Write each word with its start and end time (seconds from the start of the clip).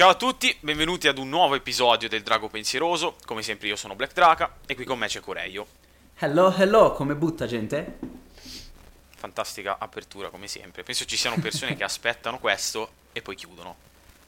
Ciao 0.00 0.08
a 0.08 0.14
tutti, 0.14 0.56
benvenuti 0.60 1.08
ad 1.08 1.18
un 1.18 1.28
nuovo 1.28 1.54
episodio 1.54 2.08
del 2.08 2.22
Drago 2.22 2.48
Pensieroso. 2.48 3.16
Come 3.26 3.42
sempre 3.42 3.68
io 3.68 3.76
sono 3.76 3.94
Black 3.94 4.14
Draka 4.14 4.54
e 4.64 4.74
qui 4.74 4.86
con 4.86 4.98
me 4.98 5.08
c'è 5.08 5.20
Coreio. 5.20 5.66
Hello, 6.16 6.50
hello, 6.56 6.92
come 6.92 7.14
butta 7.14 7.46
gente? 7.46 7.98
Fantastica 9.14 9.76
apertura 9.78 10.30
come 10.30 10.46
sempre. 10.46 10.84
Penso 10.84 11.04
ci 11.04 11.18
siano 11.18 11.36
persone 11.38 11.76
che 11.76 11.84
aspettano 11.84 12.38
questo 12.38 12.92
e 13.12 13.20
poi 13.20 13.36
chiudono. 13.36 13.76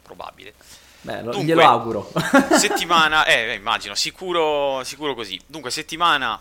Probabile. 0.02 0.52
Beh, 1.00 1.22
lo, 1.22 1.42
glielo 1.42 1.62
auguro. 1.62 2.12
settimana, 2.58 3.24
eh, 3.24 3.54
immagino, 3.54 3.94
sicuro, 3.94 4.84
sicuro 4.84 5.14
così. 5.14 5.40
Dunque, 5.46 5.70
settimana 5.70 6.38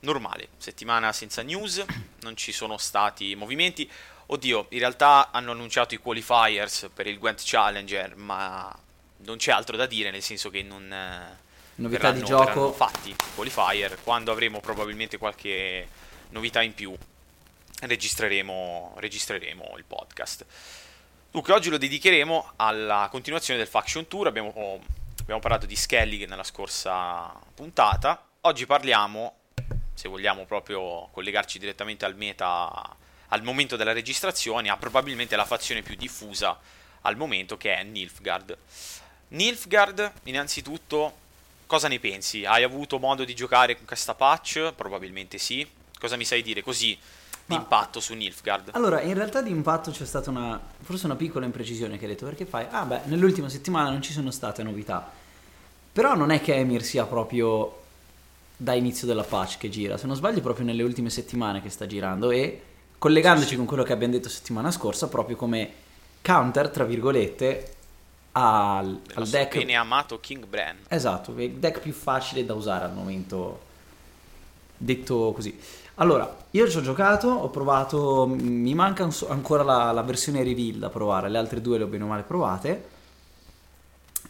normale, 0.00 0.48
settimana 0.58 1.14
senza 1.14 1.40
news, 1.40 1.82
non 2.20 2.36
ci 2.36 2.52
sono 2.52 2.76
stati 2.76 3.34
movimenti. 3.36 3.90
Oddio, 4.26 4.66
in 4.70 4.78
realtà 4.80 5.30
hanno 5.30 5.52
annunciato 5.52 5.94
i 5.94 5.98
qualifiers 5.98 6.90
per 6.92 7.06
il 7.06 7.18
Gwent 7.18 7.42
Challenger, 7.44 8.16
ma 8.16 8.76
non 9.18 9.36
c'è 9.36 9.52
altro 9.52 9.76
da 9.76 9.86
dire, 9.86 10.10
nel 10.10 10.22
senso 10.22 10.50
che 10.50 10.62
non... 10.62 10.92
Eh, 10.92 11.44
novità 11.76 12.10
verranno, 12.10 12.24
di 12.24 12.26
gioco. 12.26 12.72
fatti 12.72 13.10
i 13.10 13.16
qualifier, 13.34 13.98
quando 14.02 14.32
avremo 14.32 14.60
probabilmente 14.60 15.18
qualche 15.18 15.88
novità 16.30 16.62
in 16.62 16.74
più 16.74 16.96
registreremo, 17.82 18.94
registreremo 18.96 19.74
il 19.76 19.84
podcast. 19.84 20.44
Dunque, 21.30 21.52
oggi 21.52 21.68
lo 21.68 21.78
dedicheremo 21.78 22.52
alla 22.56 23.08
continuazione 23.10 23.58
del 23.58 23.68
Faction 23.68 24.08
Tour, 24.08 24.26
abbiamo, 24.26 24.50
oh, 24.54 24.80
abbiamo 25.20 25.40
parlato 25.40 25.66
di 25.66 25.76
Skellig 25.76 26.26
nella 26.26 26.44
scorsa 26.44 27.32
puntata, 27.54 28.24
oggi 28.42 28.64
parliamo, 28.64 29.34
se 29.92 30.08
vogliamo 30.08 30.46
proprio 30.46 31.08
collegarci 31.12 31.58
direttamente 31.58 32.04
al 32.04 32.16
meta 32.16 32.96
al 33.28 33.42
momento 33.42 33.76
della 33.76 33.92
registrazione 33.92 34.68
ha 34.68 34.76
probabilmente 34.76 35.36
la 35.36 35.44
fazione 35.44 35.82
più 35.82 35.96
diffusa 35.96 36.58
al 37.02 37.16
momento 37.16 37.56
che 37.56 37.76
è 37.76 37.82
Nilfgaard. 37.82 38.56
Nilfgaard, 39.28 40.12
innanzitutto, 40.24 41.14
cosa 41.66 41.88
ne 41.88 41.98
pensi? 41.98 42.44
Hai 42.44 42.62
avuto 42.62 42.98
modo 42.98 43.24
di 43.24 43.34
giocare 43.34 43.76
con 43.76 43.86
questa 43.86 44.14
patch? 44.14 44.72
Probabilmente 44.74 45.38
sì. 45.38 45.68
Cosa 45.98 46.16
mi 46.16 46.24
sai 46.24 46.42
dire 46.42 46.62
così 46.62 46.96
di 47.44 47.54
impatto 47.54 48.00
su 48.00 48.14
Nilfgaard? 48.14 48.70
Allora, 48.72 49.00
in 49.00 49.14
realtà 49.14 49.40
di 49.40 49.50
impatto 49.50 49.90
c'è 49.90 50.04
stata 50.04 50.30
una, 50.30 50.60
forse 50.82 51.06
una 51.06 51.16
piccola 51.16 51.46
imprecisione 51.46 51.96
che 51.98 52.04
hai 52.04 52.10
detto, 52.12 52.24
perché 52.24 52.44
fai, 52.44 52.66
ah 52.70 52.84
beh, 52.84 53.02
nell'ultima 53.04 53.48
settimana 53.48 53.90
non 53.90 54.02
ci 54.02 54.12
sono 54.12 54.30
state 54.30 54.62
novità. 54.62 55.10
Però 55.92 56.14
non 56.14 56.30
è 56.30 56.40
che 56.40 56.54
Emir 56.54 56.82
sia 56.82 57.06
proprio 57.06 57.82
da 58.56 58.74
inizio 58.74 59.06
della 59.06 59.22
patch 59.22 59.58
che 59.58 59.68
gira, 59.68 59.96
se 59.96 60.06
non 60.06 60.16
sbaglio 60.16 60.40
proprio 60.40 60.64
nelle 60.66 60.82
ultime 60.82 61.10
settimane 61.10 61.62
che 61.62 61.70
sta 61.70 61.86
girando 61.86 62.30
e 62.30 62.62
collegandoci 63.06 63.54
con 63.54 63.66
quello 63.66 63.84
che 63.84 63.92
abbiamo 63.92 64.14
detto 64.14 64.28
settimana 64.28 64.72
scorsa, 64.72 65.06
proprio 65.06 65.36
come 65.36 65.70
counter, 66.22 66.70
tra 66.70 66.82
virgolette, 66.82 67.74
al, 68.32 69.00
al 69.14 69.28
deck... 69.28 69.58
bene 69.58 69.76
amato 69.76 70.18
King 70.18 70.44
Bran. 70.44 70.78
Esatto, 70.88 71.32
il 71.40 71.52
deck 71.52 71.78
più 71.78 71.92
facile 71.92 72.44
da 72.44 72.54
usare 72.54 72.84
al 72.84 72.92
momento, 72.92 73.60
detto 74.76 75.30
così. 75.32 75.56
Allora, 75.94 76.36
io 76.50 76.68
ci 76.68 76.78
ho 76.78 76.80
giocato, 76.80 77.28
ho 77.28 77.48
provato, 77.48 78.26
mi 78.26 78.74
manca 78.74 79.08
ancora 79.28 79.62
la, 79.62 79.92
la 79.92 80.02
versione 80.02 80.42
reveal 80.42 80.78
da 80.78 80.90
provare, 80.90 81.28
le 81.28 81.38
altre 81.38 81.60
due 81.60 81.78
le 81.78 81.84
ho 81.84 81.86
bene 81.86 82.02
o 82.02 82.08
male 82.08 82.22
provate, 82.22 82.88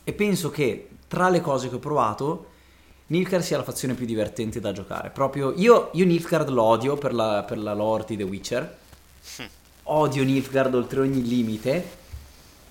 e 0.05 0.13
penso 0.13 0.51
che 0.51 0.91
tra 1.09 1.31
le 1.31 1.41
cose 1.41 1.71
che 1.71 1.77
ho 1.77 1.79
provato 1.79 2.51
Nilfgaard 3.09 3.45
sia 3.45 3.57
la 3.57 3.63
fazione 3.63 3.95
più 3.95 4.05
divertente 4.05 4.59
da 4.59 4.73
giocare. 4.73 5.11
Proprio 5.11 5.53
io, 5.57 5.91
io 5.93 6.05
Nilfgaard 6.05 6.49
lo 6.49 6.63
odio 6.63 6.97
per 6.97 7.15
la, 7.15 7.45
per 7.47 7.59
la 7.59 7.73
lore 7.73 8.05
di 8.07 8.17
The 8.17 8.25
Witcher. 8.25 8.79
Hm. 9.37 9.45
Odio 9.85 10.25
Nilfgaard 10.25 10.75
oltre 10.75 11.01
ogni 11.01 11.23
limite. 11.23 12.05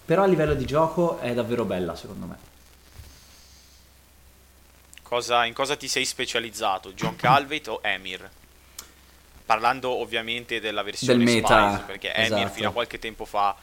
Però 0.03 0.23
a 0.23 0.25
livello 0.25 0.53
di 0.53 0.66
gioco 0.66 1.19
è 1.19 1.34
davvero 1.34 1.63
bella, 1.63 1.96
secondo 1.96 2.25
me. 2.25 2.38
Cosa, 5.01 5.46
in 5.46 5.53
cosa 5.53 5.78
ti 5.78 5.88
sei 5.88 6.03
specializzato? 6.03 6.91
John 6.91 7.16
Calveit 7.16 7.67
o 7.69 7.79
Emir? 7.81 8.29
Parlando 9.46 9.91
ovviamente 9.91 10.59
della 10.59 10.84
versione 10.84 11.23
Del 11.23 11.34
meta, 11.34 11.72
Spice, 11.72 11.84
perché 11.85 12.13
esatto. 12.13 12.41
Emir 12.41 12.50
fino 12.50 12.69
a 12.69 12.72
qualche 12.72 13.00
tempo 13.00 13.23
fa 13.23 13.56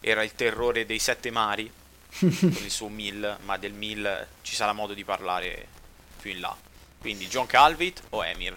era 0.00 0.24
il 0.24 0.32
terrore 0.34 0.84
dei 0.84 0.98
sette 0.98 1.30
mari 1.30 1.70
con 2.18 2.30
il 2.38 2.70
suo 2.70 2.88
mill, 2.88 3.36
ma 3.44 3.56
del 3.56 3.72
mill 3.72 4.26
ci 4.42 4.54
sarà 4.54 4.72
modo 4.72 4.94
di 4.94 5.04
parlare 5.04 5.76
più 6.28 6.34
in 6.34 6.40
là. 6.40 6.54
Quindi 7.00 7.26
John 7.26 7.46
Calvit 7.46 8.02
o 8.10 8.24
Emir? 8.24 8.56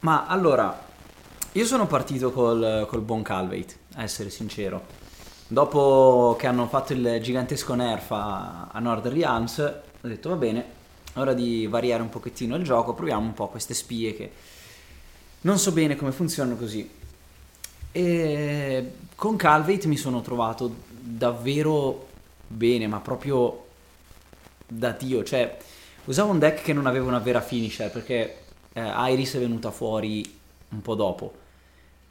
Ma 0.00 0.26
allora, 0.26 0.86
io 1.52 1.64
sono 1.64 1.86
partito 1.86 2.30
col, 2.30 2.86
col 2.88 3.00
buon 3.00 3.22
Calveit, 3.22 3.78
a 3.94 4.02
essere 4.02 4.30
sincero. 4.30 5.06
Dopo 5.46 6.36
che 6.38 6.46
hanno 6.46 6.68
fatto 6.68 6.92
il 6.92 7.20
gigantesco 7.22 7.74
nerf 7.74 8.10
a, 8.10 8.68
a 8.70 8.78
Northern 8.80 9.14
Realms, 9.14 9.58
ho 9.58 10.06
detto 10.06 10.28
va 10.28 10.36
bene, 10.36 10.76
ora 11.14 11.32
di 11.32 11.66
variare 11.66 12.02
un 12.02 12.10
pochettino 12.10 12.54
il 12.56 12.64
gioco, 12.64 12.92
proviamo 12.92 13.24
un 13.24 13.34
po' 13.34 13.48
queste 13.48 13.72
spie 13.72 14.14
che 14.14 14.32
non 15.40 15.58
so 15.58 15.72
bene 15.72 15.96
come 15.96 16.12
funzionano 16.12 16.56
così. 16.56 16.96
E 17.90 18.92
con 19.14 19.36
Calveit 19.36 19.86
mi 19.86 19.96
sono 19.96 20.20
trovato 20.20 20.74
davvero 20.90 22.08
bene, 22.46 22.86
ma 22.86 23.00
proprio 23.00 23.66
da 24.66 24.90
Dio, 24.90 25.24
cioè 25.24 25.56
Usavo 26.08 26.30
un 26.30 26.38
deck 26.38 26.62
che 26.62 26.72
non 26.72 26.86
aveva 26.86 27.06
una 27.06 27.18
vera 27.18 27.42
finisher 27.42 27.90
perché 27.90 28.44
eh, 28.72 29.12
Iris 29.12 29.34
è 29.34 29.38
venuta 29.38 29.70
fuori 29.70 30.38
un 30.70 30.80
po' 30.80 30.94
dopo 30.94 31.34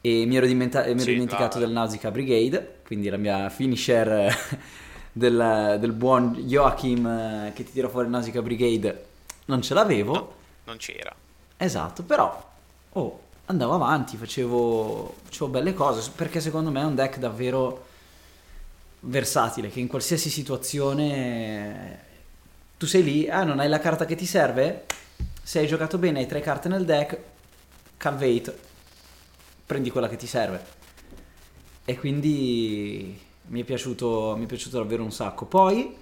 e 0.01 0.25
mi 0.27 0.37
ero, 0.37 0.45
dimenta- 0.45 0.83
mi 0.83 0.91
ero 0.91 0.99
sì, 0.99 1.13
dimenticato 1.13 1.57
la... 1.57 1.65
del 1.65 1.73
Nausicaa 1.73 2.11
Brigade, 2.11 2.81
quindi 2.85 3.09
la 3.09 3.17
mia 3.17 3.49
finisher 3.49 4.31
del, 5.11 5.77
del, 5.79 5.91
buon 5.93 6.35
Joachim 6.45 7.07
eh, 7.07 7.51
che 7.55 7.63
ti 7.63 7.71
tira 7.71 7.89
fuori 7.89 8.05
il 8.05 8.11
Nausicaa 8.11 8.43
Brigade 8.43 9.05
non 9.45 9.63
ce 9.63 9.73
l'avevo. 9.73 10.13
No, 10.13 10.33
non 10.65 10.77
c'era. 10.77 11.15
Esatto, 11.57 12.03
però 12.03 12.51
oh, 12.91 13.19
andavo 13.45 13.73
avanti, 13.73 14.15
facevo, 14.15 15.15
facevo 15.23 15.47
belle 15.49 15.73
cose 15.73 16.07
perché 16.15 16.39
secondo 16.39 16.69
me 16.69 16.81
è 16.81 16.85
un 16.85 16.93
deck 16.93 17.17
davvero 17.17 17.85
versatile 18.99 19.69
che 19.69 19.79
in 19.79 19.87
qualsiasi 19.87 20.29
situazione 20.29 22.05
tu 22.77 22.85
sei 22.85 23.03
lì, 23.03 23.29
ah 23.29 23.43
non 23.43 23.59
hai 23.59 23.69
la 23.69 23.79
carta 23.79 24.05
che 24.05 24.15
ti 24.15 24.25
serve? 24.25 24.85
Se 25.41 25.59
hai 25.59 25.67
giocato 25.67 25.97
bene, 25.97 26.19
hai 26.19 26.27
tre 26.27 26.41
carte 26.41 26.69
nel 26.69 26.85
deck, 26.85 27.19
Calvate, 27.97 28.57
prendi 29.65 29.89
quella 29.89 30.07
che 30.07 30.15
ti 30.15 30.27
serve. 30.27 30.63
E 31.83 31.97
quindi 31.97 33.19
mi 33.47 33.61
è 33.61 33.63
piaciuto, 33.63 34.35
mi 34.37 34.43
è 34.43 34.47
piaciuto 34.47 34.77
davvero 34.77 35.03
un 35.03 35.11
sacco. 35.11 35.45
Poi, 35.45 35.95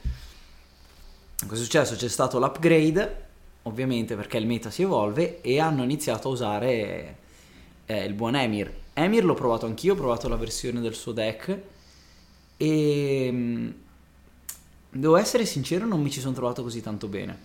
cosa 1.47 1.61
è 1.61 1.63
successo? 1.63 1.95
C'è 1.95 2.09
stato 2.09 2.39
l'upgrade, 2.39 3.23
ovviamente 3.63 4.15
perché 4.15 4.37
il 4.37 4.45
meta 4.45 4.69
si 4.69 4.81
evolve, 4.81 5.41
e 5.41 5.59
hanno 5.59 5.83
iniziato 5.83 6.27
a 6.27 6.31
usare 6.31 7.17
eh, 7.85 8.03
il 8.03 8.13
buon 8.13 8.35
Emir. 8.35 8.73
Emir 8.93 9.23
l'ho 9.23 9.33
provato 9.33 9.65
anch'io, 9.65 9.93
ho 9.93 9.97
provato 9.97 10.27
la 10.27 10.35
versione 10.35 10.81
del 10.81 10.95
suo 10.95 11.13
deck, 11.13 11.59
e 12.57 13.29
mm, 13.31 13.69
Devo 14.97 15.17
essere 15.17 15.45
sincero, 15.45 15.85
non 15.85 16.01
mi 16.01 16.09
ci 16.09 16.21
sono 16.21 16.33
trovato 16.33 16.63
così 16.63 16.81
tanto 16.81 17.07
bene. 17.07 17.37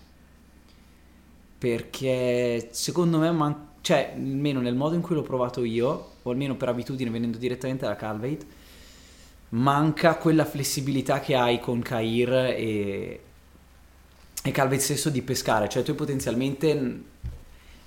Perché 1.58 2.68
secondo 2.70 3.18
me, 3.18 3.32
man- 3.32 3.68
cioè, 3.80 4.12
almeno 4.14 4.60
nel 4.60 4.76
modo 4.76 4.94
in 4.94 5.00
cui 5.00 5.16
l'ho 5.16 5.22
provato 5.22 5.64
io, 5.64 6.12
o 6.22 6.30
almeno 6.30 6.54
per 6.54 6.68
abitudine 6.68 7.10
venendo 7.10 7.38
direttamente 7.38 7.86
da 7.86 7.96
Calvate, 7.96 8.46
manca 9.50 10.14
quella 10.14 10.44
flessibilità 10.44 11.18
che 11.18 11.34
hai 11.34 11.58
con 11.58 11.82
Kair 11.82 12.32
e, 12.32 13.20
e 14.44 14.50
Calvate 14.52 14.80
stesso 14.80 15.10
di 15.10 15.22
pescare. 15.22 15.68
Cioè, 15.68 15.82
tu 15.82 15.96
potenzialmente 15.96 17.02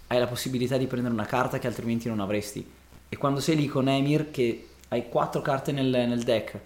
hai 0.07 0.19
la 0.19 0.27
possibilità 0.27 0.75
di 0.75 0.88
prendere 0.88 1.13
una 1.13 1.25
carta 1.25 1.57
che 1.57 1.68
altrimenti 1.68 2.10
non 2.10 2.19
avresti. 2.19 2.69
E 3.07 3.15
quando 3.15 3.39
sei 3.39 3.56
lì 3.56 3.68
con 3.68 3.88
Emir, 3.88 4.30
che 4.30 4.68
hai 4.89 5.07
quattro 5.07 5.42
carte 5.42 5.71
nel, 5.71 5.88
nel 5.88 6.24
deck 6.24 6.60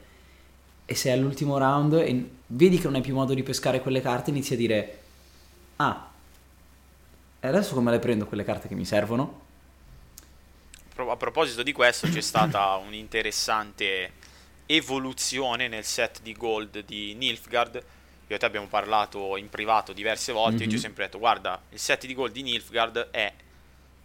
e 0.90 0.96
sei 0.96 1.12
all'ultimo 1.12 1.58
round 1.58 1.94
e 1.96 2.30
vedi 2.48 2.78
che 2.78 2.86
non 2.86 2.96
hai 2.96 3.02
più 3.02 3.14
modo 3.14 3.34
di 3.34 3.44
pescare 3.44 3.82
quelle 3.82 4.00
carte, 4.00 4.30
inizi 4.30 4.54
a 4.54 4.56
dire 4.56 5.00
ah, 5.76 6.10
e 7.42 7.48
adesso 7.48 7.74
come 7.74 7.92
le 7.92 8.00
prendo 8.00 8.26
quelle 8.26 8.46
carte 8.46 8.70
che 8.70 8.74
mi 8.74 8.86
servono? 8.86 9.46
A 10.96 11.18
proposito 11.18 11.62
di 11.62 11.74
questo 11.74 12.08
c'è 12.08 12.22
stata 12.22 12.76
un'interessante 12.88 14.14
evoluzione 14.66 15.68
nel 15.68 15.84
set 15.84 16.22
di 16.22 16.32
gold 16.32 16.86
di 16.86 17.14
Nilfgaard. 17.16 17.84
Io 18.28 18.36
e 18.36 18.40
te 18.40 18.46
abbiamo 18.46 18.68
parlato 18.68 19.36
in 19.36 19.50
privato 19.50 19.92
diverse 19.92 20.32
volte 20.32 20.60
mm-hmm. 20.60 20.66
e 20.66 20.70
ti 20.70 20.76
ho 20.76 20.80
sempre 20.80 21.06
detto 21.06 21.20
guarda, 21.20 21.62
il 21.70 21.80
set 21.80 22.06
di 22.06 22.14
gold 22.14 22.32
di 22.32 22.44
Nilfgaard 22.44 23.10
è 23.12 23.34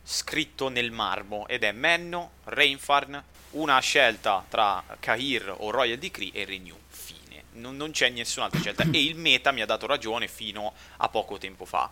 scritto 0.03 0.69
nel 0.69 0.91
marmo 0.91 1.47
ed 1.47 1.63
è 1.63 1.71
Menno, 1.71 2.33
Reinfarn, 2.45 3.23
una 3.53 3.79
scelta 3.81 4.45
tra 4.49 4.83
Kahir 5.01 5.55
o 5.59 5.71
Royal 5.71 5.99
Decree 5.99 6.31
e 6.33 6.45
Renew. 6.45 6.79
Fine. 6.89 7.45
Non, 7.53 7.77
non, 7.77 7.91
c'è 7.91 8.09
nessun'altra 8.09 8.61
scelta. 8.61 8.85
e 8.91 9.03
il 9.03 9.17
meta 9.17 9.53
mi 9.53 9.61
ha 9.61 9.67
dato 9.67 9.87
ragione 9.87 10.29
fino 10.29 10.73
a 10.99 11.09
poco 11.09 11.39
tempo 11.39 11.65
fa. 11.65 11.91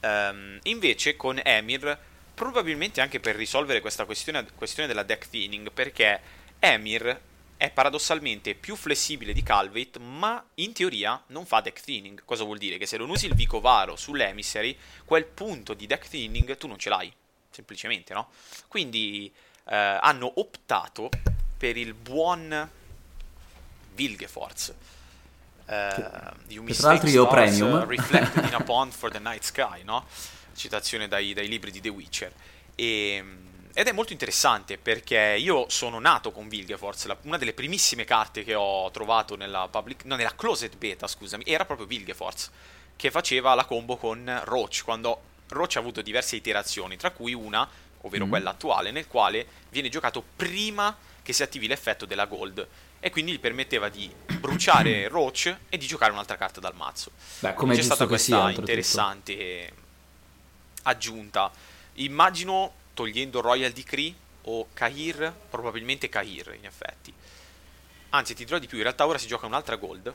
Um, 0.00 0.58
invece 0.64 1.16
con 1.16 1.40
Emir, 1.42 1.98
probabilmente 2.34 3.00
anche 3.00 3.20
per 3.20 3.36
risolvere 3.36 3.80
questa 3.80 4.04
questione, 4.04 4.46
questione 4.54 4.86
della 4.88 5.02
deck 5.02 5.28
thinning, 5.28 5.70
perché 5.72 6.20
Emir 6.58 7.20
è 7.56 7.70
paradossalmente 7.70 8.54
più 8.54 8.76
flessibile 8.76 9.32
di 9.32 9.42
Calvate, 9.42 9.98
ma 9.98 10.44
in 10.56 10.74
teoria 10.74 11.22
non 11.28 11.46
fa 11.46 11.60
deck 11.60 11.80
thinning. 11.80 12.22
Cosa 12.24 12.44
vuol 12.44 12.58
dire? 12.58 12.76
Che 12.76 12.86
se 12.86 12.98
non 12.98 13.08
usi 13.08 13.26
il 13.26 13.34
Vicovaro 13.34 13.96
sull'Emissary, 13.96 14.76
quel 15.04 15.24
punto 15.24 15.72
di 15.72 15.86
deck 15.86 16.06
thinning 16.08 16.56
tu 16.58 16.66
non 16.66 16.78
ce 16.78 16.90
l'hai, 16.90 17.10
semplicemente, 17.50 18.12
no? 18.12 18.30
Quindi 18.68 19.32
eh, 19.68 19.98
hanno 20.00 20.30
optato 20.36 21.08
per 21.56 21.76
il 21.76 21.94
buon 21.94 22.70
Vilgefortz. 23.94 24.74
Uh, 25.66 26.30
you 26.48 26.66
tra 26.66 26.88
l'altro 26.88 27.08
io 27.08 27.24
stars, 27.24 27.56
premium 27.56 27.72
uh, 27.72 27.84
reflected 27.86 28.44
in 28.44 28.52
a 28.52 28.60
pond 28.64 28.92
for 28.92 29.10
the 29.10 29.18
night 29.18 29.42
sky 29.42 29.82
no? 29.82 30.04
citazione 30.54 31.08
dai, 31.08 31.32
dai 31.32 31.48
libri 31.48 31.70
di 31.70 31.80
The 31.80 31.88
Witcher 31.88 32.30
e, 32.74 33.24
ed 33.76 33.88
è 33.88 33.92
molto 33.92 34.12
interessante 34.12 34.78
perché 34.78 35.36
io 35.36 35.68
sono 35.68 35.98
nato 35.98 36.30
con 36.30 36.48
Vilgefortz, 36.48 37.06
la, 37.06 37.16
una 37.22 37.38
delle 37.38 37.52
primissime 37.52 38.04
carte 38.04 38.44
che 38.44 38.54
ho 38.54 38.88
trovato 38.92 39.34
nella 39.34 39.66
public, 39.68 40.04
no, 40.04 40.14
nella 40.14 40.34
closet 40.36 40.76
beta, 40.76 41.08
scusami, 41.08 41.42
era 41.44 41.64
proprio 41.64 41.88
Vilgefortz, 41.88 42.50
che 42.94 43.10
faceva 43.10 43.54
la 43.54 43.64
combo 43.64 43.96
con 43.96 44.40
Roach, 44.44 44.82
quando 44.84 45.20
Roach 45.48 45.74
ha 45.74 45.80
avuto 45.80 46.02
diverse 46.02 46.36
iterazioni, 46.36 46.96
tra 46.96 47.10
cui 47.10 47.34
una, 47.34 47.68
ovvero 48.04 48.26
mm. 48.26 48.28
quella 48.28 48.50
attuale, 48.50 48.90
nel 48.90 49.06
quale 49.06 49.46
viene 49.70 49.88
giocato 49.88 50.22
prima 50.36 50.96
che 51.22 51.32
si 51.32 51.42
attivi 51.42 51.66
l'effetto 51.66 52.06
della 52.06 52.26
gold 52.26 52.66
e 53.00 53.10
quindi 53.10 53.32
gli 53.32 53.40
permetteva 53.40 53.88
di 53.88 54.10
bruciare 54.38 55.08
Roach 55.08 55.54
e 55.68 55.76
di 55.76 55.86
giocare 55.86 56.12
un'altra 56.12 56.36
carta 56.36 56.60
dal 56.60 56.74
mazzo. 56.74 57.10
Beh, 57.40 57.54
come 57.54 57.74
c'è 57.74 57.82
stata 57.82 58.06
questa 58.06 58.50
interessante 58.50 59.72
aggiunta. 60.82 61.50
Immagino 61.94 62.72
togliendo 62.94 63.40
Royal 63.40 63.72
Decree 63.72 64.14
o 64.42 64.68
Kahir, 64.72 65.32
probabilmente 65.50 66.08
Kahir 66.08 66.54
in 66.58 66.66
effetti. 66.66 67.12
Anzi, 68.10 68.34
ti 68.34 68.44
dirò 68.44 68.58
di 68.58 68.66
più, 68.66 68.76
in 68.76 68.84
realtà 68.84 69.06
ora 69.06 69.18
si 69.18 69.26
gioca 69.26 69.46
un'altra 69.46 69.76
gold, 69.76 70.12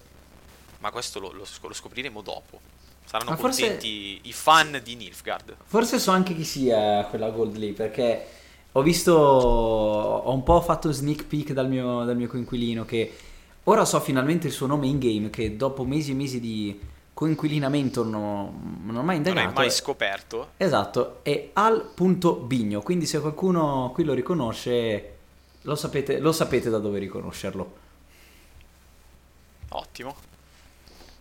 ma 0.80 0.92
questo 0.92 1.19
lo, 1.19 1.31
lo, 1.31 1.45
lo 1.62 1.74
scopriremo 1.74 2.21
dopo. 2.21 2.62
Saranno 3.09 3.31
ma 3.31 3.38
contenti 3.38 4.17
forse... 4.17 4.29
i 4.29 4.33
fan 4.33 4.81
di 4.83 4.95
Nilfgaard. 4.95 5.56
Forse 5.63 5.97
so 5.97 6.11
anche 6.11 6.35
chi 6.35 6.44
sia 6.44 7.03
quella 7.06 7.31
gold 7.31 7.56
lì, 7.56 7.71
perché 7.71 8.27
ho 8.73 8.83
visto, 8.83 9.13
ho 9.13 10.31
un 10.31 10.44
po' 10.44 10.61
fatto 10.61 10.91
sneak 10.91 11.25
peek 11.25 11.53
dal 11.53 11.67
mio, 11.67 12.03
dal 12.03 12.15
mio 12.15 12.27
coinquilino 12.27 12.85
che 12.85 13.11
ora 13.63 13.83
so 13.83 14.00
finalmente 14.00 14.45
il 14.45 14.53
suo 14.53 14.67
nome 14.67 14.85
in 14.85 15.00
game, 15.00 15.31
che 15.31 15.56
dopo 15.56 15.85
mesi 15.85 16.11
e 16.11 16.13
mesi 16.13 16.39
di 16.39 16.79
coinquilinamento 17.11 18.03
non, 18.03 18.83
non 18.85 18.97
ho 18.97 19.01
mai 19.01 19.15
indagato. 19.15 19.41
Non 19.44 19.57
hai 19.57 19.63
mai 19.63 19.71
scoperto. 19.71 20.50
Esatto, 20.57 21.21
è 21.23 21.50
al.bigno, 21.53 22.83
quindi 22.83 23.07
se 23.07 23.19
qualcuno 23.19 23.89
qui 23.91 24.03
lo 24.03 24.13
riconosce, 24.13 25.15
lo 25.63 25.73
sapete, 25.73 26.19
lo 26.19 26.31
sapete 26.31 26.69
da 26.69 26.77
dove 26.77 27.00
riconoscerlo. 27.00 27.73
Ottimo. 29.69 30.28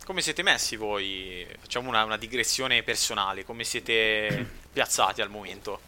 Come 0.09 0.23
siete 0.23 0.43
messi 0.43 0.77
voi? 0.77 1.47
Facciamo 1.61 1.91
una, 1.91 2.03
una 2.03 2.17
digressione 2.17 2.83
personale, 2.83 3.45
come 3.45 3.63
siete 3.63 4.49
piazzati 4.73 5.21
al 5.21 5.29
momento? 5.29 5.79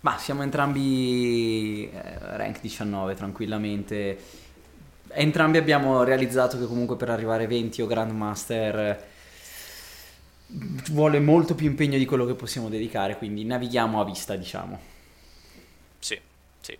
Ma 0.00 0.16
siamo 0.16 0.42
entrambi 0.42 1.90
eh, 1.92 2.18
rank 2.18 2.62
19 2.62 3.14
tranquillamente. 3.14 4.18
Entrambi 5.08 5.58
abbiamo 5.58 6.02
realizzato 6.02 6.58
che 6.58 6.64
comunque 6.64 6.96
per 6.96 7.10
arrivare 7.10 7.46
20 7.46 7.82
o 7.82 7.86
Grandmaster 7.86 9.06
vuole 10.46 11.20
molto 11.20 11.54
più 11.54 11.66
impegno 11.66 11.98
di 11.98 12.06
quello 12.06 12.24
che 12.24 12.34
possiamo 12.34 12.70
dedicare, 12.70 13.18
quindi 13.18 13.44
navighiamo 13.44 14.00
a 14.00 14.04
vista, 14.06 14.34
diciamo. 14.34 14.80
Sì, 15.98 16.18
sì. 16.62 16.78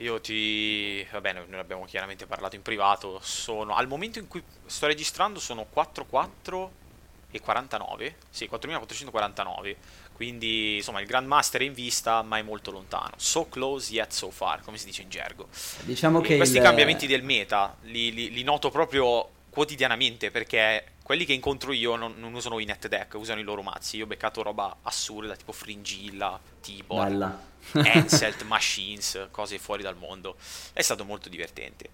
Io 0.00 0.20
ti... 0.20 1.06
va 1.10 1.20
bene, 1.20 1.44
noi 1.46 1.60
abbiamo 1.60 1.84
chiaramente 1.84 2.26
parlato 2.26 2.56
in 2.56 2.62
privato, 2.62 3.20
sono... 3.22 3.74
al 3.74 3.86
momento 3.86 4.18
in 4.18 4.28
cui 4.28 4.42
sto 4.66 4.86
registrando 4.86 5.38
sono 5.38 5.66
4-4 5.74 6.68
e 7.30 7.40
49, 7.40 8.16
sì, 8.30 8.48
4449, 8.48 9.76
quindi 10.14 10.76
insomma 10.76 11.00
il 11.00 11.06
Grandmaster 11.06 11.60
è 11.60 11.64
in 11.64 11.74
vista 11.74 12.22
ma 12.22 12.38
è 12.38 12.42
molto 12.42 12.70
lontano. 12.70 13.12
So 13.16 13.48
close 13.48 13.92
yet 13.92 14.10
so 14.10 14.30
far, 14.30 14.62
come 14.62 14.78
si 14.78 14.86
dice 14.86 15.02
in 15.02 15.10
gergo. 15.10 15.48
Diciamo 15.82 16.20
e 16.20 16.22
che 16.22 16.36
questi 16.36 16.56
il... 16.56 16.62
cambiamenti 16.62 17.06
del 17.06 17.22
meta 17.22 17.76
li, 17.82 18.12
li, 18.12 18.30
li 18.30 18.42
noto 18.42 18.70
proprio 18.70 19.28
quotidianamente 19.50 20.30
perché 20.30 20.84
quelli 21.10 21.24
che 21.24 21.32
incontro 21.32 21.72
io 21.72 21.96
non, 21.96 22.14
non, 22.18 22.32
usano 22.34 22.60
i 22.60 22.64
net 22.64 22.86
deck, 22.86 23.14
usano 23.14 23.40
i 23.40 23.42
loro 23.42 23.62
mazzi. 23.62 23.96
Io 23.96 24.04
ho 24.04 24.06
beccato 24.06 24.42
roba 24.42 24.76
assurda 24.82 25.34
tipo 25.34 25.50
Fringilla, 25.50 26.38
Tibor, 26.60 27.36
Enselt, 27.82 28.42
Machines, 28.46 29.26
cose 29.32 29.58
fuori 29.58 29.82
dal 29.82 29.96
mondo. 29.96 30.36
È 30.72 30.80
stato 30.80 31.04
molto 31.04 31.28
divertente. 31.28 31.88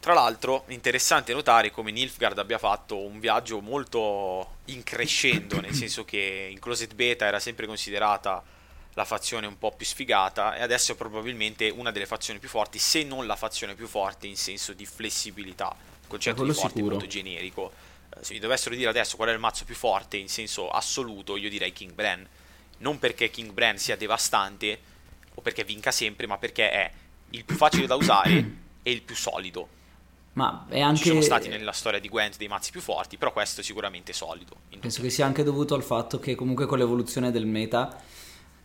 Tra 0.00 0.14
l'altro, 0.14 0.64
interessante 0.68 1.34
notare 1.34 1.70
come 1.70 1.90
Nilfgaard 1.90 2.38
abbia 2.38 2.56
fatto 2.56 2.96
un 2.96 3.20
viaggio 3.20 3.60
molto 3.60 4.60
in 4.66 4.82
crescendo, 4.82 5.60
nel 5.60 5.74
senso 5.76 6.06
che 6.06 6.48
in 6.50 6.58
Closet 6.58 6.94
Beta 6.94 7.26
era 7.26 7.40
sempre 7.40 7.66
considerata 7.66 8.42
la 8.94 9.04
fazione 9.04 9.46
un 9.46 9.58
po' 9.58 9.72
più 9.72 9.86
sfigata 9.86 10.56
e 10.56 10.62
adesso 10.62 10.92
è 10.92 10.94
probabilmente 10.96 11.68
una 11.68 11.90
delle 11.90 12.06
fazioni 12.06 12.38
più 12.38 12.48
forti, 12.48 12.78
se 12.78 13.04
non 13.04 13.26
la 13.26 13.36
fazione 13.36 13.74
più 13.74 13.86
forte 13.86 14.26
in 14.26 14.36
senso 14.36 14.72
di 14.72 14.84
flessibilità. 14.84 15.74
Il 16.02 16.08
concetto 16.08 16.44
di 16.44 16.52
forte 16.52 16.76
sicuro. 16.76 16.86
è 16.86 16.90
molto 16.90 17.06
generico. 17.06 17.72
Eh, 18.10 18.24
se 18.24 18.32
mi 18.32 18.40
dovessero 18.40 18.74
dire 18.74 18.88
adesso 18.88 19.16
qual 19.16 19.28
è 19.28 19.32
il 19.32 19.38
mazzo 19.38 19.64
più 19.64 19.76
forte 19.76 20.16
in 20.16 20.28
senso 20.28 20.68
assoluto, 20.70 21.36
io 21.36 21.48
direi 21.48 21.72
King 21.72 21.92
Bran. 21.92 22.26
Non 22.78 22.98
perché 22.98 23.30
King 23.30 23.52
Bran 23.52 23.78
sia 23.78 23.96
devastante 23.96 24.78
o 25.34 25.40
perché 25.40 25.64
vinca 25.64 25.92
sempre, 25.92 26.26
ma 26.26 26.38
perché 26.38 26.70
è 26.70 26.90
il 27.30 27.44
più 27.44 27.56
facile 27.56 27.86
da 27.86 27.94
usare 27.94 28.56
e 28.82 28.90
il 28.90 29.02
più 29.02 29.14
solido. 29.14 29.78
Ma 30.32 30.66
è 30.68 30.80
anche... 30.80 31.02
Ci 31.02 31.08
sono 31.08 31.20
stati 31.20 31.48
nella 31.48 31.72
storia 31.72 32.00
di 32.00 32.08
Gwent 32.08 32.36
dei 32.36 32.48
mazzi 32.48 32.70
più 32.70 32.80
forti, 32.80 33.16
però 33.16 33.32
questo 33.32 33.60
è 33.60 33.64
sicuramente 33.64 34.12
solido. 34.12 34.56
Penso 34.78 35.02
che 35.02 35.10
sia 35.10 35.26
anche 35.26 35.42
dovuto 35.42 35.74
al 35.74 35.82
fatto 35.82 36.18
che 36.18 36.34
comunque 36.34 36.66
con 36.66 36.78
l'evoluzione 36.78 37.30
del 37.30 37.46
meta 37.46 38.00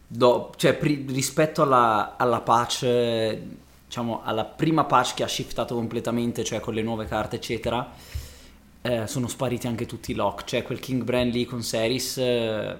do, 0.07 0.53
cioè, 0.57 0.73
pri- 0.75 1.05
rispetto 1.07 1.61
alla, 1.61 2.15
alla 2.17 2.41
patch, 2.41 3.37
diciamo 3.85 4.21
alla 4.23 4.45
prima 4.45 4.85
patch 4.85 5.15
che 5.15 5.23
ha 5.23 5.27
shiftato 5.27 5.75
completamente, 5.75 6.43
cioè 6.43 6.59
con 6.59 6.73
le 6.73 6.81
nuove 6.81 7.05
carte, 7.05 7.37
eccetera, 7.37 7.91
eh, 8.81 9.07
sono 9.07 9.27
spariti 9.27 9.67
anche 9.67 9.85
tutti 9.85 10.11
i 10.11 10.15
lock. 10.15 10.43
Cioè, 10.43 10.63
quel 10.63 10.79
King 10.79 11.03
Brand 11.03 11.33
lì 11.33 11.45
con 11.45 11.63
Seris, 11.63 12.17
eh, 12.17 12.77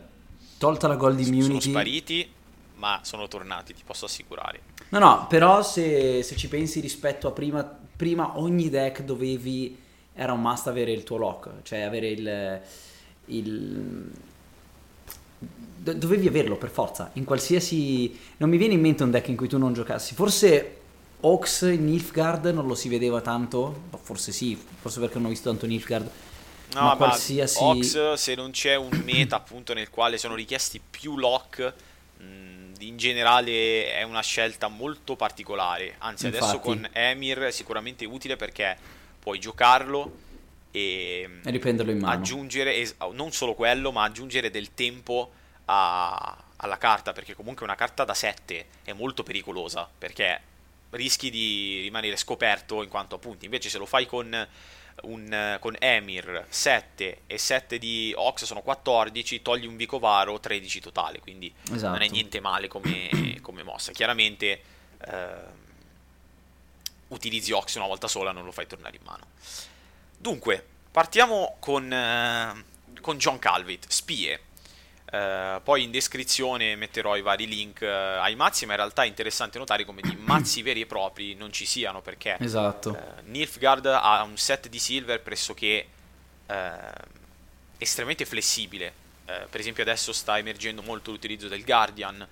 tolta 0.58 0.88
la 0.88 0.96
Gold 0.96 1.20
Immunity. 1.20 1.48
Sono 1.48 1.60
spariti, 1.60 2.32
ma 2.75 3.00
sono 3.03 3.27
tornati, 3.27 3.74
ti 3.74 3.84
posso 3.86 4.05
assicurare. 4.05 4.62
No, 4.89 5.00
no, 5.00 5.25
però 5.27 5.63
se, 5.63 6.22
se 6.22 6.36
ci 6.36 6.48
pensi 6.48 6.79
rispetto 6.79 7.27
a 7.27 7.32
prima, 7.32 7.63
prima 7.63 8.38
ogni 8.38 8.70
deck 8.70 9.01
dovevi 9.01 9.84
era 10.17 10.32
un 10.32 10.41
must 10.41 10.67
avere 10.67 10.91
il 10.91 11.03
tuo 11.03 11.17
lock, 11.17 11.62
cioè 11.63 11.82
avere 11.82 12.08
il, 12.08 12.62
il, 13.25 14.12
dovevi 15.94 16.27
averlo 16.27 16.56
per 16.56 16.70
forza, 16.70 17.12
in 17.13 17.24
qualsiasi... 17.24 18.20
Non 18.38 18.50
mi 18.50 18.58
viene 18.58 18.74
in 18.74 18.82
mente 18.82 19.04
un 19.04 19.12
deck 19.12 19.27
in 19.27 19.36
cui 19.36 19.48
tu 19.48 19.58
non 19.58 19.74
giocassi, 19.74 20.15
forse 20.15 20.77
Ox 21.22 21.62
in 21.63 21.86
Nilfgaard 21.86 22.46
non 22.48 22.65
lo 22.68 22.75
si 22.75 22.89
vedeva 22.89 23.22
tanto, 23.22 23.84
forse 24.01 24.32
sì, 24.32 24.56
forse 24.80 25.00
perché 25.00 25.15
non 25.15 25.25
ho 25.25 25.30
visto 25.30 25.50
tanto 25.50 25.65
Nilfgaard. 25.65 26.10
No, 26.74 26.82
ma, 26.82 26.96
qualsiasi... 26.96 27.58
Ox 27.62 28.13
se 28.13 28.36
non 28.36 28.51
c'è 28.51 28.75
un 28.75 29.01
meta 29.06 29.36
appunto 29.36 29.74
nel 29.74 29.89
quale 29.89 30.18
sono 30.18 30.36
richiesti 30.36 30.82
più 30.89 31.18
lock, 31.18 31.74
in 32.80 32.98
generale 32.98 33.94
è 33.94 34.04
una 34.04 34.22
scelta 34.22 34.68
molto 34.68 35.15
particolare, 35.15 35.96
anzi 36.00 36.25
Infatti. 36.25 36.44
adesso 36.44 36.60
con 36.60 36.88
Emir 36.92 37.39
è 37.39 37.51
sicuramente 37.51 38.06
utile 38.06 38.36
perché 38.36 38.77
puoi 39.20 39.39
giocarlo 39.39 40.24
e, 40.72 41.30
e 41.44 41.51
riprenderlo 41.51 41.92
in 41.92 42.00
mano. 42.00 42.13
Aggiungere, 42.13 42.88
non 43.13 43.32
solo 43.32 43.54
quello, 43.54 43.92
ma 43.92 44.04
aggiungere 44.04 44.51
del 44.51 44.74
tempo 44.74 45.32
a, 45.66 46.44
alla 46.58 46.78
carta, 46.78 47.14
perché 47.14 47.34
comunque 47.34 47.66
una 47.66 47.76
carta 47.76 48.04
da 48.04 48.14
7 48.14 48.68
è 48.84 48.94
molto 48.94 49.24
pericolosa, 49.24 49.90
perché 49.98 50.42
rischi 50.92 51.30
di 51.30 51.82
rimanere 51.82 52.16
scoperto 52.16 52.82
in 52.82 52.90
quanto 52.90 53.16
appunti, 53.16 53.46
invece 53.46 53.70
se 53.70 53.78
lo 53.78 53.86
fai 53.86 54.06
con, 54.06 54.48
un, 55.04 55.58
con 55.60 55.76
Emir 55.80 56.46
7 56.48 57.22
e 57.28 57.38
7 57.38 57.78
di 57.78 58.14
Ox 58.16 58.46
sono 58.46 58.62
14, 58.62 59.42
togli 59.42 59.66
un 59.66 59.76
Vicovaro 59.76 60.40
13 60.40 60.80
totale, 60.80 61.20
quindi 61.20 61.54
esatto. 61.72 61.92
non 61.92 62.02
è 62.02 62.08
niente 62.08 62.40
male 62.40 62.68
come, 62.68 63.40
come 63.42 63.64
mossa. 63.64 63.92
Chiaramente 63.92 64.62
eh, 65.06 65.64
utilizzi 67.10 67.52
Ox 67.52 67.76
una 67.76 67.88
volta 67.88 68.08
sola, 68.08 68.32
non 68.32 68.46
lo 68.46 68.52
fai 68.52 68.68
tornare 68.68 68.96
in 68.96 69.04
mano. 69.04 69.28
Dunque, 70.18 70.66
partiamo 70.92 71.58
con, 71.60 71.92
eh, 71.92 72.64
con 73.02 73.18
John 73.18 73.40
Calvit, 73.40 73.88
spie. 73.90 74.42
Uh, 75.12 75.62
poi 75.62 75.84
in 75.84 75.92
descrizione 75.92 76.76
metterò 76.76 77.16
i 77.16 77.22
vari 77.22 77.48
link 77.48 77.82
uh, 77.82 77.86
ai 77.86 78.36
mazzi, 78.36 78.66
ma 78.66 78.72
in 78.72 78.80
realtà 78.80 79.04
è 79.04 79.06
interessante 79.06 79.60
notare 79.60 79.86
come 79.86 80.02
di 80.02 80.16
mazzi 80.26 80.64
veri 80.64 80.82
e 80.82 80.86
propri 80.88 81.36
non 81.36 81.52
ci 81.54 81.66
siano 81.66 82.02
perché 82.02 82.38
esatto. 82.40 82.90
uh, 82.90 83.30
Nilfgaard 83.30 83.86
ha 83.86 84.24
un 84.24 84.36
set 84.36 84.68
di 84.68 84.80
silver 84.80 85.22
pressoché 85.22 85.88
estremamente 87.80 88.24
flessibile. 88.24 88.94
per 89.26 89.60
esempio, 89.60 89.82
adesso 89.82 90.14
sta 90.14 90.38
emergendo 90.38 90.84
molto 90.84 91.10
l'utilizzo 91.10 91.48
del 91.48 91.64
Guardian. 91.64 92.28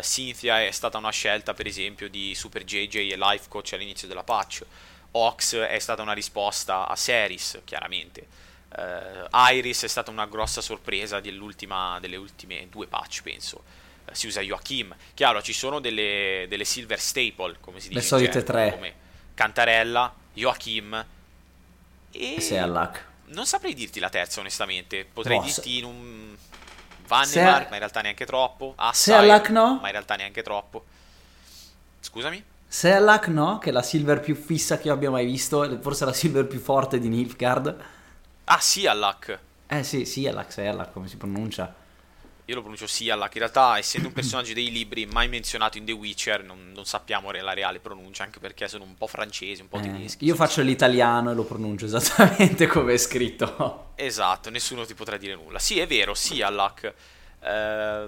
Cynthia 0.00 0.64
è 0.64 0.70
stata 0.72 0.98
una 0.98 1.10
scelta, 1.10 1.54
per 1.54 1.68
esempio, 1.68 2.08
di 2.08 2.34
Super 2.34 2.64
JJ 2.64 3.12
e 3.12 3.16
Life 3.16 3.44
Coach 3.46 3.74
all'inizio 3.74 4.08
della 4.08 4.24
patch. 4.24 4.64
Ox 5.12 5.56
è 5.56 5.78
stata 5.78 6.02
una 6.02 6.12
risposta 6.12 6.88
a 6.88 6.96
Seris, 6.96 7.60
chiaramente. 7.64 8.26
Uh, 8.68 9.52
Iris 9.52 9.84
è 9.84 9.88
stata 9.88 10.10
una 10.10 10.26
grossa 10.26 10.60
sorpresa 10.60 11.20
delle 11.20 11.38
ultime 11.38 12.68
due 12.70 12.86
patch, 12.86 13.22
penso. 13.22 13.62
Uh, 14.04 14.12
si 14.12 14.26
usa 14.26 14.40
Joachim. 14.40 14.94
Chiaro, 15.14 15.40
ci 15.42 15.52
sono 15.52 15.80
delle, 15.80 16.46
delle 16.48 16.64
silver 16.64 17.00
staple, 17.00 17.56
come 17.60 17.80
si 17.80 17.88
dice. 17.88 18.00
Le 18.00 18.06
solite 18.06 18.42
tre. 18.42 18.72
Come 18.72 18.94
Cantarella, 19.34 20.14
Joachim 20.32 21.06
e... 22.10 22.40
Sei 22.40 22.58
all'hack. 22.58 23.04
Non 23.26 23.46
saprei 23.46 23.74
dirti 23.74 24.00
la 24.00 24.08
terza, 24.08 24.40
onestamente. 24.40 25.06
Potrei 25.10 25.38
Boss. 25.38 25.54
dirti 25.54 25.78
in 25.78 25.84
un... 25.84 26.36
Vannemark, 27.06 27.66
a... 27.66 27.68
ma 27.68 27.74
in 27.74 27.78
realtà 27.78 28.00
neanche 28.00 28.26
troppo. 28.26 28.72
Assire, 28.76 29.18
Sealak 29.18 29.50
no? 29.50 29.78
Ma 29.80 29.86
in 29.86 29.92
realtà 29.92 30.16
neanche 30.16 30.42
troppo. 30.42 30.84
Scusami? 32.00 32.42
Sealak 32.66 33.28
no, 33.28 33.58
che 33.58 33.70
è 33.70 33.72
la 33.72 33.82
silver 33.82 34.18
più 34.18 34.34
fissa 34.34 34.76
che 34.78 34.88
io 34.88 34.92
abbia 34.92 35.10
mai 35.10 35.24
visto, 35.24 35.78
forse 35.80 36.04
la 36.04 36.12
silver 36.12 36.46
più 36.46 36.58
forte 36.58 36.98
di 36.98 37.08
Nilfgaard. 37.08 37.84
Ah, 38.48 38.60
Sialak. 38.60 39.38
Eh 39.66 39.82
sì, 39.82 40.04
Sialak, 40.04 40.52
Sealak, 40.52 40.92
come 40.92 41.08
si 41.08 41.16
pronuncia? 41.16 41.74
Io 42.44 42.54
lo 42.54 42.60
pronuncio 42.60 42.86
Sialak, 42.86 43.34
in 43.34 43.40
realtà 43.40 43.76
essendo 43.76 44.06
un 44.06 44.14
personaggio 44.14 44.52
dei 44.52 44.70
libri 44.70 45.04
mai 45.06 45.28
menzionato 45.28 45.78
in 45.78 45.84
The 45.84 45.90
Witcher 45.90 46.44
non, 46.44 46.70
non 46.72 46.84
sappiamo 46.84 47.32
la 47.32 47.52
reale 47.54 47.80
pronuncia, 47.80 48.22
anche 48.22 48.38
perché 48.38 48.68
sono 48.68 48.84
un 48.84 48.96
po' 48.96 49.08
francesi, 49.08 49.62
un 49.62 49.68
po' 49.68 49.78
eh, 49.78 49.82
tedeschi. 49.82 50.24
Io 50.26 50.36
faccio 50.36 50.62
l'italiano 50.62 51.32
e 51.32 51.34
lo 51.34 51.42
pronuncio 51.42 51.86
esattamente 51.86 52.66
come 52.68 52.94
è 52.94 52.98
scritto. 52.98 53.90
Esatto, 53.96 54.48
nessuno 54.50 54.86
ti 54.86 54.94
potrà 54.94 55.16
dire 55.16 55.34
nulla. 55.34 55.58
Sì, 55.58 55.80
è 55.80 55.86
vero, 55.88 56.14
Sialak. 56.14 56.94
Eh, 57.40 58.06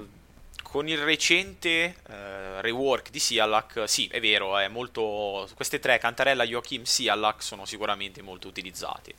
con 0.62 0.86
il 0.86 0.98
recente 0.98 1.96
eh, 2.08 2.60
rework 2.60 3.10
di 3.10 3.18
Sialak, 3.18 3.88
sì, 3.88 4.06
è 4.06 4.20
vero, 4.20 4.56
è 4.56 4.68
molto... 4.68 5.48
queste 5.54 5.80
tre, 5.80 5.98
Cantarella, 5.98 6.44
Joachim, 6.44 6.84
Sialak, 6.84 7.42
sono 7.42 7.64
sicuramente 7.64 8.22
molto 8.22 8.46
utilizzati. 8.46 9.12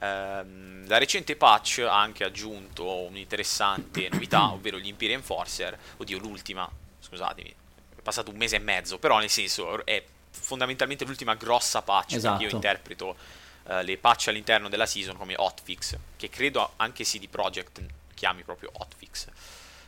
Ehm, 0.00 0.86
la 0.88 0.98
recente 0.98 1.36
patch 1.36 1.84
ha 1.86 2.00
anche 2.00 2.24
aggiunto 2.24 3.02
un'interessante 3.02 4.08
novità, 4.10 4.50
ovvero 4.52 4.78
gli 4.78 4.88
Imperial 4.88 5.18
Enforcer. 5.18 5.78
Oddio, 5.98 6.18
l'ultima, 6.18 6.68
scusatemi, 6.98 7.48
è 7.48 8.00
passato 8.02 8.30
un 8.30 8.36
mese 8.36 8.56
e 8.56 8.60
mezzo, 8.60 8.98
però 8.98 9.18
nel 9.18 9.30
senso 9.30 9.84
è 9.84 10.02
fondamentalmente 10.30 11.04
l'ultima 11.04 11.34
grossa 11.34 11.82
patch 11.82 12.14
esatto. 12.14 12.38
che 12.38 12.44
io 12.44 12.54
interpreto 12.54 13.16
uh, 13.64 13.80
le 13.82 13.98
patch 13.98 14.28
all'interno 14.28 14.68
della 14.68 14.86
season 14.86 15.16
come 15.16 15.34
hotfix, 15.36 15.96
che 16.16 16.28
credo 16.28 16.72
anche 16.76 17.04
CD 17.04 17.28
Projekt 17.28 17.80
chiami 18.14 18.42
proprio 18.42 18.70
hotfix. 18.72 19.28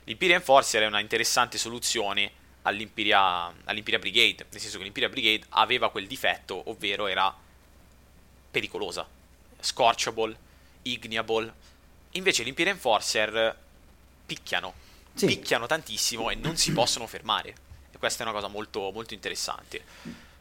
L'Imperial 0.04 0.38
Enforcer 0.38 0.82
è 0.82 0.86
una 0.86 1.00
interessante 1.00 1.58
soluzione 1.58 2.30
all'Imperia, 2.62 3.52
all'Imperia 3.64 3.98
Brigade, 4.00 4.46
nel 4.50 4.60
senso 4.60 4.78
che 4.78 4.84
l'Imperia 4.84 5.08
Brigade 5.08 5.44
aveva 5.50 5.90
quel 5.90 6.06
difetto, 6.06 6.68
ovvero 6.70 7.06
era 7.06 7.34
pericolosa 8.50 9.06
Scorchable, 9.62 10.36
Igniable. 10.82 11.52
Invece 12.12 12.42
l'Imperial 12.42 12.74
Enforcer 12.74 13.56
picchiano, 14.26 14.74
sì. 15.14 15.26
picchiano 15.26 15.66
tantissimo 15.66 16.30
e 16.30 16.34
non 16.34 16.56
si 16.56 16.72
possono 16.74 17.06
fermare. 17.06 17.54
E 17.92 17.98
questa 17.98 18.24
è 18.24 18.26
una 18.26 18.34
cosa 18.34 18.48
molto, 18.48 18.90
molto 18.92 19.14
interessante. 19.14 19.82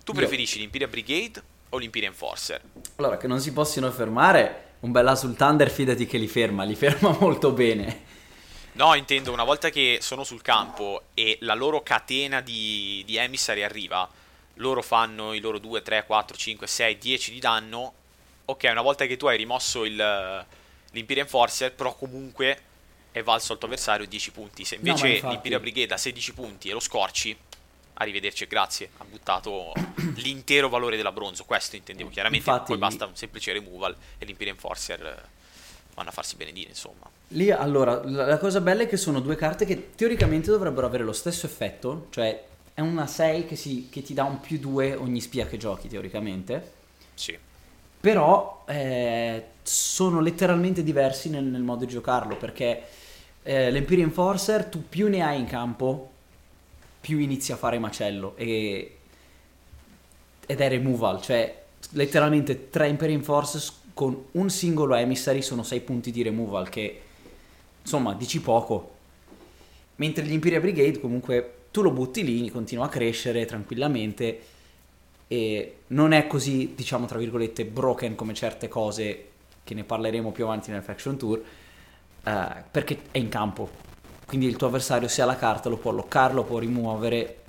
Tu 0.04 0.14
preferisci 0.14 0.56
Io... 0.56 0.62
l'Imperial 0.62 0.90
Brigade 0.90 1.42
o 1.70 1.78
l'Imperial 1.78 2.12
Enforcer? 2.12 2.62
Allora, 2.96 3.18
che 3.18 3.28
non 3.28 3.40
si 3.40 3.54
possono 3.54 3.90
fermare, 3.92 4.74
un 4.82 4.92
bel 4.92 5.16
sul 5.18 5.36
Thunder 5.36 5.70
fidati 5.70 6.06
che 6.06 6.18
li 6.18 6.28
ferma, 6.28 6.64
li 6.64 6.76
ferma 6.76 7.16
molto 7.20 7.52
bene. 7.52 8.10
No, 8.74 8.96
intendo 8.96 9.32
una 9.32 9.44
volta 9.44 9.70
che 9.70 10.00
sono 10.02 10.24
sul 10.24 10.42
campo 10.42 11.04
e 11.14 11.38
la 11.42 11.54
loro 11.54 11.84
catena 11.84 12.40
di, 12.40 13.04
di 13.06 13.18
emissari 13.18 13.64
arriva, 13.64 14.10
loro 14.56 14.82
fanno 14.82 15.34
i 15.34 15.40
loro 15.40 15.60
2, 15.60 15.82
3, 15.82 16.06
4, 16.06 16.38
5, 16.38 16.68
6, 16.68 16.98
10 16.98 17.32
di 17.32 17.40
danno 17.40 17.94
ok, 18.52 18.68
una 18.72 18.82
volta 18.82 19.06
che 19.06 19.18
tu 19.18 19.28
hai 19.28 19.38
rimosso 19.38 19.84
il, 19.86 19.96
l'Imperial 20.92 21.26
Enforcer, 21.26 21.74
però 21.74 21.96
comunque 21.96 22.60
è 23.12 23.24
valso 23.24 23.54
al 23.54 23.58
tuo 23.58 23.68
avversario 23.68 24.06
10 24.06 24.32
punti. 24.32 24.64
Se 24.64 24.76
invece 24.76 25.20
no, 25.22 25.30
l'Imperial 25.30 25.60
Brigade 25.60 25.94
ha 25.94 25.98
16 25.98 26.34
punti 26.34 26.70
e 26.70 26.74
lo 26.74 26.80
scorci, 26.80 27.36
arrivederci 27.96 28.44
e 28.44 28.48
grazie, 28.48 28.90
ha 28.98 29.06
buttato 29.06 29.74
l'intero 30.16 30.70
valore 30.70 30.98
della 30.98 31.12
bronzo. 31.12 31.44
Questo 31.46 31.76
intendevo 31.76 32.10
chiaramente. 32.10 32.50
Infatti, 32.50 32.72
poi 32.72 32.78
basta 32.78 33.06
un 33.06 33.16
semplice 33.16 33.52
removal 33.54 33.96
e 34.18 34.26
l'Imperial 34.26 34.56
Enforcer 34.56 35.02
eh, 35.02 35.30
vanno 35.96 36.10
a 36.10 36.14
farsi 36.14 36.36
benedire, 36.36 36.70
insomma. 36.70 37.10
Lì 37.30 37.50
allora, 37.52 38.02
la 38.04 38.38
cosa 38.38 38.60
bella 38.60 38.84
è 38.84 38.88
che 38.88 38.98
sono 38.98 39.22
due 39.22 39.36
carte 39.36 39.66
che 39.66 39.96
teoricamente 39.96 40.52
dovrebbero 40.52 40.86
avere 40.86 41.04
lo 41.04 41.14
stesso 41.14 41.46
effetto, 41.46 42.08
cioè 42.10 42.44
è 42.74 42.82
una 42.82 43.08
6 43.08 43.46
che, 43.46 43.56
si, 43.56 43.88
che 43.90 44.02
ti 44.02 44.14
dà 44.14 44.24
un 44.24 44.42
più 44.42 44.58
2 44.58 44.96
ogni 44.96 45.22
spia 45.22 45.46
che 45.46 45.58
giochi 45.58 45.88
teoricamente. 45.88 46.80
Sì 47.14 47.38
però 48.02 48.64
eh, 48.68 49.46
sono 49.62 50.20
letteralmente 50.20 50.84
diversi 50.84 51.30
nel, 51.30 51.44
nel, 51.44 51.62
modo 51.62 51.86
di 51.86 51.92
giocarlo 51.92 52.36
perché 52.36 52.84
eh, 53.44 53.70
l'Empire 53.70 54.02
Enforcer 54.02 54.66
tu 54.66 54.88
più 54.90 55.08
ne 55.08 55.22
hai 55.22 55.40
in 55.40 55.46
campo 55.46 56.10
più 57.00 57.20
inizi 57.20 57.52
a 57.52 57.58
fare 57.58 57.78
macello. 57.78 58.36
E, 58.38 58.98
ed 60.48 60.60
è 60.60 60.68
removal 60.68 61.22
cioè 61.22 61.64
letteralmente 61.92 62.70
tre 62.70 62.88
Empire 62.88 63.12
Enforcers 63.12 63.80
con 63.94 64.26
un 64.32 64.50
singolo 64.50 64.96
emissary 64.96 65.44
sono 65.44 65.62
6 65.62 65.80
punti 65.82 66.12
di 66.12 66.24
removal 66.24 66.70
che 66.70 67.02
insomma 67.82 68.16
dici 68.16 68.42
poco. 68.42 68.98
Mentre 69.98 70.26
gli 70.26 70.32
Imperial 70.32 70.62
Brigade 70.62 71.00
comunque 71.00 71.54
tu 71.70 71.84
lo 71.84 71.92
butti 71.92 72.24
lì 72.24 72.50
continua 72.50 72.86
a 72.86 72.90
crescere 72.90 73.46
tranquillamente 73.46 74.40
e 75.32 75.76
non 75.88 76.12
è 76.12 76.28
così, 76.28 76.74
diciamo, 76.76 77.06
tra 77.06 77.18
virgolette, 77.18 77.64
broken 77.64 78.16
come 78.16 78.34
certe 78.34 78.68
cose 78.68 79.30
che 79.64 79.74
ne 79.74 79.86
parleremo 79.86 80.34
più 80.34 80.44
avanti 80.44 80.72
nel 80.72 80.84
Faction 80.84 81.16
Tour, 81.16 81.42
eh, 82.26 82.48
perché 82.70 83.04
è 83.12 83.18
in 83.18 83.30
campo. 83.30 83.70
Quindi 84.26 84.46
il 84.48 84.58
tuo 84.58 84.68
avversario 84.68 85.08
se 85.08 85.22
ha 85.22 85.26
la 85.26 85.38
carta 85.38 85.70
lo 85.70 85.78
può 85.78 85.92
allocare, 85.92 86.34
lo 86.34 86.44
può 86.44 86.60
rimuovere 86.60 87.44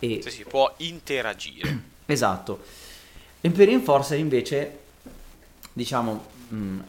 e... 0.00 0.18
Sì, 0.24 0.30
sì, 0.30 0.42
può 0.42 0.74
interagire. 0.78 1.82
esatto. 2.04 2.62
L'Empyrean 3.42 3.78
Enforcer 3.78 4.18
invece, 4.18 4.78
diciamo, 5.72 6.26
mh, 6.48 6.56
mm, 6.56 6.80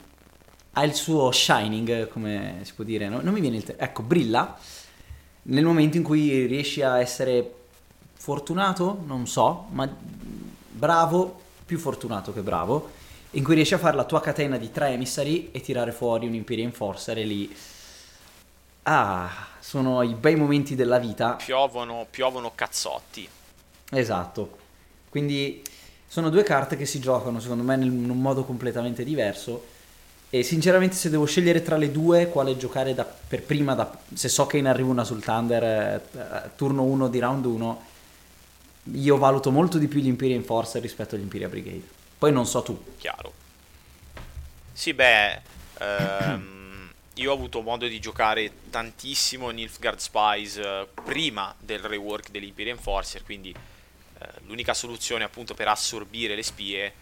ha 0.72 0.84
il 0.84 0.96
suo 0.96 1.32
shining, 1.32 2.08
come 2.08 2.62
si 2.64 2.74
può 2.74 2.84
dire, 2.84 3.10
no? 3.10 3.22
non 3.22 3.32
mi 3.32 3.42
viene 3.42 3.58
il... 3.58 3.64
Te- 3.64 3.76
ecco, 3.78 4.02
brilla 4.02 4.58
nel 5.44 5.66
momento 5.66 5.98
in 5.98 6.04
cui 6.04 6.48
riesci 6.48 6.82
a 6.82 7.00
essere 7.00 7.61
fortunato, 8.22 9.02
non 9.08 9.26
so, 9.26 9.66
ma 9.72 9.90
bravo, 10.70 11.42
più 11.66 11.80
fortunato 11.80 12.32
che 12.32 12.42
bravo, 12.42 12.92
in 13.32 13.44
cui 13.44 13.56
riesci 13.56 13.74
a 13.74 13.80
fare 13.80 13.96
la 13.96 14.04
tua 14.04 14.22
catena 14.22 14.58
di 14.58 14.70
tre 14.70 14.90
emissari 14.90 15.50
e 15.52 15.60
tirare 15.60 15.92
fuori 15.92 16.28
un 16.28 16.36
Imperial 16.36 16.68
Enforcer 16.68 17.18
e 17.18 17.24
lì... 17.24 17.56
Ah, 18.84 19.28
sono 19.60 20.04
i 20.04 20.14
bei 20.14 20.36
momenti 20.36 20.76
della 20.76 21.00
vita. 21.00 21.34
Piovono, 21.34 22.06
piovono 22.12 22.52
cazzotti. 22.54 23.28
Esatto. 23.90 24.58
Quindi 25.10 25.64
sono 26.06 26.30
due 26.30 26.44
carte 26.44 26.78
che 26.78 26.86
si 26.86 27.00
giocano, 27.00 27.40
secondo 27.40 27.64
me, 27.64 27.74
in 27.74 28.08
un 28.08 28.22
modo 28.22 28.44
completamente 28.44 29.04
diverso. 29.04 29.66
E 30.30 30.44
sinceramente, 30.44 30.96
se 30.96 31.10
devo 31.10 31.26
scegliere 31.26 31.64
tra 31.64 31.76
le 31.76 31.92
due, 31.92 32.28
quale 32.28 32.56
giocare 32.56 32.94
da, 32.94 33.04
per 33.04 33.42
prima, 33.42 33.74
da, 33.74 33.92
se 34.14 34.30
so 34.30 34.46
che 34.46 34.58
in 34.58 34.68
arrivo 34.68 34.92
una 34.92 35.04
sul 35.04 35.24
Thunder, 35.24 35.64
eh, 35.64 36.50
turno 36.56 36.84
1 36.84 37.08
di 37.08 37.20
round 37.20 37.46
1, 37.46 37.90
io 38.84 39.18
valuto 39.18 39.52
molto 39.52 39.78
di 39.78 39.88
più 39.88 40.00
gli 40.00 40.08
Imperial 40.08 40.40
Enforcer 40.40 40.82
rispetto 40.82 41.16
agli 41.16 41.22
Imperial 41.22 41.50
Brigade. 41.50 41.84
Poi 42.18 42.32
non 42.32 42.46
so 42.46 42.62
tu. 42.62 42.84
Chiaro. 42.98 43.34
Sì, 44.74 44.94
beh, 44.94 45.42
ehm, 45.80 46.90
io 47.16 47.32
ho 47.32 47.34
avuto 47.34 47.62
modo 47.62 47.88
di 47.88 48.00
giocare 48.00 48.52
tantissimo 48.70 49.50
Nilfgaard 49.50 50.00
Spies 50.00 50.58
eh, 50.58 50.88
prima 51.04 51.54
del 51.60 51.80
rework 51.80 52.32
degli 52.32 52.46
Imperial 52.46 52.78
Enforcer, 52.78 53.24
quindi 53.24 53.52
eh, 53.52 54.28
l'unica 54.46 54.74
soluzione 54.74 55.24
appunto 55.24 55.54
per 55.54 55.68
assorbire 55.68 56.36
le 56.36 56.44
spie, 56.44 56.94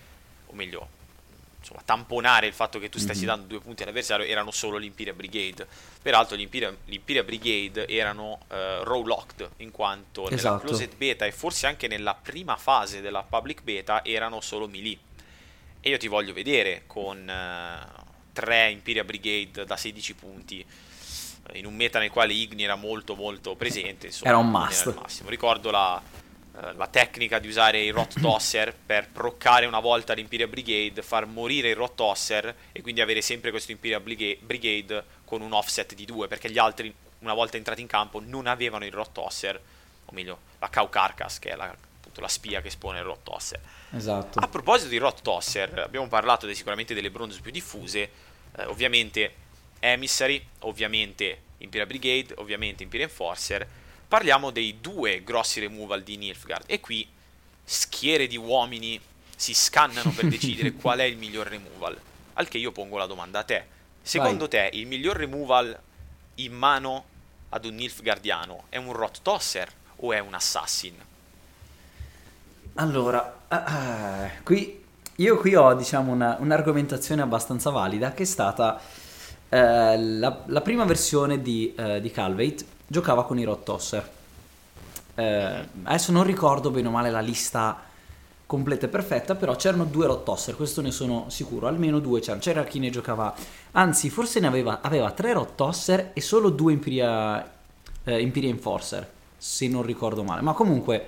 o 0.48 0.54
meglio, 0.54 0.88
insomma, 1.60 1.82
tamponare 1.84 2.48
il 2.48 2.54
fatto 2.54 2.80
che 2.80 2.90
tu 2.90 2.98
stessi 2.98 3.20
mm-hmm. 3.20 3.28
dando 3.28 3.48
due 3.48 3.60
punti 3.60 3.84
all'avversario 3.84 4.26
erano 4.26 4.52
solo 4.52 4.78
l'Imperial 4.78 5.16
Brigade. 5.16 5.68
Peraltro 6.02 6.36
l'Imperial 6.36 7.26
Brigade 7.26 7.88
erano 7.88 8.40
uh, 8.48 8.84
row 8.84 9.06
locked 9.06 9.50
in 9.58 9.72
quanto 9.72 10.30
esatto. 10.30 10.56
nella 10.56 10.60
closed 10.60 10.96
beta 10.96 11.26
e 11.26 11.32
forse 11.32 11.68
anche 11.68 11.88
nella 11.88 12.16
prima 12.16 12.56
fase 12.56 13.02
della 13.02 13.24
public 13.24 13.62
beta 13.64 14.04
erano 14.04 14.42
solo 14.42 14.68
melee. 14.68 14.98
E 15.82 15.90
io 15.90 15.98
ti 15.98 16.08
voglio 16.08 16.34
vedere 16.34 16.84
con 16.88 17.18
uh, 17.20 18.04
tre 18.34 18.70
Imperial 18.72 19.06
Brigade 19.06 19.66
da 19.66 19.78
16 19.78 20.14
punti 20.16 20.66
in 21.54 21.66
un 21.66 21.74
meta 21.76 22.00
nel 22.00 22.12
quale 22.12 22.34
Igni 22.34 22.64
era 22.64 22.76
molto 22.76 23.16
molto 23.16 23.56
presente. 23.56 24.08
Insomma, 24.08 24.30
era 24.30 24.38
un 24.38 24.50
must. 24.50 25.24
Ricordo 25.26 25.72
la 25.72 26.00
eh, 26.00 26.29
la 26.76 26.88
tecnica 26.88 27.40
di 27.40 27.48
usare 27.48 27.84
il 27.84 27.94
Rot 27.94 28.20
Tosser 28.20 28.76
per 28.76 29.08
proccare 29.10 29.66
una 29.66 29.80
volta 29.80 30.14
l'Imperial 30.14 30.50
Brigade, 30.50 31.02
far 31.02 31.26
morire 31.26 31.70
il 31.70 31.76
Rot 31.76 31.96
Tosser 31.96 32.56
e 32.72 32.82
quindi 32.82 33.02
avere 33.02 33.22
sempre 33.22 33.52
questo 33.52 33.72
Imperial 33.72 34.02
Brigade 34.02 35.04
con 35.26 35.42
un 35.42 35.54
offset 35.54 35.94
di 35.94 36.06
2 36.06 36.28
perché 36.28 36.52
gli 36.52 36.58
altri 36.58 36.94
una 37.20 37.34
volta 37.34 37.58
entrati 37.58 37.82
in 37.82 37.88
campo 37.88 38.22
non 38.24 38.48
avevano 38.48 38.86
il 38.86 38.92
Rot 38.92 39.12
Tosser, 39.12 39.60
o 40.06 40.12
meglio 40.12 40.40
la 40.60 40.70
Cow 40.70 40.90
Carcass 40.90 41.40
che 41.40 41.50
è 41.50 41.56
la, 41.56 41.66
appunto, 41.66 42.22
la 42.22 42.28
spia 42.28 42.62
che 42.62 42.68
espone 42.68 43.00
il 43.00 43.06
Rot 43.06 43.24
Tosser. 43.24 43.60
Esatto. 43.92 44.40
A 44.40 44.48
proposito 44.48 44.90
di 44.90 44.98
Rot 44.98 45.22
Tosser, 45.22 45.80
abbiamo 45.80 46.08
parlato 46.08 46.46
de, 46.46 46.54
sicuramente 46.54 46.94
delle 46.94 47.12
bronze 47.12 47.40
più 47.42 47.52
diffuse, 47.52 48.10
eh, 48.56 48.66
ovviamente 48.66 49.34
Emissary, 49.80 50.46
ovviamente 50.60 51.42
Imperial 51.58 51.88
Brigade, 51.88 52.34
ovviamente 52.38 52.84
Imperial 52.84 53.10
Enforcer. 53.10 53.68
Parliamo 54.10 54.50
dei 54.50 54.78
due 54.82 55.22
grossi 55.24 55.60
removal 55.60 56.02
di 56.02 56.18
Nilfgaard 56.18 56.64
e 56.66 56.80
qui 56.80 57.08
schiere 57.64 58.26
di 58.26 58.38
uomini 58.38 59.00
si 59.36 59.54
scannano 59.54 60.10
per 60.10 60.26
decidere 60.28 60.74
qual 60.82 60.98
è 60.98 61.04
il 61.04 61.16
miglior 61.16 61.46
removal. 61.46 61.96
Al 62.34 62.48
che 62.48 62.58
io 62.58 62.72
pongo 62.72 62.98
la 62.98 63.06
domanda 63.06 63.38
a 63.38 63.44
te. 63.44 63.64
Secondo 64.02 64.48
Vai. 64.48 64.72
te 64.72 64.78
il 64.78 64.88
miglior 64.88 65.16
removal 65.16 65.80
in 66.36 66.54
mano 66.54 67.04
ad 67.50 67.66
un 67.66 67.76
Nilfgaardiano 67.76 68.64
è 68.70 68.78
un 68.78 68.94
Rot 68.94 69.20
Tosser 69.22 69.72
o 69.98 70.12
è 70.12 70.18
un 70.18 70.34
Assassin? 70.34 70.96
Allora, 72.74 73.42
uh, 73.48 74.44
qui, 74.44 74.84
io 75.18 75.38
qui 75.38 75.54
ho 75.54 75.76
diciamo 75.76 76.12
una, 76.12 76.36
un'argomentazione 76.40 77.22
abbastanza 77.22 77.70
valida 77.70 78.12
che 78.14 78.24
è 78.24 78.26
stata 78.26 78.82
uh, 78.82 79.56
la, 79.56 80.44
la, 80.48 80.62
prima 80.62 80.86
versione 80.86 81.44
di, 81.44 81.76
uh, 81.78 82.00
di 82.00 82.10
Calvate 82.10 82.78
giocava 82.90 83.24
con 83.24 83.38
i 83.38 83.44
Rot 83.44 83.64
Tosser. 83.64 84.12
adesso 85.84 86.12
non 86.12 86.24
ricordo 86.24 86.72
bene 86.72 86.88
o 86.88 86.92
male 86.92 87.12
la 87.12 87.20
lista 87.20 87.88
completa 88.50 88.88
e 88.88 88.90
perfetta, 88.90 89.36
però 89.36 89.56
c'erano 89.56 89.86
due 89.86 90.08
Rot 90.08 90.24
Tosser, 90.24 90.56
questo 90.56 90.82
ne 90.82 90.90
sono 90.90 91.26
sicuro, 91.30 91.68
almeno 91.68 92.00
due 92.00 92.20
c'erano. 92.20 92.42
C'era 92.42 92.64
chi 92.64 92.80
ne 92.80 92.90
giocava, 92.90 93.32
anzi 93.74 94.10
forse 94.10 94.40
ne 94.40 94.48
aveva, 94.48 94.82
aveva 94.82 95.12
tre 95.12 95.34
Rot 95.34 95.54
Tosser 95.54 96.10
e 96.14 96.22
solo 96.22 96.50
due 96.50 96.74
Imperia, 96.74 97.48
eh, 98.04 98.20
Imperia 98.20 98.50
Enforcer, 98.50 99.08
se 99.38 99.68
non 99.68 99.84
ricordo 99.84 100.24
male. 100.24 100.42
Ma 100.42 100.54
comunque, 100.54 101.06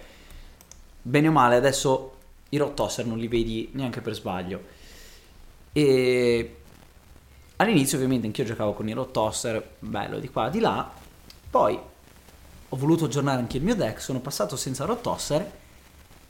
bene 1.01 1.29
o 1.29 1.31
male, 1.31 1.55
adesso 1.55 2.13
i 2.49 2.57
Rot 2.57 2.75
Tosser 2.75 3.07
non 3.07 3.17
li 3.17 3.27
vedi 3.27 3.69
neanche 3.73 4.01
per 4.01 4.13
sbaglio. 4.13 4.61
E 5.73 6.55
all'inizio 7.55 7.97
ovviamente 7.97 8.27
anch'io 8.27 8.43
giocavo 8.43 8.73
con 8.73 8.87
i 8.87 8.93
Rot 8.93 9.09
Tosser, 9.09 9.77
bello 9.79 10.19
di 10.19 10.29
qua 10.29 10.49
di 10.49 10.59
là, 10.59 11.00
poi 11.51 11.77
ho 12.73 12.77
voluto 12.77 13.05
aggiornare 13.05 13.39
anche 13.39 13.57
il 13.57 13.63
mio 13.63 13.75
deck, 13.75 14.01
sono 14.01 14.21
passato 14.21 14.55
senza 14.55 14.85
Rot 14.85 15.01
Tosser 15.01 15.51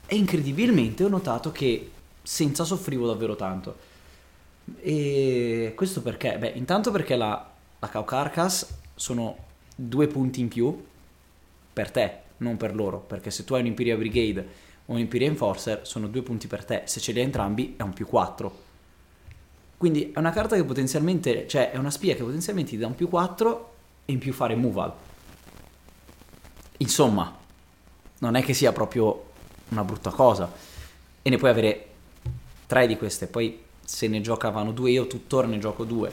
e 0.04 0.16
incredibilmente 0.16 1.04
ho 1.04 1.08
notato 1.08 1.52
che 1.52 1.90
senza 2.20 2.64
soffrivo 2.64 3.06
davvero 3.06 3.36
tanto. 3.36 3.90
E 4.80 5.72
questo 5.76 6.02
perché? 6.02 6.36
Beh, 6.38 6.52
intanto 6.56 6.90
perché 6.90 7.14
la, 7.14 7.48
la 7.78 7.88
Cow 7.88 8.04
Carcass 8.04 8.66
sono 8.96 9.36
due 9.76 10.08
punti 10.08 10.40
in 10.40 10.48
più 10.48 10.84
per 11.72 11.92
te, 11.92 12.18
non 12.38 12.56
per 12.56 12.74
loro. 12.74 12.98
Perché 12.98 13.30
se 13.30 13.44
tu 13.44 13.54
hai 13.54 13.60
un 13.60 13.68
Imperial 13.68 13.98
Brigade 13.98 14.46
o 14.86 14.92
un 14.94 14.98
Imperial 14.98 15.30
Enforcer, 15.30 15.86
sono 15.86 16.08
due 16.08 16.22
punti 16.22 16.48
per 16.48 16.64
te. 16.64 16.82
Se 16.86 16.98
ce 16.98 17.12
li 17.12 17.20
hai 17.20 17.24
entrambi, 17.24 17.74
è 17.76 17.82
un 17.82 17.92
più 17.92 18.06
4. 18.06 18.60
Quindi 19.76 20.10
è 20.12 20.18
una 20.18 20.32
carta 20.32 20.56
che 20.56 20.64
potenzialmente, 20.64 21.46
cioè 21.46 21.70
è 21.70 21.76
una 21.76 21.90
spia 21.92 22.16
che 22.16 22.24
potenzialmente 22.24 22.72
ti 22.72 22.78
dà 22.78 22.88
un 22.88 22.96
più 22.96 23.08
4 23.08 23.71
e 24.04 24.12
in 24.12 24.18
più 24.18 24.32
fa 24.32 24.46
removal. 24.46 24.92
Insomma, 26.78 27.38
non 28.18 28.34
è 28.34 28.42
che 28.42 28.54
sia 28.54 28.72
proprio 28.72 29.30
una 29.68 29.84
brutta 29.84 30.10
cosa. 30.10 30.50
E 31.22 31.30
ne 31.30 31.36
puoi 31.36 31.50
avere 31.50 31.86
tre 32.66 32.86
di 32.86 32.96
queste, 32.96 33.26
poi 33.26 33.60
se 33.84 34.08
ne 34.08 34.20
giocavano 34.20 34.72
due 34.72 34.90
io 34.90 35.06
tuttora 35.06 35.46
ne 35.46 35.58
gioco 35.58 35.84
due. 35.84 36.12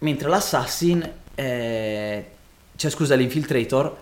Mentre 0.00 0.28
l'Assassin, 0.28 1.12
eh, 1.34 2.30
cioè 2.74 2.90
scusa, 2.90 3.14
l'Infiltrator 3.14 3.96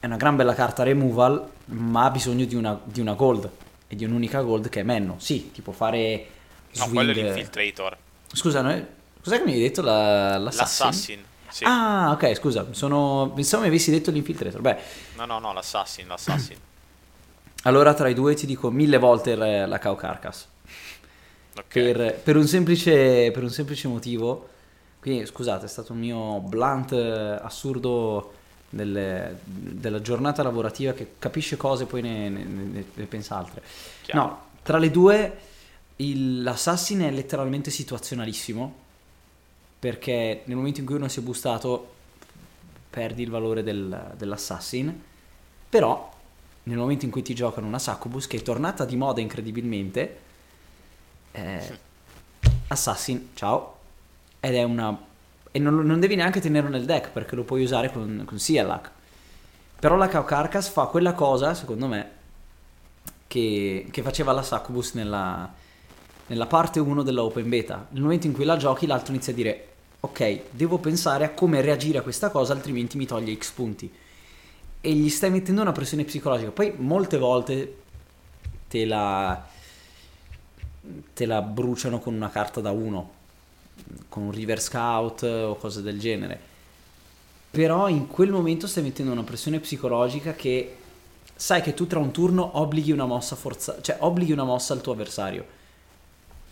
è 0.00 0.06
una 0.06 0.16
gran 0.16 0.36
bella 0.36 0.54
carta 0.54 0.82
removal, 0.82 1.48
ma 1.66 2.04
ha 2.04 2.10
bisogno 2.10 2.44
di 2.44 2.54
una, 2.54 2.80
di 2.82 3.00
una 3.00 3.14
gold 3.14 3.50
e 3.88 3.94
di 3.94 4.04
un'unica 4.04 4.40
gold 4.40 4.68
che 4.68 4.80
è 4.80 4.82
Menno. 4.82 5.16
Sì, 5.18 5.50
ti 5.52 5.62
può 5.62 5.72
fare... 5.72 6.26
Swing. 6.72 6.88
No, 6.88 6.94
quello 6.94 7.10
è 7.12 7.14
l'Infiltrator. 7.14 7.96
Scusa, 8.32 8.60
no? 8.62 8.86
cos'è 9.22 9.38
che 9.38 9.44
mi 9.44 9.52
hai 9.52 9.60
detto 9.60 9.82
la, 9.82 10.38
l'Assassin? 10.38 10.86
L'Assassin. 10.86 11.24
Sì. 11.56 11.64
Ah, 11.66 12.10
ok, 12.10 12.34
scusa, 12.34 12.66
sono... 12.72 13.32
pensavo 13.34 13.62
mi 13.62 13.68
avessi 13.68 13.90
detto 13.90 14.10
l'Infiltrator. 14.10 14.60
Beh. 14.60 14.76
No, 15.16 15.24
no, 15.24 15.38
no, 15.38 15.54
l'Assassin, 15.54 16.06
l'Assassin. 16.06 16.58
Allora 17.64 17.94
tra 17.94 18.10
i 18.10 18.12
due 18.12 18.34
ti 18.34 18.44
dico 18.44 18.70
mille 18.70 18.98
volte 18.98 19.34
la 19.34 19.78
Cow 19.78 19.96
Carcass. 19.96 20.46
Okay. 21.58 21.92
Per, 21.92 22.14
per, 22.16 22.36
un 22.36 22.46
semplice, 22.46 23.30
per, 23.30 23.42
un 23.42 23.48
semplice, 23.48 23.88
motivo. 23.88 24.50
Quindi 25.00 25.24
scusate, 25.24 25.64
è 25.64 25.68
stato 25.68 25.94
un 25.94 26.00
mio 26.00 26.40
blunt 26.40 26.92
eh, 26.92 27.38
assurdo 27.40 28.34
delle, 28.68 29.38
della 29.42 30.02
giornata 30.02 30.42
lavorativa 30.42 30.92
che 30.92 31.12
capisce 31.18 31.56
cose 31.56 31.84
e 31.84 31.86
poi 31.86 32.02
ne, 32.02 32.28
ne, 32.28 32.44
ne, 32.44 32.84
ne 32.92 33.04
pensa 33.06 33.38
altre. 33.38 33.62
Chiaro. 34.02 34.20
No, 34.20 34.42
tra 34.62 34.76
le 34.76 34.90
due 34.90 35.38
il, 35.96 36.42
l'assassin 36.42 37.00
è 37.00 37.10
letteralmente 37.10 37.70
situazionalissimo 37.70 38.84
perché 39.86 40.42
nel 40.46 40.56
momento 40.56 40.80
in 40.80 40.86
cui 40.86 40.96
uno 40.96 41.06
si 41.06 41.20
è 41.20 41.22
bustato 41.22 41.94
perdi 42.90 43.22
il 43.22 43.30
valore 43.30 43.62
del, 43.62 44.14
dell'assassin 44.16 45.00
però 45.68 46.12
nel 46.64 46.76
momento 46.76 47.04
in 47.04 47.12
cui 47.12 47.22
ti 47.22 47.36
giocano 47.36 47.68
una 47.68 47.78
Succubus 47.78 48.26
che 48.26 48.38
è 48.38 48.42
tornata 48.42 48.84
di 48.84 48.96
moda 48.96 49.20
incredibilmente, 49.20 50.18
eh, 51.30 51.78
Assassin, 52.66 53.30
ciao, 53.34 53.78
ed 54.40 54.54
è 54.56 54.64
una... 54.64 54.98
e 55.52 55.58
non, 55.60 55.76
non, 55.86 56.00
devi 56.00 56.16
neanche 56.16 56.40
tenerlo 56.40 56.68
nel 56.68 56.84
deck 56.84 57.10
perché 57.10 57.36
lo 57.36 57.44
puoi 57.44 57.62
usare 57.62 57.92
con, 57.92 58.24
con 58.26 58.40
Sialak. 58.40 58.90
Però 59.78 59.94
la 59.94 60.08
Cow 60.08 60.24
Carcass 60.24 60.68
fa 60.68 60.86
quella 60.86 61.12
cosa, 61.12 61.54
secondo 61.54 61.86
me, 61.86 62.10
che, 63.28 63.86
che 63.88 64.02
faceva 64.02 64.32
la 64.32 64.42
Succubus 64.42 64.94
nella, 64.94 65.48
nella 66.26 66.46
parte 66.46 66.80
1 66.80 67.04
della 67.04 67.22
Open 67.22 67.48
Beta. 67.48 67.86
Nel 67.90 68.02
momento 68.02 68.26
in 68.26 68.32
cui 68.32 68.44
la 68.44 68.56
giochi, 68.56 68.86
l'altro 68.86 69.12
inizia 69.12 69.32
a 69.32 69.36
dire 69.36 69.75
ok, 70.06 70.40
devo 70.50 70.78
pensare 70.78 71.24
a 71.24 71.30
come 71.30 71.60
reagire 71.60 71.98
a 71.98 72.02
questa 72.02 72.30
cosa, 72.30 72.52
altrimenti 72.52 72.96
mi 72.96 73.06
toglie 73.06 73.36
X 73.36 73.50
punti 73.50 73.92
e 74.80 74.92
gli 74.92 75.08
stai 75.08 75.30
mettendo 75.30 75.62
una 75.62 75.72
pressione 75.72 76.04
psicologica. 76.04 76.50
Poi 76.50 76.74
molte 76.76 77.18
volte 77.18 77.76
te 78.68 78.84
la, 78.84 79.44
te 81.12 81.26
la 81.26 81.42
bruciano 81.42 81.98
con 81.98 82.14
una 82.14 82.30
carta 82.30 82.60
da 82.60 82.70
uno, 82.70 83.10
con 84.08 84.24
un 84.24 84.30
River 84.30 84.60
Scout 84.60 85.22
o 85.22 85.56
cose 85.56 85.82
del 85.82 85.98
genere. 85.98 86.38
Però 87.50 87.88
in 87.88 88.06
quel 88.06 88.30
momento 88.30 88.66
stai 88.66 88.84
mettendo 88.84 89.10
una 89.10 89.24
pressione 89.24 89.58
psicologica 89.58 90.34
che 90.34 90.76
sai 91.34 91.62
che 91.62 91.74
tu 91.74 91.86
tra 91.86 91.98
un 91.98 92.12
turno 92.12 92.58
obblighi 92.58 92.92
una 92.92 93.06
mossa 93.06 93.34
forza, 93.34 93.80
cioè 93.80 93.96
obblighi 93.98 94.32
una 94.32 94.44
mossa 94.44 94.72
al 94.72 94.82
tuo 94.82 94.92
avversario. 94.92 95.54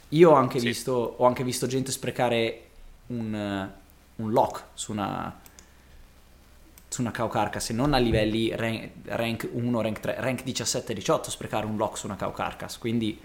Io 0.09 0.31
ho 0.31 0.35
anche, 0.35 0.59
sì. 0.59 0.67
visto, 0.67 1.15
ho 1.19 1.25
anche 1.25 1.45
visto 1.45 1.67
gente 1.67 1.93
sprecare 1.93 2.64
un, 3.09 3.71
un 4.17 4.31
lock 4.31 4.65
su 4.75 4.93
una, 4.93 5.41
su 6.89 7.01
una 7.01 7.11
Cow 7.11 7.29
Carcass 7.29 7.71
e 7.71 7.73
non 7.73 7.93
a 7.95 7.99
livelli 7.99 8.55
rank, 8.55 8.91
rank 9.05 9.49
1, 9.53 9.81
rank 9.81 10.01
3, 10.01 10.15
rank 10.19 10.45
17-18 10.45 11.29
sprecare 11.29 11.67
un 11.67 11.77
lock 11.77 11.99
su 11.99 12.07
una 12.07 12.17
Cow 12.17 12.33
Carcass, 12.33 12.79
quindi 12.79 13.19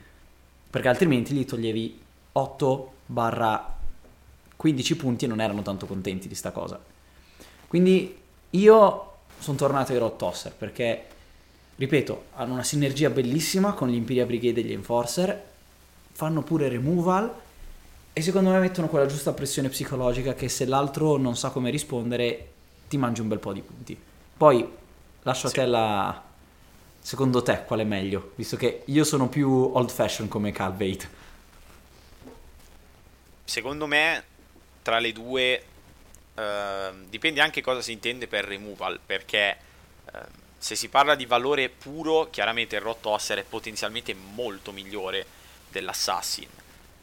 perché 0.69 0.87
altrimenti 0.87 1.33
gli 1.33 1.45
toglievi 1.45 1.99
8 2.31 2.93
barra 3.05 3.77
15 4.55 4.95
punti 4.97 5.25
e 5.25 5.27
non 5.27 5.39
erano 5.39 5.61
tanto 5.61 5.85
contenti 5.85 6.27
di 6.27 6.35
sta 6.35 6.51
cosa. 6.51 6.79
Quindi 7.67 8.17
io 8.51 9.13
sono 9.39 9.57
tornato 9.57 9.93
ai 9.93 9.99
Rod 9.99 10.17
Tosser 10.17 10.53
perché, 10.53 11.05
ripeto, 11.75 12.25
hanno 12.35 12.53
una 12.53 12.63
sinergia 12.63 13.09
bellissima 13.09 13.73
con 13.73 13.87
gli 13.89 13.95
Imperial 13.95 14.27
Brigade 14.27 14.59
e 14.59 14.63
gli 14.63 14.73
Enforcer, 14.73 15.47
fanno 16.11 16.41
pure 16.41 16.67
removal 16.67 17.33
e 18.19 18.21
secondo 18.21 18.49
me 18.49 18.59
mettono 18.59 18.89
quella 18.89 19.05
giusta 19.05 19.31
pressione 19.31 19.69
psicologica 19.69 20.33
che 20.33 20.49
se 20.49 20.65
l'altro 20.65 21.15
non 21.15 21.37
sa 21.37 21.51
come 21.51 21.69
rispondere 21.69 22.51
ti 22.89 22.97
mangi 22.97 23.21
un 23.21 23.29
bel 23.29 23.39
po' 23.39 23.53
di 23.53 23.61
punti. 23.61 23.97
Poi 24.35 24.69
lascio 25.21 25.47
sì. 25.47 25.57
a 25.57 25.63
te 25.63 25.69
la... 25.69 26.23
Secondo 26.99 27.41
te 27.41 27.63
qual 27.65 27.79
è 27.79 27.85
meglio? 27.85 28.33
Visto 28.35 28.57
che 28.57 28.81
io 28.87 29.05
sono 29.05 29.29
più 29.29 29.49
old 29.49 29.89
fashion 29.89 30.27
come 30.27 30.51
Calvate. 30.51 31.09
Secondo 33.45 33.87
me 33.87 34.23
tra 34.81 34.99
le 34.99 35.13
due 35.13 35.63
eh, 36.35 36.89
dipende 37.07 37.39
anche 37.39 37.61
cosa 37.61 37.81
si 37.81 37.93
intende 37.93 38.27
per 38.27 38.43
removal, 38.43 38.99
perché 39.05 39.57
eh, 40.11 40.19
se 40.57 40.75
si 40.75 40.89
parla 40.89 41.15
di 41.15 41.25
valore 41.25 41.69
puro, 41.69 42.27
chiaramente 42.29 42.75
il 42.75 42.81
Rot 42.81 43.05
Osser 43.05 43.37
è 43.37 43.43
potenzialmente 43.43 44.13
molto 44.13 44.73
migliore 44.73 45.25
dell'Assassin. 45.69 46.49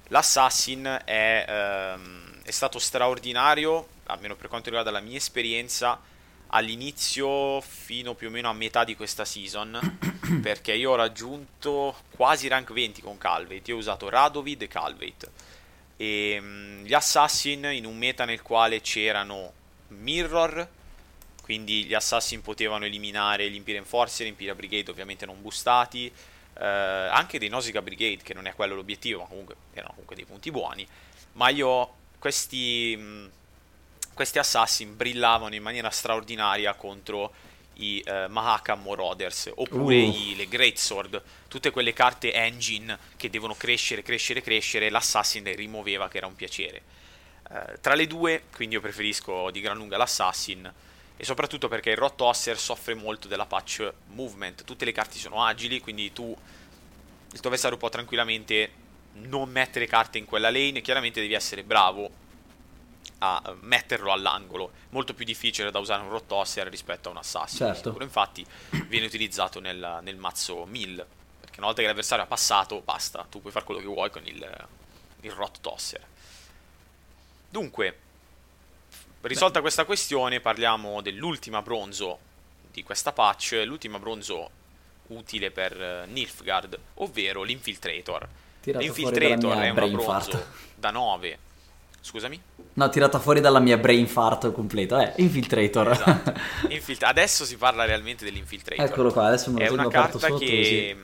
L'Assassin 0.09 1.03
è, 1.05 1.45
ehm, 1.49 2.43
è 2.43 2.51
stato 2.51 2.79
straordinario 2.79 3.89
almeno 4.07 4.37
per 4.37 4.49
quanto 4.49 4.67
riguarda 4.69 4.91
la 4.91 5.01
mia 5.01 5.17
esperienza, 5.17 6.01
all'inizio 6.49 7.61
fino 7.61 8.15
più 8.15 8.29
o 8.29 8.31
meno 8.31 8.49
a 8.49 8.53
metà 8.53 8.85
di 8.85 8.97
questa 8.97 9.25
season, 9.25 9.99
perché 10.43 10.73
io 10.75 10.93
ho 10.93 10.97
raggiunto 10.97 11.97
quasi 12.11 12.49
rank 12.49 12.73
20 12.73 13.03
con 13.03 13.19
Calvate, 13.19 13.71
io 13.71 13.77
ho 13.77 13.79
usato 13.79 14.09
Radovid 14.09 14.63
e 14.63 14.69
Calvate. 14.69 15.31
E 15.97 16.37
um, 16.39 16.83
gli 16.83 16.95
Assassin 16.95 17.65
in 17.65 17.85
un 17.85 17.97
meta 17.97 18.25
nel 18.25 18.43
quale 18.43 18.81
c'erano 18.81 19.53
Mirror, 19.89 20.69
quindi 21.43 21.85
gli 21.85 21.95
assassin 21.95 22.43
potevano 22.43 22.87
eliminare 22.87 23.47
l'Imperial 23.47 23.85
Enforcer, 23.85 24.27
l'Imperial 24.27 24.57
Brigade 24.57 24.91
ovviamente 24.91 25.27
non 25.27 25.41
boostati, 25.41 26.13
eh, 26.59 26.65
anche 26.65 27.39
dei 27.39 27.49
Nausicaa 27.49 27.83
Brigade, 27.83 28.23
che 28.23 28.35
non 28.35 28.47
è 28.47 28.55
quello 28.55 28.75
l'obiettivo, 28.75 29.21
ma 29.21 29.27
comunque 29.27 29.57
erano 29.73 29.91
comunque 29.91 30.17
dei 30.17 30.25
punti 30.25 30.51
buoni, 30.51 30.87
ma 31.33 31.49
io 31.49 31.95
questi, 32.19 32.97
mh, 32.97 33.31
questi 34.15 34.39
assassin 34.39 34.97
brillavano 34.97 35.55
in 35.55 35.63
maniera 35.63 35.91
straordinaria 35.91 36.75
contro 36.75 37.33
i 37.75 38.03
uh, 38.07 38.31
Mahakam 38.31 38.83
Marauders 38.83 39.51
oppure 39.55 39.97
uh. 39.97 40.13
i, 40.15 40.35
le 40.37 40.49
Great 40.49 40.77
Sword, 40.79 41.23
tutte 41.49 41.71
quelle 41.71 41.93
carte 41.93 42.33
engine 42.33 42.99
che 43.17 43.29
devono 43.29 43.55
crescere, 43.55 44.03
crescere, 44.03 44.41
crescere, 44.41 44.89
l'assassin 44.89 45.45
le 45.45 45.55
rimuoveva 45.55 46.09
che 46.09 46.17
era 46.17 46.27
un 46.27 46.35
piacere. 46.35 46.83
Uh, 47.51 47.79
tra 47.81 47.95
le 47.95 48.07
due, 48.07 48.45
quindi 48.55 48.75
io 48.75 48.81
preferisco 48.81 49.51
di 49.51 49.61
gran 49.61 49.77
lunga 49.77 49.97
l'assassin 49.97 50.73
e 51.17 51.25
soprattutto 51.25 51.69
perché 51.69 51.91
il 51.91 51.97
Rot 51.97 52.17
Tosser 52.17 52.59
soffre 52.59 52.95
molto 52.95 53.29
della 53.29 53.47
patch 53.47 53.93
movement, 54.09 54.65
tutte 54.65 54.85
le 54.85 54.93
carte 54.93 55.19
sono 55.19 55.45
agili, 55.45 55.81
quindi 55.81 56.13
tu 56.13 56.25
il 56.25 57.41
tuo 57.41 57.49
avversario 57.49 57.79
può 57.79 57.89
tranquillamente 57.89 58.71
non 59.13 59.49
mettere 59.49 59.87
carte 59.87 60.19
in 60.19 60.27
quella 60.27 60.51
lane, 60.51 60.81
chiaramente 60.83 61.21
devi 61.21 61.35
essere 61.35 61.63
bravo 61.63 62.25
a 63.19 63.55
metterlo 63.61 64.13
all'angolo. 64.13 64.73
Molto 64.91 65.15
più 65.15 65.25
difficile 65.25 65.71
da 65.71 65.79
usare 65.79 66.03
un 66.03 66.11
Rottosser 66.11 66.67
rispetto 66.69 67.09
a 67.09 67.13
un 67.13 67.19
Assassin. 67.19 67.59
Certo. 67.59 67.97
Infatti 68.01 68.45
viene 68.89 69.07
utilizzato 69.07 69.59
nel, 69.61 70.01
nel 70.03 70.17
mazzo 70.17 70.67
1000. 70.67 71.07
Perché 71.41 71.57
una 71.59 71.67
volta 71.67 71.81
che 71.81 71.89
l'avversario 71.89 72.25
ha 72.25 72.27
passato, 72.27 72.81
basta. 72.81 73.27
Tu 73.31 73.41
puoi 73.41 73.53
fare 73.53 73.65
quello 73.65 73.81
che 73.81 73.87
vuoi 73.87 74.11
con 74.11 74.27
il, 74.27 74.67
il 75.21 75.31
Rot 75.31 75.61
Tosser. 75.61 76.05
Dunque, 77.49 77.99
risolta 79.23 79.55
Beh. 79.55 79.61
questa 79.61 79.85
questione, 79.85 80.41
parliamo 80.41 81.01
dell'ultima 81.01 81.63
bronzo 81.63 82.19
di 82.71 82.83
questa 82.83 83.13
patch. 83.13 83.63
L'ultima 83.65 83.99
bronzo 83.99 84.51
utile 85.09 85.51
per 85.51 86.07
Nilfgaard, 86.09 86.79
ovvero 86.95 87.43
l'Infiltrator. 87.43 88.29
Tirato 88.61 88.85
L'Infiltrator 88.85 89.59
è 89.59 89.69
una 89.71 89.89
bronzo 89.89 90.47
da 90.75 90.91
9 90.91 91.39
Scusami? 92.07 92.41
No, 92.75 92.89
tirata 92.89 93.19
fuori 93.19 93.41
dalla 93.41 93.59
mia 93.59 93.79
brain 93.79 94.07
fart 94.07 94.53
completa. 94.53 95.13
Eh, 95.13 95.23
Infiltrator. 95.25 95.91
Esatto. 95.91 96.35
Infilt- 96.71 97.03
adesso 97.03 97.45
si 97.45 97.57
parla 97.57 97.85
realmente 97.85 98.25
dell'Infiltrator. 98.25 98.85
Eccolo 98.87 99.11
qua, 99.11 99.27
adesso 99.27 99.51
me 99.51 99.59
lo 99.59 99.67
È 99.67 99.69
una 99.71 99.89
carta 99.89 100.29
che 100.29 100.33
così. 100.33 100.97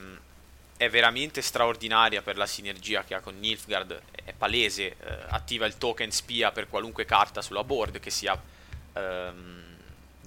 È 0.77 0.89
veramente 0.89 1.41
straordinaria 1.41 2.21
per 2.21 2.37
la 2.37 2.45
sinergia 2.45 3.03
che 3.03 3.13
ha 3.13 3.19
con 3.19 3.37
Nilfgaard. 3.39 4.01
È 4.23 4.33
palese, 4.33 4.95
eh, 4.97 5.17
attiva 5.29 5.65
il 5.65 5.77
token 5.77 6.11
spia 6.11 6.51
per 6.51 6.67
qualunque 6.67 7.05
carta 7.05 7.41
sulla 7.41 7.63
board 7.63 7.99
che 7.99 8.09
sia 8.09 8.39
ehm, 8.93 9.63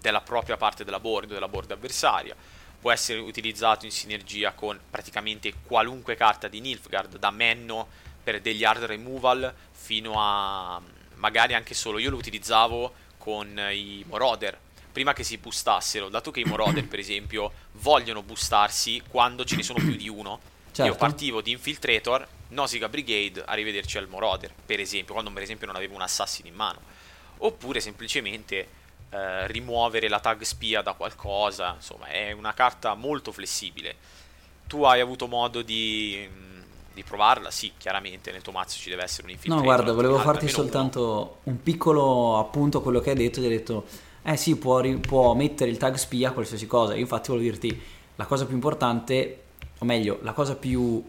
della 0.00 0.20
propria 0.20 0.56
parte 0.56 0.85
della 0.85 1.00
board, 1.00 1.28
della 1.28 1.48
board 1.48 1.70
avversaria. 1.70 2.35
Può 2.80 2.92
essere 2.92 3.18
utilizzato 3.18 3.85
in 3.85 3.90
sinergia 3.90 4.52
con 4.52 4.78
praticamente 4.90 5.52
qualunque 5.64 6.14
carta 6.14 6.48
di 6.48 6.61
Nilfgaard, 6.61 7.18
da 7.18 7.30
Menno 7.30 7.88
per 8.22 8.40
degli 8.40 8.64
hard 8.64 8.85
removal 8.85 9.54
fino 9.72 10.14
a 10.16 10.80
magari 11.14 11.54
anche 11.54 11.74
solo 11.74 11.98
io 11.98 12.11
lo 12.11 12.16
utilizzavo 12.16 12.92
con 13.18 13.59
i 13.72 14.04
Moroder 14.06 14.59
prima 14.96 15.12
che 15.12 15.24
si 15.24 15.37
boostassero, 15.37 16.09
dato 16.09 16.30
che 16.30 16.40
i 16.40 16.44
Moroder 16.44 16.88
per 16.88 16.98
esempio 16.98 17.52
vogliono 17.72 18.22
boostarsi 18.22 19.02
quando 19.06 19.44
ce 19.44 19.56
ne 19.56 19.62
sono 19.62 19.78
più 19.78 19.94
di 19.94 20.09
uno. 20.09 20.40
Certo. 20.72 20.90
Io 20.90 20.96
partivo 20.96 21.42
di 21.42 21.50
Infiltrator, 21.50 22.26
Nausicaa 22.48 22.88
Brigade, 22.88 23.42
arrivederci 23.44 23.98
al 23.98 24.09
Moroder, 24.09 24.54
per 24.64 24.80
esempio, 24.80 25.12
quando 25.12 25.30
per 25.32 25.42
esempio 25.42 25.66
non 25.66 25.76
avevo 25.76 25.96
un 25.96 26.00
assassin 26.00 26.46
in 26.46 26.54
mano. 26.54 26.80
Oppure 27.38 27.80
semplicemente 27.80 28.68
eh, 29.11 29.46
rimuovere 29.48 30.09
la 30.09 30.18
tag 30.18 30.40
spia 30.40 30.80
da 30.80 30.94
qualcosa, 30.94 31.74
insomma, 31.74 32.06
è 32.06 32.32
una 32.32 32.54
carta 32.54 32.94
molto 32.94 33.32
flessibile. 33.32 33.96
Tu 34.66 34.82
hai 34.85 35.00
avuto 35.00 35.26
modo 35.26 35.61
di 35.61 36.26
di 36.96 37.02
provarla, 37.02 37.50
sì, 37.50 37.72
chiaramente 37.76 38.32
nel 38.32 38.40
tuo 38.40 38.52
mazzo 38.52 38.78
ci 38.78 38.88
deve 38.88 39.02
essere 39.02 39.24
un 39.24 39.32
infiltrator. 39.32 39.66
No, 39.66 39.70
guarda, 39.70 39.92
volevo 39.92 40.18
farti 40.18 40.48
soltanto 40.48 41.00
uno. 41.02 41.54
un 41.54 41.62
piccolo 41.62 42.38
appunto 42.38 42.78
a 42.78 42.82
quello 42.82 43.00
che 43.00 43.11
hai 43.11 43.16
detto, 43.16 43.40
ti 43.40 43.44
hai 43.44 43.52
detto, 43.52 43.85
eh 44.28 44.36
sì, 44.36 44.56
può, 44.56 44.82
può 44.98 45.34
mettere 45.34 45.70
il 45.70 45.76
tag 45.76 45.94
spia, 45.94 46.32
qualsiasi 46.32 46.66
cosa. 46.66 46.94
Io 46.94 47.00
infatti 47.00 47.30
volevo 47.30 47.48
dirti, 47.48 47.80
la 48.16 48.24
cosa 48.26 48.44
più 48.44 48.56
importante, 48.56 49.42
o 49.78 49.84
meglio, 49.84 50.18
la 50.22 50.32
cosa 50.32 50.56
più 50.56 51.00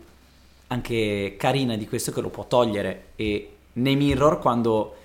anche 0.67 1.35
carina 1.35 1.75
di 1.75 1.87
questo 1.87 2.11
è 2.11 2.13
che 2.13 2.21
lo 2.21 2.29
può 2.29 2.45
togliere 2.45 3.13
e 3.15 3.53
nei 3.73 3.95
mirror 3.95 4.39
quando 4.39 4.95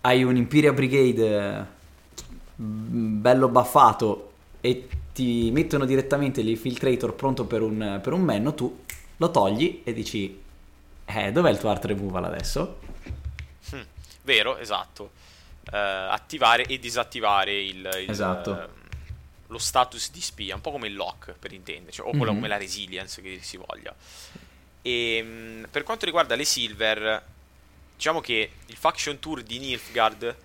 hai 0.00 0.24
un 0.24 0.34
Imperial 0.36 0.74
Brigade 0.74 1.66
mm, 2.60 3.20
bello 3.20 3.48
buffato 3.48 4.32
e 4.60 4.88
ti 5.12 5.50
mettono 5.52 5.84
direttamente 5.84 6.42
l'infiltrator 6.42 7.14
pronto 7.14 7.44
per 7.44 7.62
un, 7.62 8.00
per 8.02 8.12
un 8.12 8.22
menno, 8.22 8.52
tu 8.52 8.80
lo 9.16 9.30
togli 9.30 9.82
e 9.84 9.92
dici, 9.92 10.42
eh, 11.04 11.30
dov'è 11.30 11.50
il 11.50 11.58
tuo 11.58 11.68
art 11.68 11.84
removal 11.84 12.24
adesso? 12.24 12.78
Hm, 13.70 13.80
vero, 14.22 14.56
esatto. 14.56 15.19
Uh, 15.70 16.10
attivare 16.10 16.64
e 16.64 16.80
disattivare 16.80 17.52
il, 17.52 17.88
il 18.02 18.10
esatto. 18.10 18.50
uh, 18.50 18.68
lo 19.46 19.58
status 19.58 20.10
di 20.10 20.20
spia, 20.20 20.56
un 20.56 20.60
po' 20.60 20.72
come 20.72 20.88
il 20.88 20.94
lock 20.94 21.30
per 21.38 21.52
intenderci, 21.52 22.00
o 22.00 22.12
mm-hmm. 22.12 22.26
come 22.26 22.48
la 22.48 22.56
resilience 22.56 23.22
che 23.22 23.38
si 23.40 23.56
voglia. 23.56 23.94
E 24.82 25.20
um, 25.22 25.68
per 25.70 25.84
quanto 25.84 26.06
riguarda 26.06 26.34
le 26.34 26.44
silver, 26.44 27.22
diciamo 27.94 28.20
che 28.20 28.50
il 28.66 28.74
faction 28.74 29.20
tour 29.20 29.44
di 29.44 29.60
Nilfgaard 29.60 30.36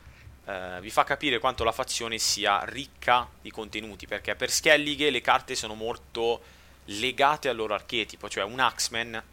uh, 0.45 0.79
vi 0.79 0.91
fa 0.91 1.03
capire 1.03 1.39
quanto 1.39 1.63
la 1.63 1.71
fazione 1.71 2.19
sia 2.19 2.63
ricca 2.65 3.27
di 3.41 3.49
contenuti, 3.49 4.05
perché 4.05 4.35
per 4.35 4.51
Skellige 4.51 5.09
le 5.09 5.21
carte 5.21 5.55
sono 5.55 5.73
molto 5.73 6.39
legate 6.85 7.49
al 7.49 7.55
loro 7.55 7.73
archetipo, 7.73 8.29
cioè 8.29 8.43
un 8.43 8.59
Axeman 8.59 9.23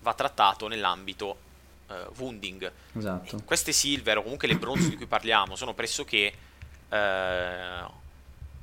va 0.00 0.14
trattato 0.14 0.68
nell'ambito 0.68 1.43
uh, 1.88 2.12
wounding. 2.16 2.70
Esatto. 2.96 3.42
Queste 3.44 3.72
silver 3.72 4.18
o 4.18 4.22
comunque 4.22 4.48
le 4.48 4.56
bronze 4.56 4.88
di 4.88 4.96
cui 4.96 5.06
parliamo 5.06 5.56
sono 5.56 5.74
pressoché 5.74 6.32
uh, 6.88 7.92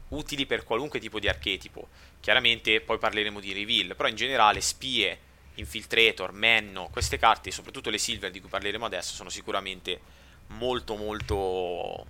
utili 0.10 0.46
per 0.46 0.64
qualunque 0.64 1.00
tipo 1.00 1.20
di 1.20 1.28
archetipo. 1.28 1.88
Chiaramente 2.20 2.82
poi 2.82 2.98
parleremo 2.98 3.40
di 3.40 3.54
reveal, 3.54 3.96
però 3.96 4.08
in 4.08 4.16
generale 4.16 4.62
spie, 4.62 5.18
infiltrator, 5.56 6.32
menno, 6.32 6.90
queste 6.92 7.18
carte, 7.18 7.52
soprattutto 7.52 7.90
le 7.90 7.98
silver 7.98 8.32
di 8.32 8.40
cui 8.40 8.50
parleremo 8.50 8.86
adesso, 8.86 9.14
sono 9.14 9.30
sicuramente 9.30 10.00
molto 10.48 10.96
molto 10.96 12.06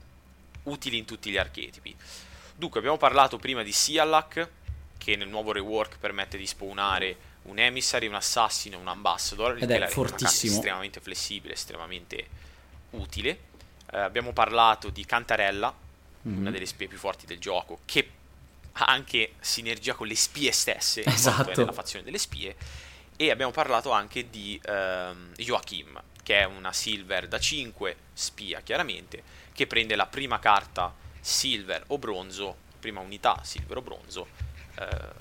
utili 0.63 0.97
in 0.97 1.06
tutti 1.06 1.30
gli 1.30 1.38
archetipi. 1.38 1.95
Dunque 2.56 2.80
abbiamo 2.80 2.97
parlato 2.97 3.38
prima 3.38 3.63
di 3.63 3.71
Sialak, 3.71 4.50
che 4.97 5.15
nel 5.15 5.30
nuovo 5.30 5.52
rework 5.52 5.97
permette 5.97 6.38
di 6.38 6.45
spawnare 6.45 7.17
un 7.43 7.60
emissary, 7.60 8.08
un 8.08 8.15
assassino, 8.15 8.77
un 8.77 8.88
ambassador, 8.88 9.58
ed 9.62 9.71
è 9.71 9.88
fortissimo, 9.88 10.56
estremamente 10.56 10.99
flessibile, 10.99 11.54
estremamente 11.54 12.27
utile. 12.91 13.39
Eh, 13.91 13.99
abbiamo 13.99 14.32
parlato 14.32 14.89
di 14.89 15.06
Cantarella, 15.06 15.73
mm-hmm. 16.27 16.39
una 16.39 16.51
delle 16.51 16.65
spie 16.65 16.88
più 16.88 16.97
forti 16.97 17.25
del 17.25 17.39
gioco, 17.39 17.80
che 17.86 18.10
ha 18.73 18.86
anche 18.86 19.34
sinergia 19.39 19.93
con 19.93 20.08
le 20.08 20.15
spie 20.15 20.51
stesse, 20.51 21.04
esatto. 21.06 21.51
nella 21.56 21.73
fazione 21.73 22.04
delle 22.04 22.17
spie. 22.17 22.56
E 23.15 23.30
abbiamo 23.30 23.51
parlato 23.51 23.91
anche 23.91 24.30
di 24.30 24.60
ehm, 24.63 25.34
Joachim, 25.36 26.01
che 26.23 26.39
è 26.39 26.45
una 26.45 26.73
silver 26.73 27.27
da 27.27 27.39
5, 27.39 27.95
spia 28.13 28.62
chiaramente, 28.62 29.23
che 29.54 29.67
prende 29.67 29.95
la 29.95 30.06
prima 30.06 30.39
carta 30.39 30.93
silver 31.19 31.84
o 31.88 31.97
bronzo, 31.97 32.56
prima 32.80 32.99
unità 32.99 33.41
silver 33.43 33.77
o 33.77 33.82
bronzo, 33.82 34.27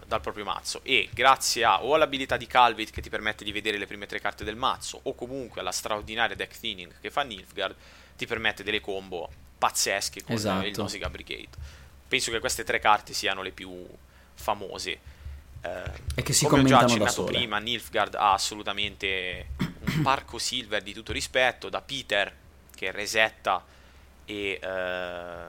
dal 0.06 0.20
proprio 0.20 0.44
mazzo. 0.44 0.80
E 0.82 1.08
grazie 1.12 1.64
a 1.64 1.82
o 1.82 1.94
all'abilità 1.94 2.36
di 2.36 2.46
Calvit 2.46 2.90
che 2.90 3.00
ti 3.00 3.08
permette 3.08 3.44
di 3.44 3.52
vedere 3.52 3.78
le 3.78 3.86
prime 3.86 4.06
tre 4.06 4.20
carte 4.20 4.44
del 4.44 4.56
mazzo 4.56 5.00
o 5.02 5.14
comunque 5.14 5.60
alla 5.60 5.72
straordinaria 5.72 6.36
deck 6.36 6.58
thinning 6.58 6.92
che 7.00 7.10
fa 7.10 7.22
Nilfgaard 7.22 7.74
ti 8.16 8.26
permette 8.26 8.62
delle 8.62 8.80
combo 8.80 9.28
pazzesche 9.58 10.22
con 10.22 10.34
esatto. 10.34 10.66
il 10.66 10.74
Nausicaa 10.76 11.10
Brigade 11.10 11.78
penso 12.10 12.32
che 12.32 12.40
queste 12.40 12.64
tre 12.64 12.80
carte 12.80 13.14
siano 13.14 13.40
le 13.40 13.52
più 13.52 13.86
famose. 14.34 14.98
Eh, 15.62 15.92
e 16.16 16.22
che 16.22 16.32
si 16.32 16.46
come 16.46 16.62
ho 16.62 16.64
già 16.64 16.80
accennato 16.80 17.22
prima 17.24 17.58
Nilfgaard 17.58 18.14
ha 18.16 18.32
assolutamente 18.32 19.50
un 19.58 20.00
parco 20.02 20.38
silver 20.38 20.82
di 20.82 20.92
tutto 20.92 21.12
rispetto 21.12 21.68
da 21.68 21.80
Peter 21.82 22.34
che 22.74 22.90
resetta 22.90 23.64
e 24.24 24.58
eh, 24.60 25.44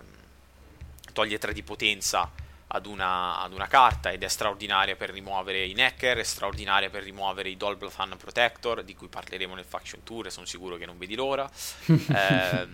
toglie 1.13 1.37
3 1.39 1.53
di 1.53 1.63
potenza 1.63 2.29
ad 2.71 2.85
una, 2.85 3.39
ad 3.39 3.53
una, 3.53 3.67
carta 3.67 4.11
ed 4.11 4.23
è 4.23 4.27
straordinaria 4.27 4.95
per 4.95 5.09
rimuovere 5.09 5.65
i 5.65 5.73
Necker, 5.73 6.17
è 6.17 6.23
straordinaria 6.23 6.89
per 6.89 7.03
rimuovere 7.03 7.49
i 7.49 7.57
Dolblathan 7.57 8.15
Protector, 8.17 8.83
di 8.83 8.95
cui 8.95 9.07
parleremo 9.07 9.55
nel 9.55 9.65
Faction 9.65 10.03
Tour 10.03 10.31
sono 10.31 10.45
sicuro 10.45 10.77
che 10.77 10.85
non 10.85 10.97
vedi 10.97 11.15
l'ora. 11.15 11.49
eh, 11.85 12.67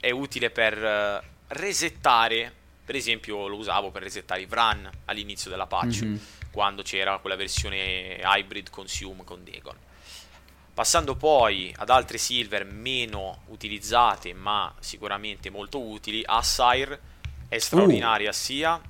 è 0.00 0.10
utile 0.10 0.50
per 0.50 0.84
eh, 0.84 1.22
resettare, 1.48 2.52
per 2.84 2.94
esempio 2.94 3.48
lo 3.48 3.56
usavo 3.56 3.90
per 3.90 4.02
resettare 4.02 4.42
i 4.42 4.46
Vran 4.46 4.88
all'inizio 5.06 5.50
della 5.50 5.66
patch, 5.66 6.04
mm-hmm. 6.04 6.16
quando 6.50 6.82
c'era 6.82 7.18
quella 7.18 7.36
versione 7.36 8.20
hybrid 8.22 8.70
consume 8.70 9.24
con 9.24 9.42
Dagon. 9.42 9.76
Passando 10.74 11.16
poi 11.16 11.74
ad 11.76 11.90
altre 11.90 12.18
silver 12.18 12.64
meno 12.64 13.42
utilizzate 13.46 14.32
ma 14.32 14.72
sicuramente 14.78 15.50
molto 15.50 15.80
utili, 15.80 16.22
Assire 16.24 17.00
è 17.48 17.58
straordinaria 17.58 18.28
uh. 18.28 18.32
sia 18.32 18.80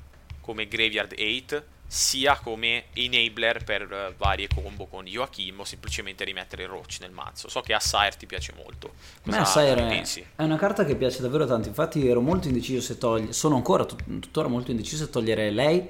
come 0.49 0.67
Graveyard 0.67 1.13
8 1.13 1.63
sia 1.87 2.39
come 2.43 2.85
enabler 2.95 3.65
per 3.65 3.83
uh, 3.83 4.17
varie 4.17 4.49
combo 4.49 4.87
con 4.87 5.05
Joachim 5.05 5.61
o 5.61 5.65
semplicemente 5.65 6.25
rimettere 6.25 6.63
il 6.63 6.71
Roach 6.71 6.97
nel 7.01 7.11
mazzo. 7.11 7.51
So 7.51 7.61
che 7.61 7.75
a 7.75 7.81
Sire 7.81 8.15
ti 8.17 8.25
piace 8.25 8.55
molto. 8.57 8.95
Cosa 9.23 9.45
Sire 9.45 9.75
pensi? 9.75 10.25
È 10.35 10.43
una 10.43 10.57
carta 10.57 10.87
che 10.87 10.97
piace 10.97 11.21
davvero 11.21 11.45
tanto. 11.45 11.69
Infatti, 11.69 12.09
ero 12.09 12.23
molto 12.23 12.49
indeciso 12.49 12.81
se 12.81 12.97
togliere. 12.97 13.35
Sono 13.35 13.57
ancora 13.57 13.85
tut- 13.85 14.03
tuttora 14.21 14.49
molto 14.49 14.71
indeciso 14.71 15.05
se 15.05 15.11
togliere 15.11 15.51
lei 15.51 15.87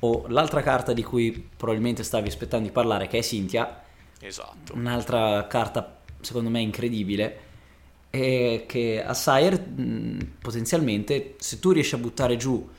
o 0.00 0.26
l'altra 0.28 0.62
carta 0.62 0.92
di 0.92 1.02
cui 1.02 1.48
probabilmente 1.56 2.04
stavi 2.04 2.28
aspettando 2.28 2.66
di 2.66 2.72
parlare, 2.72 3.08
che 3.08 3.18
è 3.18 3.22
Cynthia. 3.22 3.82
Esatto. 4.20 4.74
Un'altra 4.74 5.44
carta, 5.48 5.98
secondo 6.20 6.50
me, 6.50 6.60
incredibile. 6.60 7.40
E 8.10 8.64
che 8.68 9.02
a 9.04 9.14
Sire, 9.14 9.58
potenzialmente, 10.40 11.34
se 11.38 11.58
tu 11.58 11.72
riesci 11.72 11.96
a 11.96 11.98
buttare 11.98 12.36
giù 12.36 12.76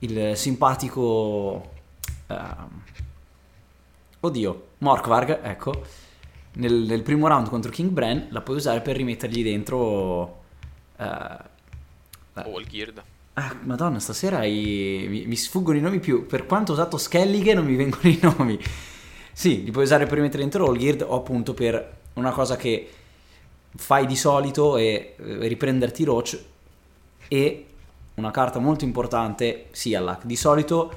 il 0.00 0.36
simpatico 0.36 1.76
Uh, 2.28 2.68
oddio, 4.20 4.66
Morkvarg, 4.78 5.40
ecco, 5.42 5.82
nel, 6.54 6.74
nel, 6.74 7.02
primo 7.02 7.26
round 7.26 7.48
contro 7.48 7.70
King 7.70 7.90
Bran 7.90 8.28
la 8.30 8.42
puoi 8.42 8.56
usare 8.56 8.80
per 8.80 8.96
rimettergli 8.96 9.42
dentro... 9.42 10.42
Uh, 10.96 11.04
uh, 12.34 12.52
Olgird. 12.52 13.02
Ah, 13.34 13.56
madonna, 13.62 13.98
stasera 13.98 14.38
hai... 14.38 15.06
mi, 15.08 15.24
mi, 15.24 15.36
sfuggono 15.36 15.78
i 15.78 15.80
nomi 15.80 16.00
più. 16.00 16.26
Per 16.26 16.44
quanto 16.44 16.72
ho 16.72 16.74
usato 16.74 16.98
Skellige 16.98 17.54
non 17.54 17.64
mi 17.64 17.76
vengono 17.76 18.02
i 18.08 18.18
nomi. 18.20 18.58
Sì, 19.32 19.64
li 19.64 19.70
puoi 19.70 19.84
usare 19.84 20.04
per 20.04 20.14
rimettere 20.14 20.42
dentro 20.42 20.66
Olgird 20.66 21.02
o 21.02 21.16
appunto 21.16 21.54
per 21.54 21.96
una 22.14 22.32
cosa 22.32 22.56
che 22.56 22.90
fai 23.74 24.06
di 24.06 24.16
solito 24.16 24.76
e 24.76 25.14
eh, 25.16 25.46
riprenderti 25.46 26.04
Roach 26.04 26.42
e 27.28 27.66
una 28.18 28.30
carta 28.30 28.58
molto 28.58 28.84
importante, 28.84 29.68
Sialak. 29.70 30.24
Di 30.24 30.36
solito 30.36 30.92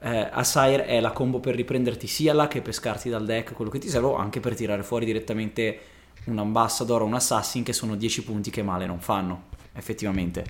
eh, 0.00 0.28
Asire 0.30 0.86
è 0.86 1.00
la 1.00 1.10
combo 1.10 1.40
per 1.40 1.54
riprenderti 1.54 2.06
sia 2.06 2.32
là 2.32 2.46
che 2.46 2.60
pescarti 2.60 3.08
dal 3.08 3.24
deck 3.24 3.52
quello 3.54 3.70
che 3.70 3.78
ti 3.78 3.88
serve 3.88 4.08
o 4.08 4.16
anche 4.16 4.40
per 4.40 4.54
tirare 4.54 4.82
fuori 4.82 5.04
direttamente 5.04 5.80
un 6.24 6.38
ambassador 6.38 7.02
o 7.02 7.04
un 7.04 7.14
assassin 7.14 7.62
che 7.64 7.72
sono 7.72 7.96
10 7.96 8.22
punti 8.22 8.50
che 8.50 8.62
male 8.62 8.86
non 8.86 9.00
fanno 9.00 9.46
effettivamente 9.72 10.44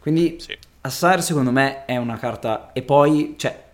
quindi 0.00 0.38
sì. 0.40 0.56
Asire 0.80 1.22
secondo 1.22 1.52
me 1.52 1.84
è 1.84 1.96
una 1.96 2.16
carta 2.16 2.72
e 2.72 2.82
poi 2.82 3.34
cioè 3.36 3.66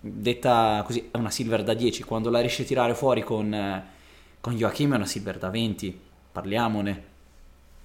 detta 0.00 0.82
così 0.86 1.08
è 1.10 1.16
una 1.16 1.30
silver 1.30 1.62
da 1.62 1.74
10 1.74 2.02
quando 2.04 2.30
la 2.30 2.40
riesci 2.40 2.62
a 2.62 2.64
tirare 2.64 2.94
fuori 2.94 3.22
con, 3.22 3.52
eh, 3.52 3.84
con 4.40 4.54
Joachim 4.54 4.92
è 4.92 4.96
una 4.96 5.06
silver 5.06 5.38
da 5.38 5.50
20 5.50 6.00
parliamone 6.32 7.08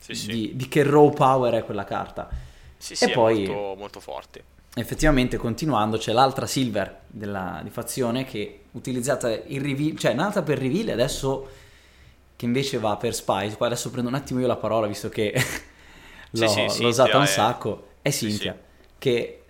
sì, 0.05 0.13
sì. 0.13 0.27
Di, 0.27 0.51
di, 0.55 0.67
che 0.67 0.83
raw 0.83 1.09
power 1.11 1.53
è 1.53 1.65
quella 1.65 1.83
carta. 1.83 2.29
Sì, 2.77 2.95
sì, 2.95 3.05
e 3.05 3.09
poi 3.11 3.45
molto, 3.47 3.75
molto 3.77 3.99
forte. 3.99 4.43
Effettivamente 4.75 5.37
continuando 5.37 5.97
c'è 5.97 6.11
l'altra 6.11 6.45
silver 6.45 7.01
della, 7.07 7.61
di 7.63 7.69
fazione 7.69 8.25
che 8.25 8.65
utilizzata 8.71 9.29
in 9.31 9.63
reveal, 9.63 9.97
cioè 9.97 10.13
nata 10.13 10.43
per 10.43 10.59
reveal 10.59 10.89
adesso 10.89 11.49
che 12.35 12.45
invece 12.45 12.77
va 12.77 12.97
per 12.97 13.15
spice, 13.15 13.55
qua 13.55 13.67
adesso 13.67 13.89
prendo 13.89 14.09
un 14.09 14.15
attimo 14.15 14.41
io 14.41 14.47
la 14.47 14.57
parola 14.57 14.85
visto 14.85 15.09
che 15.09 15.33
l'ho, 16.31 16.47
sì, 16.47 16.81
l'ho 16.81 16.87
usata 16.89 17.17
un 17.17 17.27
sacco, 17.27 17.87
è 18.01 18.11
Cynthia, 18.11 18.59
che 18.99 19.43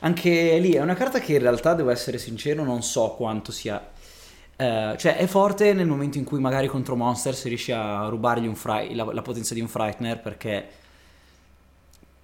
anche 0.00 0.58
lì 0.58 0.72
è 0.72 0.80
una 0.80 0.94
carta 0.94 1.20
che 1.20 1.34
in 1.34 1.38
realtà 1.38 1.74
devo 1.74 1.90
essere 1.90 2.18
sincero 2.18 2.64
non 2.64 2.82
so 2.82 3.10
quanto 3.10 3.52
sia... 3.52 3.92
Uh, 4.56 4.96
cioè 4.96 5.16
è 5.16 5.26
forte 5.26 5.72
nel 5.72 5.86
momento 5.86 6.16
in 6.16 6.24
cui 6.24 6.38
magari 6.38 6.68
contro 6.68 6.94
monster 6.94 7.34
si 7.34 7.48
riesce 7.48 7.72
a 7.72 8.06
rubargli 8.06 8.48
fri- 8.54 8.94
la, 8.94 9.04
la 9.12 9.20
potenza 9.20 9.52
di 9.52 9.60
un 9.60 9.66
Frightener 9.66 10.20
perché 10.20 10.68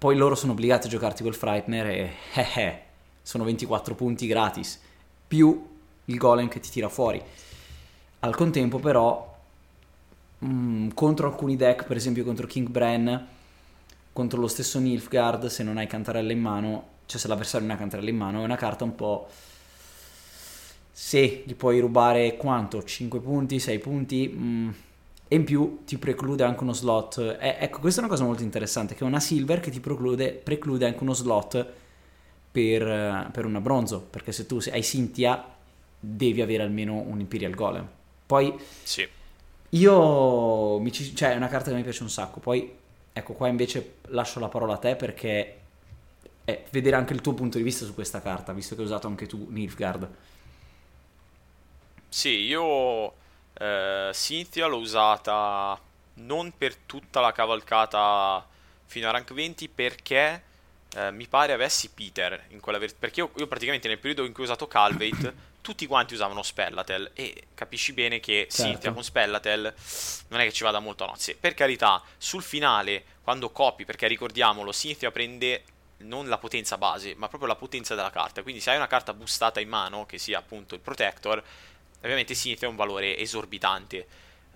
poi 0.01 0.15
loro 0.15 0.33
sono 0.33 0.53
obbligati 0.53 0.87
a 0.87 0.89
giocarti 0.89 1.21
col 1.21 1.35
Frightener 1.35 1.85
e 1.87 2.11
eh, 2.33 2.47
eh, 2.55 2.81
sono 3.21 3.43
24 3.43 3.93
punti 3.93 4.25
gratis, 4.25 4.81
più 5.27 5.67
il 6.05 6.17
golem 6.17 6.47
che 6.47 6.59
ti 6.59 6.71
tira 6.71 6.89
fuori. 6.89 7.21
Al 8.21 8.35
contempo 8.35 8.79
però, 8.79 9.37
mh, 10.39 10.47
mm, 10.47 10.89
contro 10.95 11.27
alcuni 11.27 11.55
deck, 11.55 11.85
per 11.85 11.97
esempio 11.97 12.23
contro 12.23 12.47
King 12.47 12.67
Bran, 12.69 13.27
contro 14.11 14.39
lo 14.39 14.47
stesso 14.47 14.79
Nilfgaard, 14.79 15.45
se 15.45 15.61
non 15.61 15.77
hai 15.77 15.85
cantarella 15.85 16.31
in 16.31 16.39
mano, 16.39 16.87
cioè 17.05 17.19
se 17.19 17.27
l'avversario 17.27 17.67
non 17.67 17.75
ha 17.75 17.79
cantarella 17.79 18.09
in 18.09 18.17
mano, 18.17 18.41
è 18.41 18.43
una 18.43 18.55
carta 18.55 18.83
un 18.83 18.95
po'... 18.95 19.27
Se 20.91 21.43
gli 21.45 21.55
puoi 21.55 21.79
rubare 21.79 22.35
quanto? 22.37 22.83
5 22.83 23.19
punti, 23.19 23.59
6 23.59 23.79
punti? 23.79 24.33
Mm, 24.33 24.69
e 25.27 25.35
in 25.35 25.45
più 25.45 25.83
ti 25.85 25.97
preclude 25.97 26.43
anche 26.43 26.61
uno 26.61 26.73
slot. 26.73 27.37
Eh, 27.39 27.55
ecco, 27.59 27.79
questa 27.79 28.01
è 28.01 28.03
una 28.03 28.11
cosa 28.11 28.25
molto 28.25 28.43
interessante, 28.43 28.95
che 28.95 29.05
è 29.05 29.07
una 29.07 29.21
silver 29.21 29.61
che 29.61 29.71
ti 29.71 29.79
preclude, 29.79 30.33
preclude 30.33 30.85
anche 30.85 31.01
uno 31.01 31.13
slot 31.13 31.65
per, 32.51 33.29
per, 33.31 33.45
una 33.45 33.61
bronzo, 33.61 34.01
perché 34.01 34.33
se 34.33 34.45
tu 34.45 34.59
hai 34.71 34.81
Cynthia 34.81 35.41
devi 35.97 36.41
avere 36.41 36.63
almeno 36.63 36.95
un 36.95 37.21
Imperial 37.21 37.53
Golem. 37.53 37.87
Poi 38.25 38.53
sì. 38.83 39.07
io 39.69 40.91
ci, 40.91 41.15
cioè 41.15 41.31
è 41.31 41.35
una 41.37 41.47
carta 41.47 41.69
che 41.69 41.77
mi 41.77 41.83
piace 41.83 42.03
un 42.03 42.09
sacco. 42.09 42.41
Poi 42.41 42.69
ecco 43.13 43.33
qua 43.33 43.47
invece 43.47 43.95
lascio 44.07 44.41
la 44.41 44.49
parola 44.49 44.73
a 44.73 44.77
te 44.77 44.97
perché 44.97 45.59
è 46.43 46.63
vedere 46.71 46.97
anche 46.97 47.13
il 47.13 47.21
tuo 47.21 47.33
punto 47.33 47.57
di 47.57 47.63
vista 47.63 47.85
su 47.85 47.93
questa 47.93 48.21
carta, 48.21 48.51
visto 48.51 48.75
che 48.75 48.81
hai 48.81 48.87
usato 48.87 49.07
anche 49.07 49.27
tu 49.27 49.47
Nilfgaard. 49.49 50.09
Sì, 52.13 52.39
io 52.39 53.13
eh, 53.53 54.09
Cynthia 54.11 54.65
l'ho 54.67 54.79
usata 54.79 55.79
non 56.15 56.51
per 56.57 56.75
tutta 56.75 57.21
la 57.21 57.31
cavalcata 57.31 58.45
fino 58.85 59.07
a 59.07 59.11
rank 59.11 59.31
20 59.31 59.69
perché 59.69 60.43
eh, 60.93 61.11
mi 61.11 61.25
pare 61.27 61.53
avessi 61.53 61.89
Peter 61.89 62.47
in 62.49 62.59
quella 62.59 62.79
ver- 62.79 62.97
perché 62.99 63.21
io, 63.21 63.31
io, 63.37 63.47
praticamente 63.47 63.87
nel 63.87 63.97
periodo 63.97 64.25
in 64.25 64.33
cui 64.33 64.43
ho 64.43 64.45
usato 64.45 64.67
Calvate 64.67 65.33
tutti 65.61 65.87
quanti 65.87 66.13
usavano 66.13 66.43
Spellatel 66.43 67.11
e 67.13 67.47
capisci 67.53 67.93
bene 67.93 68.19
che 68.19 68.47
certo. 68.49 68.63
Cynthia 68.63 68.91
con 68.91 69.05
Spellatel 69.05 69.73
non 70.27 70.41
è 70.41 70.43
che 70.43 70.51
ci 70.51 70.63
vada 70.63 70.79
molto 70.79 71.05
a 71.05 71.07
nozze. 71.07 71.35
Per 71.35 71.53
carità, 71.53 72.03
sul 72.17 72.43
finale, 72.43 73.05
quando 73.21 73.51
copi, 73.51 73.85
perché 73.85 74.07
ricordiamolo, 74.07 74.73
Cynthia 74.73 75.11
prende 75.11 75.63
non 75.99 76.27
la 76.27 76.37
potenza 76.39 76.77
base, 76.77 77.15
ma 77.15 77.27
proprio 77.27 77.47
la 77.47 77.55
potenza 77.55 77.95
della 77.95 78.09
carta. 78.09 78.41
Quindi 78.41 78.59
se 78.59 78.71
hai 78.71 78.75
una 78.75 78.87
carta 78.87 79.13
boostata 79.13 79.59
in 79.59 79.69
mano, 79.69 80.05
che 80.05 80.17
sia 80.17 80.39
appunto 80.39 80.75
il 80.75 80.81
Protector, 80.81 81.43
Ovviamente 82.01 82.33
Sinith 82.33 82.63
ha 82.63 82.67
un 82.67 82.75
valore 82.75 83.17
esorbitante, 83.17 84.07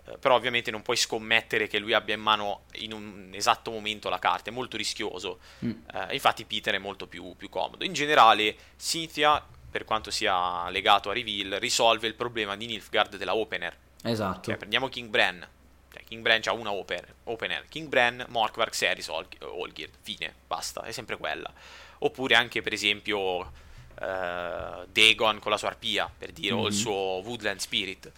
eh, 0.06 0.18
però 0.18 0.36
ovviamente 0.36 0.72
non 0.72 0.82
puoi 0.82 0.98
scommettere 0.98 1.68
che 1.68 1.80
lui 1.80 1.94
abbia 1.94 2.16
in 2.16 2.22
mano 2.22 2.64
in 2.74 2.94
un 2.94 3.30
esatto 3.34 3.72
momento 3.72 4.10
la 4.10 4.20
carta, 4.20 4.50
è 4.50 4.54
molto 4.54 4.78
rischioso. 4.78 5.40
Mm. 5.64 5.72
Eh, 5.94 6.14
infatti 6.14 6.46
Peter 6.46 6.76
è 6.76 6.80
molto 6.80 7.08
più, 7.08 7.36
più, 7.36 7.50
comodo. 7.50 7.84
In 7.84 7.94
generale, 7.94 8.56
Cynthia, 8.78 9.44
per 9.70 9.86
quanto 9.86 10.12
sia 10.12 10.70
legato 10.70 11.10
a 11.10 11.14
Reveal, 11.14 11.60
risolve 11.60 12.08
il 12.08 12.16
problema 12.16 12.56
di 12.56 12.66
Nilfgaard 12.66 13.18
della 13.18 13.36
opener. 13.36 13.76
Esatto. 14.04 14.50
Cioè, 14.50 14.58
prendiamo 14.58 14.90
King 14.90 15.10
Bran. 15.10 15.48
Cioè, 15.92 16.04
King 16.04 16.22
Bran 16.22 16.42
ha 16.46 16.54
una 16.54 16.72
opener, 16.72 17.14
opener. 17.26 17.66
King 17.70 17.88
Bran, 17.88 18.26
Morkvark, 18.30 18.76
Seris, 18.76 19.08
Olgir. 19.08 19.90
Fine, 20.02 20.34
basta, 20.46 20.84
è 20.84 20.92
sempre 20.92 21.18
quella. 21.18 21.52
Oppure 22.00 22.36
anche, 22.36 22.62
per 22.62 22.74
esempio 22.74 23.64
uh, 24.00 24.86
Dagon 24.92 25.40
con 25.40 25.52
la 25.52 25.58
sua 25.58 25.70
arpia, 25.70 26.12
per 26.16 26.32
dire, 26.32 26.54
mm-hmm. 26.54 26.64
o 26.64 26.68
il 26.68 26.74
mhm. 26.74 26.80
suo 26.80 26.94
Woodland 26.94 27.60
Spirit. 27.60 28.12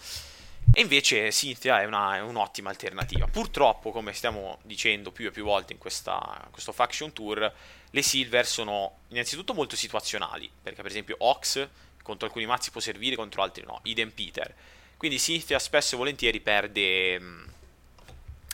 E 0.74 0.82
invece 0.82 1.32
Cynthia 1.32 1.82
è, 1.82 1.86
una, 1.86 2.18
è, 2.18 2.22
un'ottima 2.22 2.70
alternativa. 2.70 3.26
Purtroppo, 3.28 3.92
come 3.92 4.13
stiamo 4.13 4.60
dicendo 4.63 5.12
più 5.12 5.28
e 5.28 5.32
più 5.32 5.44
volte 5.44 5.74
in 5.74 5.80
questa, 5.80 6.48
questo 6.52 6.72
Faction 6.72 7.13
Tour, 7.13 7.52
le 7.90 8.02
Silver 8.02 8.46
sono 8.46 8.98
innanzitutto 9.10 9.54
molto 9.54 9.76
situazionali, 9.76 10.50
perché 10.62 10.82
per 10.82 10.92
esempio 10.92 11.16
Ox 11.20 11.68
contro 12.04 12.28
alcuni 12.28 12.46
mazzi 12.46 12.72
può 12.72 12.82
servire, 12.82 13.16
contro 13.16 13.42
altri 13.42 13.63
no, 13.66 13.80
idem 13.84 14.12
Peter. 14.12 14.54
Quindi 14.98 15.20
Cynthia 15.20 15.60
spesso 15.60 15.96
e 15.96 15.98
volentieri 15.98 16.42
perde, 16.42 17.22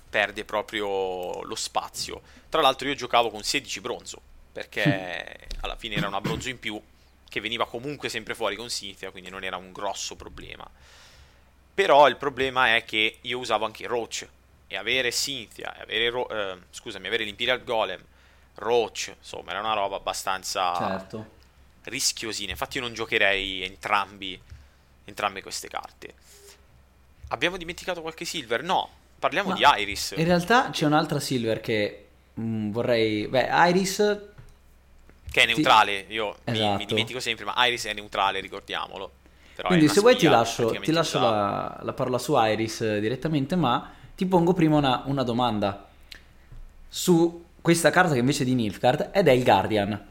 perde 0.10 0.46
proprio 0.46 1.42
lo 1.42 1.56
spazio. 1.56 2.22
Tra 2.48 2.62
l'altro 2.62 2.88
io 2.88 2.96
giocavo 2.96 3.30
con 3.32 3.44
16 3.44 3.82
bronzo, 3.82 4.22
perché 4.52 5.48
alla 5.62 5.76
fine 5.76 5.96
era 5.96 6.08
una 6.08 6.22
bronzo 6.22 6.50
in 6.50 6.60
più 6.60 6.80
che 7.34 7.42
veniva 7.42 7.66
comunque 7.66 8.10
sempre 8.10 8.36
fuori 8.36 8.56
con 8.56 8.68
Cynthia, 8.68 9.10
quindi 9.10 9.32
non 9.32 9.44
era 9.44 9.58
un 9.58 9.72
grosso 9.72 10.16
problema. 10.16 10.70
Però 11.74 12.08
il 12.08 12.16
problema 12.16 12.76
è 12.76 12.84
che 12.84 13.18
io 13.22 13.40
usavo 13.40 13.66
anche 13.66 13.88
Roach 13.88 14.28
e 14.68 14.78
avere 14.78 15.10
Cynthia, 15.10 15.76
e 15.76 15.82
avere, 15.82 16.10
Ro- 16.12 16.30
eh, 16.30 16.60
scusami, 16.70 17.08
avere 17.08 17.24
l'Imperial 17.24 17.64
Golem, 17.64 18.00
Roach, 18.58 19.16
insomma, 19.18 19.50
era 19.50 19.62
una 19.62 19.74
roba 19.74 19.96
abbastanza 19.96 20.76
certo. 20.78 21.30
rischiosina. 21.86 22.52
Infatti 22.52 22.78
io 22.78 22.84
non 22.84 22.94
giocherei 22.94 23.64
entrambi, 23.64 24.40
entrambe 25.04 25.42
queste 25.42 25.68
carte. 25.68 26.14
Abbiamo 27.30 27.58
dimenticato 27.58 28.02
qualche 28.02 28.26
silver? 28.26 28.62
No, 28.62 28.88
parliamo 29.18 29.50
Ma 29.50 29.56
di 29.56 29.64
Iris. 29.82 30.14
In 30.18 30.26
realtà 30.26 30.70
c'è 30.70 30.86
un'altra 30.86 31.20
silver 31.20 31.62
che 31.62 32.06
mh, 32.36 32.44
mm, 32.44 32.72
vorrei... 32.72 33.26
Beh, 33.28 33.50
Iris 33.70 34.33
che 35.34 35.42
è 35.42 35.46
neutrale, 35.48 36.06
io 36.10 36.36
esatto. 36.44 36.52
mi, 36.52 36.52
mi, 36.52 36.64
esatto. 36.64 36.86
dimentico 36.86 37.20
sempre, 37.20 37.44
ma 37.44 37.56
Iris 37.66 37.86
è 37.86 37.94
neutrale, 37.94 38.40
ricordiamolo. 38.40 39.12
Però 39.56 39.68
Quindi 39.68 39.88
se 39.88 40.00
vuoi 40.00 40.16
ti 40.16 40.28
lascio, 40.28 40.70
ti 40.70 40.92
lascio 40.92 41.20
la, 41.20 41.80
la, 41.82 41.94
parola 41.94 42.20
su 42.20 42.36
Iris 42.38 43.00
direttamente, 43.00 43.56
ma 43.56 43.92
ti 44.16 44.28
pongo 44.28 44.54
prima 44.54 44.78
una, 44.78 45.02
una 45.06 45.24
domanda 45.24 45.88
su 46.88 47.46
questa 47.60 47.90
carta 47.90 48.14
che 48.14 48.20
invece 48.20 48.44
è 48.44 48.46
di 48.46 48.54
Nilfgaard 48.54 49.10
ed 49.12 49.28
è 49.28 49.32
il 49.32 49.44
Guardian. 49.44 50.08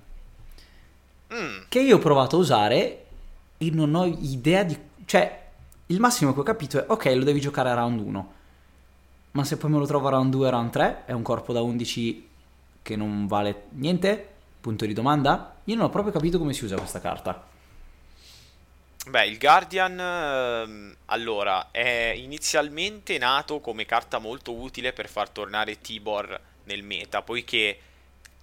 Mm, 1.32 1.58
Che 1.68 1.80
io 1.80 1.96
ho 1.96 2.00
provato 2.00 2.35
a 2.35 2.40
usare 2.40 3.04
e 3.58 3.70
non 3.70 3.94
ho 3.94 4.04
idea 4.04 4.64
di... 4.64 4.76
Cioè, 5.04 5.40
il 5.87 6.00
massimo 6.00 6.35
che 6.35 6.40
ho 6.40 6.44
capito 6.44 6.80
è, 6.80 6.85
ok, 6.88 7.04
lo 7.14 7.22
devi 7.22 7.40
giocare 7.40 7.70
a 7.70 7.74
round 7.74 8.00
1. 8.00 8.32
Ma 9.32 9.44
se 9.44 9.56
poi 9.56 9.70
me 9.70 9.78
lo 9.78 9.87
trovo 9.87 10.08
a 10.08 10.11
round 10.11 10.32
2 10.32 10.48
e 10.48 10.50
round 10.50 10.70
3, 10.70 11.02
è 11.06 11.12
un 11.12 11.22
corpo 11.22 11.52
da 11.52 11.62
11 11.62 12.28
che 12.82 12.96
non 12.96 13.28
vale 13.28 13.66
niente? 13.70 14.32
Punto 14.62 14.87
di 14.87 14.92
domanda? 14.92 15.57
Io 15.64 15.75
non 15.75 15.87
ho 15.87 15.90
proprio 15.90 16.12
capito 16.12 16.38
come 16.38 16.53
si 16.53 16.62
usa 16.62 16.77
questa 16.77 17.01
carta. 17.01 17.44
Beh, 19.09 19.27
il 19.27 19.37
Guardian, 19.37 19.98
ehm, 19.98 20.96
allora, 21.07 21.72
è 21.72 22.12
inizialmente 22.16 23.18
nato 23.18 23.59
come 23.59 23.87
carta 23.87 24.20
molto 24.20 24.55
utile 24.55 24.92
per 24.92 25.09
far 25.09 25.31
tornare 25.31 25.81
Tibor 25.81 26.40
nel 26.66 26.85
meta, 26.85 27.22
poiché 27.22 27.77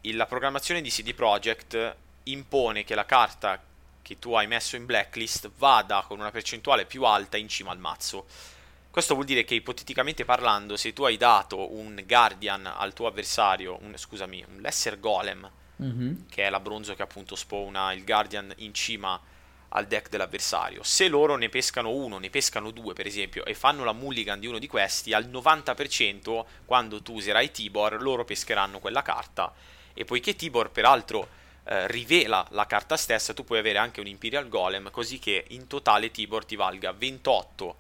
la 0.02 0.26
programmazione 0.26 0.82
di 0.82 0.90
CD 0.90 1.14
Projekt 1.14 1.96
impone 2.24 2.84
che 2.84 2.96
la 2.96 3.06
carta 3.06 3.58
che 4.02 4.20
tu 4.20 4.34
hai 4.34 4.48
messo 4.48 4.76
in 4.76 4.86
blacklist 4.86 5.50
vada 5.58 6.04
con 6.06 6.20
una 6.20 6.32
percentuale 6.32 6.84
più 6.84 7.06
alta 7.06 7.38
in 7.38 7.48
cima 7.48 7.72
al 7.72 7.80
mazzo. 7.80 8.26
Questo 8.92 9.14
vuol 9.14 9.26
dire 9.26 9.46
che 9.46 9.56
ipoteticamente 9.56 10.26
parlando, 10.26 10.76
se 10.76 10.92
tu 10.92 11.04
hai 11.04 11.16
dato 11.16 11.78
un 11.78 12.04
Guardian 12.06 12.66
al 12.66 12.92
tuo 12.92 13.08
avversario, 13.08 13.78
un, 13.84 13.94
scusami, 13.96 14.44
un 14.50 14.60
Lesser 14.60 15.00
Golem, 15.00 15.50
Mhm. 15.80 16.26
che 16.30 16.44
è 16.44 16.50
la 16.50 16.60
bronzo 16.60 16.94
che 16.94 17.02
appunto 17.02 17.36
spawna 17.36 17.94
il 17.94 18.04
Guardian 18.04 18.54
in 18.58 18.74
cima 18.74 19.20
al 19.70 19.86
deck 19.86 20.10
dell'avversario. 20.10 20.82
Se 20.84 21.08
loro 21.08 21.36
ne 21.36 21.48
pescano 21.50 21.92
uno, 21.92 22.18
ne 22.18 22.30
pescano 22.30 22.72
due 22.72 22.94
per 22.94 23.06
esempio, 23.06 23.46
e 23.46 23.54
fanno 23.54 23.84
la 23.84 23.94
mulligan 23.94 24.40
di 24.40 24.48
uno 24.48 24.60
di 24.60 24.68
questi, 24.68 25.14
al 25.14 25.28
90% 25.28 26.46
quando 26.66 27.02
tu 27.02 27.14
userai 27.14 27.52
Tibor, 27.52 28.02
loro 28.02 28.26
pescheranno 28.26 28.80
quella 28.80 29.02
carta. 29.02 29.54
E 29.94 30.06
poiché 30.06 30.36
Tibor 30.36 30.72
peraltro 30.72 31.30
eh, 31.66 31.88
rivela 31.88 32.46
la 32.52 32.66
carta 32.66 32.98
stessa, 32.98 33.34
tu 33.34 33.44
puoi 33.44 33.60
avere 33.60 33.78
anche 33.78 34.00
un 34.00 34.08
Imperial 34.08 34.48
Golem, 34.50 34.90
così 34.90 35.20
che 35.20 35.46
in 35.50 35.68
totale 35.68 36.10
Tibor 36.10 36.46
ti 36.46 36.56
valga 36.56 36.92
28 36.92 37.76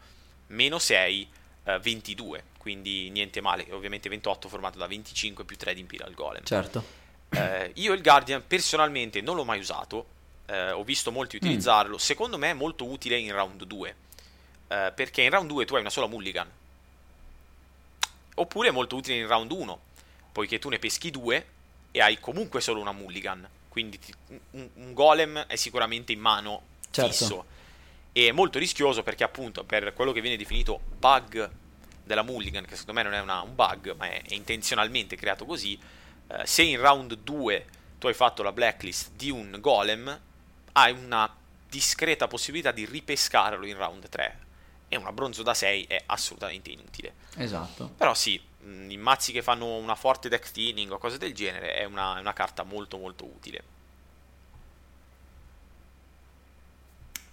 meno 0.47 0.77
6, 0.77 1.27
eh, 1.63 1.79
22. 1.79 2.43
Quindi 2.59 3.09
niente 3.09 3.41
male, 3.41 3.65
ovviamente 3.71 4.09
28 4.09 4.47
formato 4.47 4.77
da 4.77 4.85
25 4.85 5.43
più 5.43 5.55
3 5.57 5.73
di 5.73 5.79
Imperial 5.79 6.13
Golem. 6.13 6.43
Certo. 6.43 6.98
Eh, 7.29 7.71
io 7.75 7.93
il 7.93 8.01
Guardian 8.01 8.43
personalmente 8.45 9.21
non 9.21 9.35
l'ho 9.35 9.45
mai 9.45 9.59
usato, 9.59 10.05
eh, 10.47 10.71
ho 10.71 10.83
visto 10.83 11.11
molti 11.11 11.35
utilizzarlo, 11.35 11.97
secondo 11.97 12.37
me 12.37 12.49
è 12.51 12.53
molto 12.53 12.85
utile 12.85 13.17
in 13.17 13.31
round 13.31 13.63
2, 13.65 13.95
eh, 14.67 14.91
perché 14.95 15.21
in 15.21 15.29
round 15.29 15.47
2 15.49 15.65
tu 15.65 15.75
hai 15.75 15.81
una 15.81 15.89
sola 15.91 16.07
mulligan, 16.07 16.49
oppure 18.35 18.69
è 18.69 18.71
molto 18.71 18.95
utile 18.95 19.17
in 19.17 19.27
round 19.27 19.51
1, 19.51 19.79
poiché 20.31 20.59
tu 20.59 20.69
ne 20.69 20.79
peschi 20.79 21.11
due 21.11 21.45
e 21.91 22.01
hai 22.01 22.19
comunque 22.19 22.61
solo 22.61 22.79
una 22.79 22.91
mulligan, 22.93 23.47
quindi 23.67 23.99
ti- 23.99 24.13
un, 24.51 24.69
un 24.75 24.93
golem 24.93 25.39
è 25.45 25.55
sicuramente 25.55 26.11
in 26.11 26.19
mano 26.19 26.63
Certo. 26.91 27.11
fisso, 27.11 27.45
e 28.11 28.27
è 28.29 28.31
molto 28.31 28.57
rischioso 28.57 29.03
perché 29.03 29.23
appunto 29.23 29.63
per 29.63 29.93
quello 29.93 30.11
che 30.11 30.21
viene 30.21 30.37
definito 30.37 30.79
bug 30.97 31.49
della 32.03 32.23
mulligan, 32.23 32.65
che 32.65 32.75
secondo 32.75 32.99
me 32.99 33.03
non 33.07 33.13
è 33.13 33.21
una- 33.21 33.41
un 33.41 33.53
bug, 33.53 33.95
ma 33.95 34.07
è, 34.09 34.21
è 34.23 34.33
intenzionalmente 34.33 35.15
creato 35.15 35.45
così, 35.45 35.77
eh, 36.29 36.45
se 36.45 36.61
in 36.61 36.79
round 36.79 37.15
2 37.15 37.65
tu 37.97 38.07
hai 38.07 38.13
fatto 38.13 38.43
la 38.43 38.51
blacklist 38.51 39.11
di 39.15 39.29
un 39.29 39.57
golem, 39.59 40.19
hai 40.73 40.91
una 40.93 41.35
discreta 41.67 42.27
possibilità 42.27 42.71
di 42.71 42.85
ripescarlo 42.85 43.65
in 43.65 43.77
round 43.77 44.07
3. 44.09 44.47
E 44.87 44.97
una 44.97 45.11
bronzo 45.11 45.43
da 45.43 45.53
6 45.53 45.85
è 45.85 46.03
assolutamente 46.07 46.71
inutile. 46.71 47.13
Esatto. 47.35 47.91
Però 47.95 48.13
sì, 48.13 48.41
mh, 48.61 48.89
in 48.89 49.01
mazzi 49.01 49.31
che 49.31 49.41
fanno 49.41 49.75
una 49.75 49.95
forte 49.95 50.29
deck 50.29 50.51
thinning 50.51 50.91
o 50.91 50.97
cose 50.97 51.17
del 51.17 51.33
genere, 51.33 51.75
è 51.75 51.83
una, 51.83 52.17
è 52.17 52.19
una 52.19 52.33
carta 52.33 52.63
molto 52.63 52.97
molto 52.97 53.25
utile. 53.25 53.63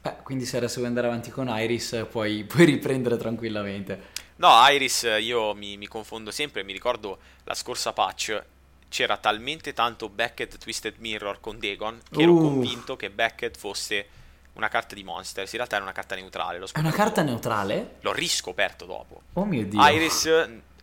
Beh, 0.03 0.17
quindi 0.23 0.45
se 0.45 0.59
adesso 0.59 0.77
vuoi 0.77 0.89
andare 0.89 1.07
avanti 1.07 1.31
con 1.31 1.49
Iris 1.49 2.07
puoi, 2.11 2.45
puoi 2.49 2.65
riprendere 2.65 3.17
tranquillamente. 3.17 4.25
No, 4.37 4.53
Iris, 4.69 5.09
io 5.19 5.55
mi, 5.55 5.77
mi 5.79 5.87
confondo 5.87 6.31
sempre, 6.31 6.63
mi 6.63 6.73
ricordo 6.73 7.19
la 7.45 7.55
scorsa 7.55 7.93
patch, 7.95 8.45
c'era 8.89 9.17
talmente 9.17 9.73
tanto 9.73 10.09
Beckett 10.09 10.59
Twisted 10.59 10.95
Mirror 10.99 11.41
con 11.41 11.59
Dagon 11.59 12.01
che 12.11 12.23
ero 12.23 12.33
Uh. 12.33 12.41
convinto 12.41 12.97
che 12.97 13.11
Beckett 13.11 13.57
fosse 13.57 14.09
una 14.55 14.69
carta 14.69 14.95
di 14.95 15.05
Monsters, 15.05 15.51
in 15.53 15.59
realtà 15.59 15.77
era 15.77 15.85
una 15.85 15.93
carta 15.93 16.15
neutrale, 16.15 16.59
l'ho 16.59 16.67
È 16.73 16.79
una 16.79 16.91
carta 16.93 17.21
dopo. 17.21 17.31
neutrale? 17.33 17.97
L'ho 18.01 18.13
riscoperto 18.13 18.87
dopo. 18.87 19.23
Oh 19.35 19.45
mio 19.45 19.67
dio. 19.67 19.87
Iris 19.87 20.25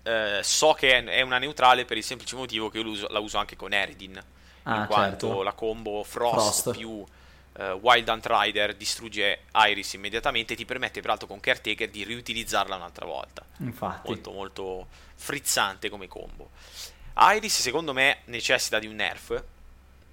eh, 0.03 0.39
so 0.43 0.73
che 0.73 1.03
è- 1.03 1.21
una 1.21 1.37
neutrale 1.39 1.85
per 1.85 1.97
il 1.97 2.03
semplice 2.03 2.35
motivo 2.35 2.69
che 2.69 2.79
io 2.79 3.07
la 3.09 3.19
uso 3.19 3.37
anche 3.37 3.55
con 3.55 3.73
Eridin, 3.73 4.21
Ah, 4.65 4.77
in 4.81 4.85
quanto 4.85 5.27
certo. 5.27 5.41
la 5.43 5.53
combo 5.53 6.03
Frost, 6.03 6.61
Frost. 6.63 6.77
più 6.77 7.03
eh, 7.57 7.71
Wild 7.71 8.07
Hunt 8.07 8.25
Rider 8.27 8.75
distrugge 8.75 9.41
Iris 9.53 9.93
immediatamente 9.93 10.53
e 10.53 10.55
ti 10.55 10.65
permette 10.65 11.01
peraltro 11.01 11.27
con 11.27 11.39
Caretaker 11.39 11.89
di 11.89 12.03
riutilizzarla 12.03 12.75
un'altra 12.75 13.05
volta. 13.05 13.43
Infatti. 13.57 14.07
Molto 14.09 14.31
molto 14.31 14.87
frizzante 15.15 15.89
come 15.89 16.07
combo. 16.07 16.49
Iris 17.15 17.61
secondo 17.61 17.93
me 17.93 18.19
necessita 18.25 18.79
di 18.79 18.87
un 18.87 18.95
nerf, 18.95 19.43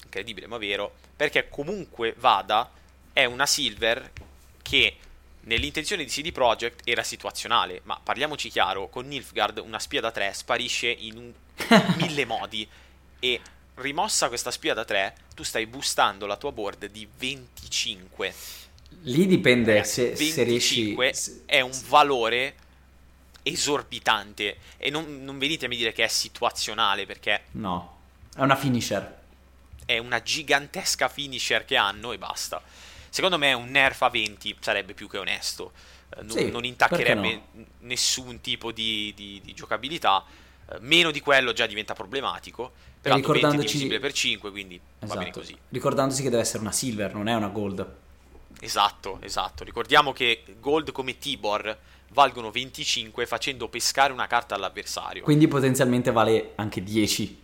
incredibile 0.04 0.46
ma 0.46 0.58
vero, 0.58 0.94
perché 1.16 1.48
comunque 1.48 2.14
vada 2.18 2.70
è 3.12 3.24
una 3.24 3.46
silver 3.46 4.10
che 4.62 4.96
nell'intenzione 5.42 6.04
di 6.04 6.10
CD 6.10 6.32
Projekt 6.32 6.82
era 6.84 7.02
situazionale, 7.02 7.80
ma 7.84 7.98
parliamoci 8.02 8.50
chiaro, 8.50 8.88
con 8.88 9.06
Nilfgaard 9.06 9.58
una 9.58 9.78
spia 9.78 10.00
da 10.00 10.10
3 10.10 10.32
sparisce 10.32 10.88
in 10.88 11.16
un- 11.16 11.32
mille 11.96 12.24
modi. 12.24 12.68
E 13.18 13.40
rimossa 13.76 14.28
questa 14.28 14.50
spia 14.50 14.74
da 14.74 14.84
3 14.84 15.14
tu 15.34 15.42
stai 15.42 15.66
boostando 15.66 16.26
la 16.26 16.36
tua 16.36 16.52
board 16.52 16.86
di 16.86 17.08
25. 17.16 18.34
Lì 19.02 19.26
dipende 19.26 19.74
Ragazzi, 19.74 20.14
se, 20.16 20.30
se 20.30 20.42
riesci... 20.42 20.94
25 20.94 21.12
se- 21.14 21.42
è 21.46 21.60
un 21.60 21.78
valore 21.88 22.54
esorbitante 23.52 24.56
e 24.76 24.90
non, 24.90 25.22
non 25.24 25.38
venitemi 25.38 25.74
a 25.74 25.78
dire 25.78 25.92
che 25.92 26.04
è 26.04 26.08
situazionale 26.08 27.06
perché 27.06 27.42
No, 27.52 27.98
è 28.36 28.40
una 28.42 28.56
finisher. 28.56 29.18
è 29.84 29.98
una 29.98 30.22
gigantesca 30.22 31.08
finisher 31.08 31.64
che 31.64 31.76
hanno 31.76 32.12
e 32.12 32.18
basta. 32.18 32.62
Secondo 33.08 33.38
me 33.38 33.52
un 33.52 33.70
nerf 33.70 34.02
a 34.02 34.08
20 34.08 34.56
sarebbe 34.60 34.94
più 34.94 35.08
che 35.08 35.18
onesto. 35.18 35.72
Eh, 36.16 36.22
non, 36.22 36.36
Sì, 36.36 36.50
non 36.50 36.64
intaccherebbe 36.64 37.20
perché 37.20 37.40
n- 37.54 37.64
nessun 37.80 38.40
tipo 38.40 38.70
di, 38.72 39.12
di- 39.16 39.40
di 39.44 39.52
giocabilità. 39.54 40.24
Eh, 40.70 40.76
meno 40.80 41.10
di 41.10 41.20
quello 41.20 41.52
già 41.52 41.66
diventa 41.66 41.94
problematico. 41.94 42.72
20 43.02 43.08
è 43.08 43.14
ricordandoci- 43.20 43.66
divisibile 43.66 43.98
per 43.98 44.12
5, 44.12 44.50
quindi 44.50 44.78
va 45.00 45.06
bene 45.14 45.22
Esatto. 45.22 45.40
così. 45.40 45.56
Ricordandosi 45.70 46.22
che 46.22 46.30
deve 46.30 46.42
essere 46.42 46.60
una 46.60 46.70
silver, 46.72 47.14
non 47.14 47.26
è 47.28 47.34
una 47.34 47.48
gold. 47.48 47.94
Esatto, 48.60 49.18
esatto. 49.22 49.64
Ricordiamo 49.64 50.12
che 50.12 50.44
gold 50.60 50.92
come 50.92 51.18
Tibor 51.18 51.76
valgono 52.12 52.50
25 52.50 53.26
facendo 53.26 53.68
pescare 53.68 54.12
una 54.12 54.26
carta 54.26 54.54
all'avversario. 54.54 55.22
Quindi 55.22 55.48
potenzialmente 55.48 56.10
vale 56.10 56.52
anche 56.56 56.82
10. 56.82 57.42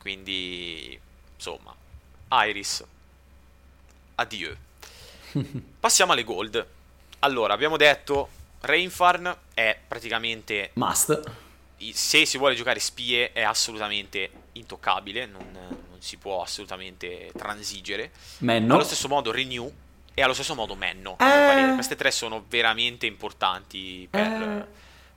Quindi, 0.00 0.98
insomma, 1.34 1.74
Iris, 2.46 2.84
addio. 4.16 4.56
Passiamo 5.80 6.12
alle 6.12 6.24
gold. 6.24 6.66
Allora, 7.20 7.54
abbiamo 7.54 7.76
detto, 7.76 8.28
Rainfarn 8.60 9.34
è 9.54 9.78
praticamente, 9.86 10.70
Must. 10.74 11.22
se 11.92 12.26
si 12.26 12.38
vuole 12.38 12.54
giocare 12.54 12.80
spie, 12.80 13.32
è 13.32 13.42
assolutamente 13.42 14.30
intoccabile, 14.52 15.26
non, 15.26 15.50
non 15.52 16.00
si 16.00 16.18
può 16.18 16.42
assolutamente 16.42 17.32
transigere. 17.36 18.12
Menno. 18.38 18.74
Allo 18.74 18.84
stesso 18.84 19.08
modo 19.08 19.32
Renew 19.32 19.72
e 20.14 20.22
allo 20.22 20.32
stesso 20.34 20.54
modo 20.54 20.74
Menno. 20.76 21.16
Eh. 21.18 21.74
Queste 21.74 21.96
tre 21.96 22.10
sono 22.10 22.44
veramente 22.48 23.06
importanti 23.06 24.06
per, 24.10 24.20
Eh. 24.22 24.66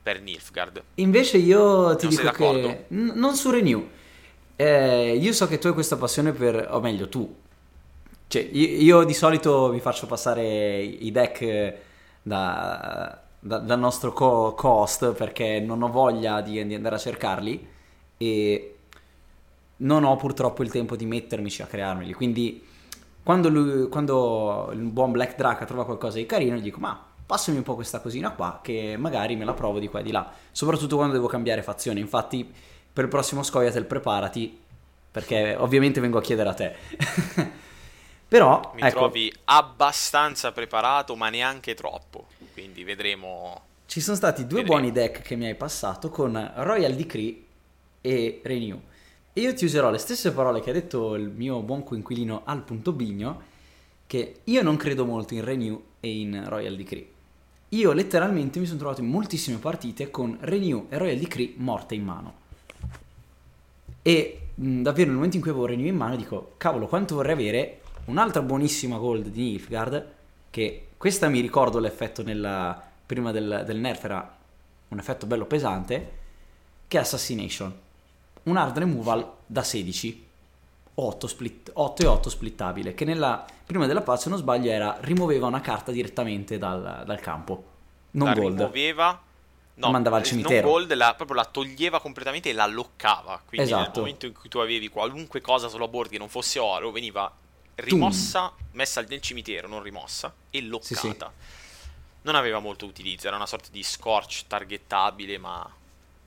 per 0.01 0.21
Nilfgaard. 0.21 0.83
Invece 0.95 1.37
io 1.37 1.95
ti 1.95 2.07
Non 2.07 2.15
dico 2.15 2.31
che... 2.31 2.85
n- 2.89 3.11
non 3.15 3.35
su 3.35 3.49
Renew. 3.51 3.87
Eh, 4.55 5.15
io 5.15 5.33
so 5.33 5.47
che 5.47 5.59
tu 5.59 5.67
hai 5.67 5.73
questa 5.73 5.97
passione 5.97 6.31
per... 6.31 6.67
O 6.71 6.79
meglio, 6.79 7.07
tu. 7.09 7.35
Cioè, 8.27 8.49
io, 8.51 8.67
io 8.99 9.03
di 9.03 9.13
solito 9.13 9.69
vi 9.69 9.79
faccio 9.79 10.07
passare 10.07 10.79
i 10.81 11.11
deck 11.11 11.73
da, 12.23 13.21
da- 13.39 13.59
dal 13.59 13.79
nostro 13.79 14.11
co- 14.11 14.53
co-host 14.53 15.13
perché 15.13 15.59
non 15.59 15.81
ho 15.83 15.89
voglia 15.89 16.41
di, 16.41 16.65
di 16.65 16.73
andare 16.73 16.95
a 16.95 16.99
cercarli 16.99 17.67
e 18.17 18.75
non 19.77 20.03
ho 20.03 20.15
purtroppo 20.15 20.63
il 20.63 20.71
tempo 20.71 20.95
di 20.95 21.05
mettermici 21.05 21.61
a 21.61 21.67
crearmeli. 21.67 22.13
Quindi 22.13 22.65
quando, 23.27 23.49
lui- 23.49 23.89
quando 23.89 24.69
il 24.71 24.79
buon 24.79 25.11
Black 25.11 25.35
Draca 25.35 25.65
trova 25.65 25.83
qualcosa 25.83 26.17
di 26.17 26.25
carino, 26.25 26.55
gli 26.55 26.61
dico: 26.61 26.79
Ma 26.79 26.97
passami 27.25 27.57
un 27.57 27.63
po' 27.63 27.75
questa 27.75 27.99
cosina 27.99 28.31
qua, 28.31 28.61
che 28.63 28.95
magari 28.97 29.35
me 29.35 29.43
la 29.43 29.53
provo 29.53 29.79
di 29.79 29.89
qua 29.89 29.99
e 29.99 30.03
di 30.03 30.11
là. 30.11 30.31
Soprattutto 30.49 30.95
quando 30.95 31.13
devo 31.13 31.27
cambiare 31.27 31.61
fazione. 31.61 31.99
Infatti, 31.99 32.49
per 32.93 33.03
il 33.03 33.09
prossimo 33.09 33.43
Scoiatel, 33.43 33.83
preparati, 33.83 34.57
perché 35.11 35.55
ovviamente 35.59 35.99
vengo 35.99 36.17
a 36.19 36.21
chiedere 36.21 36.47
a 36.49 36.53
te. 36.53 36.75
Però, 38.29 38.71
Mi 38.75 38.83
ecco, 38.83 39.09
trovi 39.09 39.33
abbastanza 39.45 40.53
preparato, 40.53 41.15
ma 41.17 41.29
neanche 41.29 41.73
troppo. 41.73 42.27
Quindi 42.53 42.83
vedremo. 42.85 43.61
ci 43.87 43.99
sono 44.01 44.15
stati 44.15 44.47
due 44.47 44.61
Vedremo. 44.61 44.79
buoni 44.79 44.91
deck 44.91 45.21
che 45.21 45.35
mi 45.35 45.45
hai 45.47 45.55
passato 45.55 46.09
con 46.09 46.51
Royal 46.55 46.93
Decree 46.93 47.43
e 48.01 48.41
Renew. 48.43 48.81
E 49.37 49.41
io 49.41 49.53
ti 49.53 49.65
userò 49.65 49.91
le 49.91 49.99
stesse 49.99 50.31
parole 50.31 50.61
che 50.61 50.71
ha 50.71 50.73
detto 50.73 51.13
il 51.13 51.29
mio 51.29 51.61
buon 51.61 51.83
coinquilino 51.83 52.41
al 52.45 52.63
punto 52.63 52.91
Bigno, 52.91 53.41
che 54.07 54.37
io 54.45 54.63
non 54.63 54.77
credo 54.77 55.05
molto 55.05 55.35
in 55.35 55.43
Renew 55.43 55.79
e 55.99 56.09
in 56.09 56.43
Royal 56.47 56.75
Decree. 56.75 57.07
Io 57.69 57.91
letteralmente 57.91 58.57
mi 58.57 58.65
sono 58.65 58.79
trovato 58.79 59.01
in 59.01 59.09
moltissime 59.09 59.59
partite 59.59 60.09
con 60.09 60.39
Renew 60.39 60.87
e 60.89 60.97
Royal 60.97 61.19
Decree 61.19 61.53
morte 61.57 61.93
in 61.93 62.03
mano. 62.03 62.33
E 64.01 64.39
mh, 64.55 64.81
davvero 64.81 65.05
nel 65.05 65.17
momento 65.17 65.35
in 65.35 65.43
cui 65.43 65.51
avevo 65.51 65.67
Renew 65.67 65.85
in 65.85 65.95
mano 65.95 66.15
dico, 66.15 66.53
cavolo, 66.57 66.87
quanto 66.87 67.13
vorrei 67.13 67.33
avere 67.33 67.81
un'altra 68.05 68.41
buonissima 68.41 68.97
gold 68.97 69.27
di 69.27 69.51
Nilfgaard, 69.51 70.07
che 70.49 70.87
questa 70.97 71.27
mi 71.27 71.41
ricordo 71.41 71.77
l'effetto 71.77 72.23
nella, 72.23 72.83
prima 73.05 73.31
del, 73.31 73.65
del 73.67 73.77
nerf 73.77 74.03
era 74.03 74.35
un 74.87 74.97
effetto 74.97 75.27
bello 75.27 75.45
pesante, 75.45 76.11
che 76.87 76.97
è 76.97 77.01
Assassination. 77.01 77.85
Un 78.47 78.57
hard 78.57 78.77
removal 78.77 79.33
da 79.45 79.63
16, 79.63 80.27
8, 80.95 81.27
split, 81.27 81.71
8 81.73 82.01
e 82.01 82.05
8 82.05 82.29
splittabile, 82.29 82.93
che 82.93 83.05
nella, 83.05 83.45
prima 83.65 83.85
della 83.85 84.01
patch, 84.01 84.23
se 84.23 84.29
non 84.29 84.37
sbaglio, 84.37 84.71
era 84.71 84.97
rimuoveva 85.01 85.47
una 85.47 85.61
carta 85.61 85.91
direttamente 85.91 86.57
dal, 86.57 87.03
dal 87.05 87.19
campo. 87.19 87.63
Non 88.11 88.29
la 88.29 88.33
gold. 88.33 88.55
rimuoveva 88.57 89.21
No, 89.77 89.91
mandava 89.91 90.17
al 90.17 90.23
eh, 90.23 90.25
cimitero. 90.25 90.61
Non 90.61 90.71
gold, 90.71 90.93
la, 90.93 91.13
proprio 91.13 91.37
la 91.37 91.45
toglieva 91.45 91.99
completamente 91.99 92.49
e 92.49 92.53
la 92.53 92.65
loccava. 92.65 93.41
Quindi 93.45 93.71
nel 93.71 93.81
Esatto. 93.81 93.99
momento 93.99 94.25
in 94.25 94.33
cui 94.33 94.49
tu 94.49 94.57
avevi 94.57 94.87
qualunque 94.87 95.39
cosa 95.39 95.67
sulla 95.67 95.87
board 95.87 96.09
che 96.09 96.17
non 96.17 96.29
fosse 96.29 96.57
oro, 96.57 96.91
veniva 96.91 97.31
rimossa, 97.75 98.53
messa 98.71 99.01
nel 99.01 99.21
cimitero, 99.21 99.67
non 99.67 99.83
rimossa, 99.83 100.33
e 100.49 100.61
loccata. 100.63 100.95
Sì, 100.95 100.97
sì. 100.97 101.15
Non 102.23 102.35
aveva 102.35 102.59
molto 102.59 102.85
utilizzo, 102.85 103.27
era 103.27 103.35
una 103.35 103.45
sorta 103.45 103.69
di 103.71 103.83
scorch 103.83 104.45
targettabile, 104.47 105.37
ma 105.37 105.71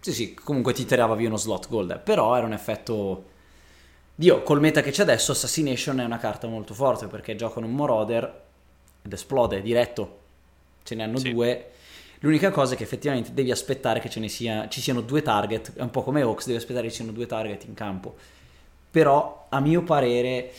Sì, 0.00 0.12
sì, 0.12 0.34
comunque 0.34 0.72
ti 0.72 0.84
tirava 0.84 1.14
via 1.14 1.28
uno 1.28 1.36
slot 1.36 1.68
gold, 1.68 2.00
però 2.00 2.36
era 2.36 2.46
un 2.46 2.52
effetto... 2.52 3.24
Dio, 4.14 4.42
col 4.42 4.60
meta 4.60 4.82
che 4.82 4.90
c'è 4.90 5.02
adesso, 5.02 5.32
Assassination 5.32 6.00
è 6.00 6.04
una 6.04 6.18
carta 6.18 6.46
molto 6.46 6.74
forte 6.74 7.06
perché 7.06 7.36
giocano 7.36 7.66
un 7.66 7.72
Moroder 7.74 8.42
ed 9.02 9.12
esplode 9.12 9.62
diretto. 9.62 10.18
Ce 10.82 10.94
ne 10.94 11.02
hanno 11.04 11.18
Sì. 11.18 11.32
due. 11.32 11.70
L'unica 12.20 12.50
cosa 12.50 12.74
è 12.74 12.76
che 12.76 12.82
effettivamente 12.82 13.32
devi 13.32 13.50
aspettare 13.50 13.98
che 14.00 14.10
ce 14.10 14.20
ne 14.20 14.28
sia, 14.28 14.68
ci 14.68 14.80
siano 14.82 15.00
due 15.00 15.22
target, 15.22 15.72
è 15.74 15.80
un 15.80 15.90
po' 15.90 16.02
come 16.02 16.22
Ox, 16.22 16.44
devi 16.46 16.58
aspettare 16.58 16.84
che 16.84 16.90
ci 16.90 16.96
siano 16.96 17.12
due 17.12 17.26
target 17.26 17.64
in 17.64 17.72
campo. 17.72 18.14
Però, 18.90 19.46
a 19.48 19.60
mio 19.60 19.82
parere, 19.82 20.52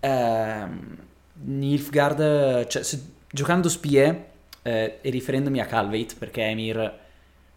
ehm, 0.00 0.96
Nilfgaard, 1.42 2.66
cioè, 2.68 2.82
se- 2.84 3.02
giocando 3.30 3.68
spie 3.68 4.26
eh, 4.62 4.98
e 5.00 5.10
riferendomi 5.10 5.58
a 5.60 5.66
Calvate, 5.66 6.14
perché 6.18 6.42
Emir, 6.42 6.98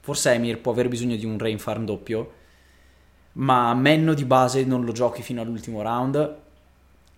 forse 0.01 0.31
Emir 0.33 0.59
può 0.59 0.71
aver 0.71 0.87
bisogno 0.87 1.15
di 1.15 1.25
un 1.25 1.37
Rain 1.37 1.59
Farm 1.59 1.85
doppio, 1.85 2.33
ma 3.33 3.73
Menno 3.73 4.13
di 4.13 4.25
base 4.25 4.63
non 4.65 4.83
lo 4.85 4.91
giochi 4.91 5.21
fino 5.21 5.41
all'ultimo 5.41 5.81
round. 5.81 6.37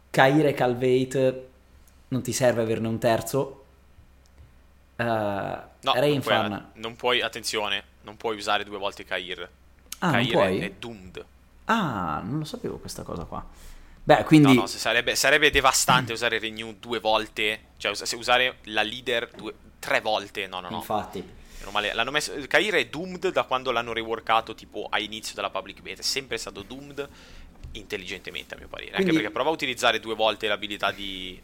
Kair 0.10 0.46
e 0.46 0.54
Calvate 0.54 1.50
non 2.10 2.22
ti 2.22 2.34
serve 2.34 2.62
averne 2.62 2.88
un 2.88 2.98
terzo. 3.00 3.66
Eh, 4.98 5.04
no, 5.04 5.94
Rain 5.94 6.14
non 6.14 6.22
puoi, 6.22 6.36
Farm. 6.36 6.72
non 6.76 6.96
puoi- 6.96 7.22
attenzione, 7.22 7.84
non 8.04 8.18
puoi 8.18 8.36
usare 8.36 8.64
due 8.64 8.78
volte 8.78 9.06
Kair. 9.06 9.50
Ah, 10.00 10.12
non 10.12 10.22
Kair 10.22 10.32
puoi? 10.32 10.60
è, 10.60 10.72
doomed. 10.78 11.26
Ah, 11.66 12.22
non 12.24 12.40
lo 12.40 12.46
sapevo 12.46 12.78
questa 12.78 13.04
cosa 13.04 13.24
qua. 13.24 13.46
Beh, 14.04 14.24
quindi... 14.24 14.54
No, 14.56 14.62
no, 14.62 14.68
sarebbe, 14.68 15.16
sarebbe 15.16 15.52
devastante 15.52 16.12
usare 16.12 16.40
Renew 16.40 16.76
due 16.80 17.00
volte, 17.00 17.60
cioè 17.78 17.94
se 17.94 18.16
usare 18.16 18.58
la 18.64 18.82
leader 18.82 19.30
due- 19.30 19.54
tre 19.80 20.02
volte, 20.02 20.48
no, 20.48 20.60
no, 20.60 20.70
no. 20.70 20.78
Infatti. 20.78 21.40
Meno 21.62 21.72
male. 21.72 21.94
L'hanno 21.94 22.12
messo, 22.12 22.34
Kair 22.48 22.74
è 22.76 22.86
doomed 22.88 23.30
da 23.32 23.44
quando 23.44 23.72
l'hanno 23.72 23.94
reworkato 23.94 24.54
tipo 24.56 24.88
a 24.90 25.00
inizio 25.00 25.34
della 25.36 25.50
public 25.50 25.82
beta. 25.82 26.02
È 26.02 26.04
sempre 26.04 26.38
stato 26.38 26.62
doomed 26.62 27.08
intelligentemente, 27.74 28.56
a 28.56 28.58
mio 28.58 28.68
parere. 28.68 28.92
Quindi- 28.92 29.10
Anche 29.10 29.20
perché 29.22 29.34
prova 29.34 29.50
a 29.50 29.54
utilizzare 29.54 30.00
due 30.00 30.16
volte 30.16 30.48
l'abilità 30.48 30.92
di 30.92 31.42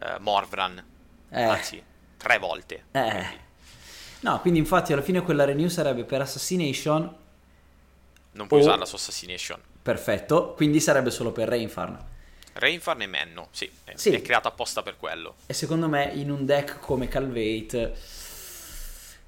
eh, 0.00 0.18
Morvran. 0.18 0.84
Eh. 1.30 1.42
Anzi, 1.42 1.82
tre 2.16 2.38
volte. 2.38 2.84
Eh. 2.92 3.42
No, 4.20 4.40
quindi 4.40 4.58
infatti 4.58 4.92
alla 4.92 5.02
fine 5.02 5.22
quella 5.22 5.44
renew 5.44 5.68
sarebbe 5.68 6.04
per 6.04 6.20
Assassination. 6.20 7.16
Non 8.32 8.46
puoi 8.48 8.60
O- 8.60 8.62
usarla 8.64 8.84
su 8.84 8.96
Assassination. 8.96 9.60
Perfetto. 9.82 10.54
Quindi 10.54 10.80
sarebbe 10.80 11.10
solo 11.10 11.30
per 11.30 11.48
Rainfarm. 11.48 12.04
Rainfarn 12.54 13.02
e 13.02 13.06
Menno, 13.06 13.48
sì, 13.50 13.70
è, 13.84 13.92
Sì. 13.96 14.10
è 14.10 14.22
creata 14.22 14.48
apposta 14.48 14.82
per 14.82 14.96
quello. 14.96 15.34
E 15.46 15.52
secondo 15.52 15.88
me 15.88 16.10
in 16.14 16.30
un 16.30 16.44
deck 16.46 16.78
come 16.78 17.08
Calvate, 17.08 17.96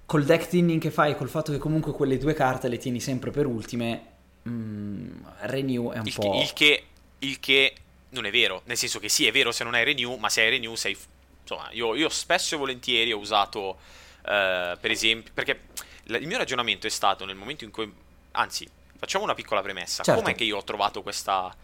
col 0.07 0.25
deck 0.25 0.47
thinning 0.47 0.81
che 0.81 0.91
fai, 0.91 1.17
col 1.17 1.29
fatto 1.29 1.53
che 1.53 1.59
comunque 1.59 1.93
quelle 1.93 2.17
due 2.17 2.33
carte 2.33 2.69
le 2.69 2.79
tieni 2.79 3.01
sempre 3.01 3.31
per 3.31 3.47
ultime, 3.47 4.03
mm, 4.49 5.25
Renew 5.41 5.93
è 5.93 5.99
un 5.99 6.07
Il 6.07 6.15
che, 6.15 6.21
po'... 6.21 6.41
il 6.41 6.53
che, 6.53 6.85
il 7.19 7.41
che 7.41 7.75
non 8.11 8.25
è 8.25 8.31
vero, 8.31 8.63
nel 8.65 8.77
senso 8.77 8.99
che 9.01 9.09
sì, 9.09 9.27
è 9.27 9.33
vero 9.33 9.53
se 9.53 9.65
non 9.65 9.75
hai 9.75 9.85
Renew, 9.85 10.17
ma 10.17 10.29
se 10.29 10.43
hai 10.43 10.51
Renew 10.51 10.75
sei... 10.77 10.97
Insomma, 11.43 11.69
io, 11.73 11.95
io 11.95 12.09
spesso 12.09 12.55
e 12.55 12.59
volentieri 12.59 13.13
ho 13.13 13.19
usato, 13.19 13.79
eh, 14.27 14.77
per 14.81 14.91
esempio, 14.91 15.33
perché 15.35 15.61
il 16.05 16.27
mio 16.27 16.39
ragionamento 16.39 16.87
è 16.87 16.91
stato 16.91 17.25
nel 17.25 17.37
momento 17.37 17.65
in 17.65 17.71
cui... 17.71 17.93
Anzi, 18.33 18.69
facciamo 18.97 19.25
una 19.25 19.35
piccola 19.35 19.61
premessa. 19.61 20.03
Certo. 20.03 20.23
Com'è 20.23 20.35
che 20.35 20.45
io 20.45 20.57
ho 20.57 20.65
trovato 20.65 21.03
questa... 21.03 21.55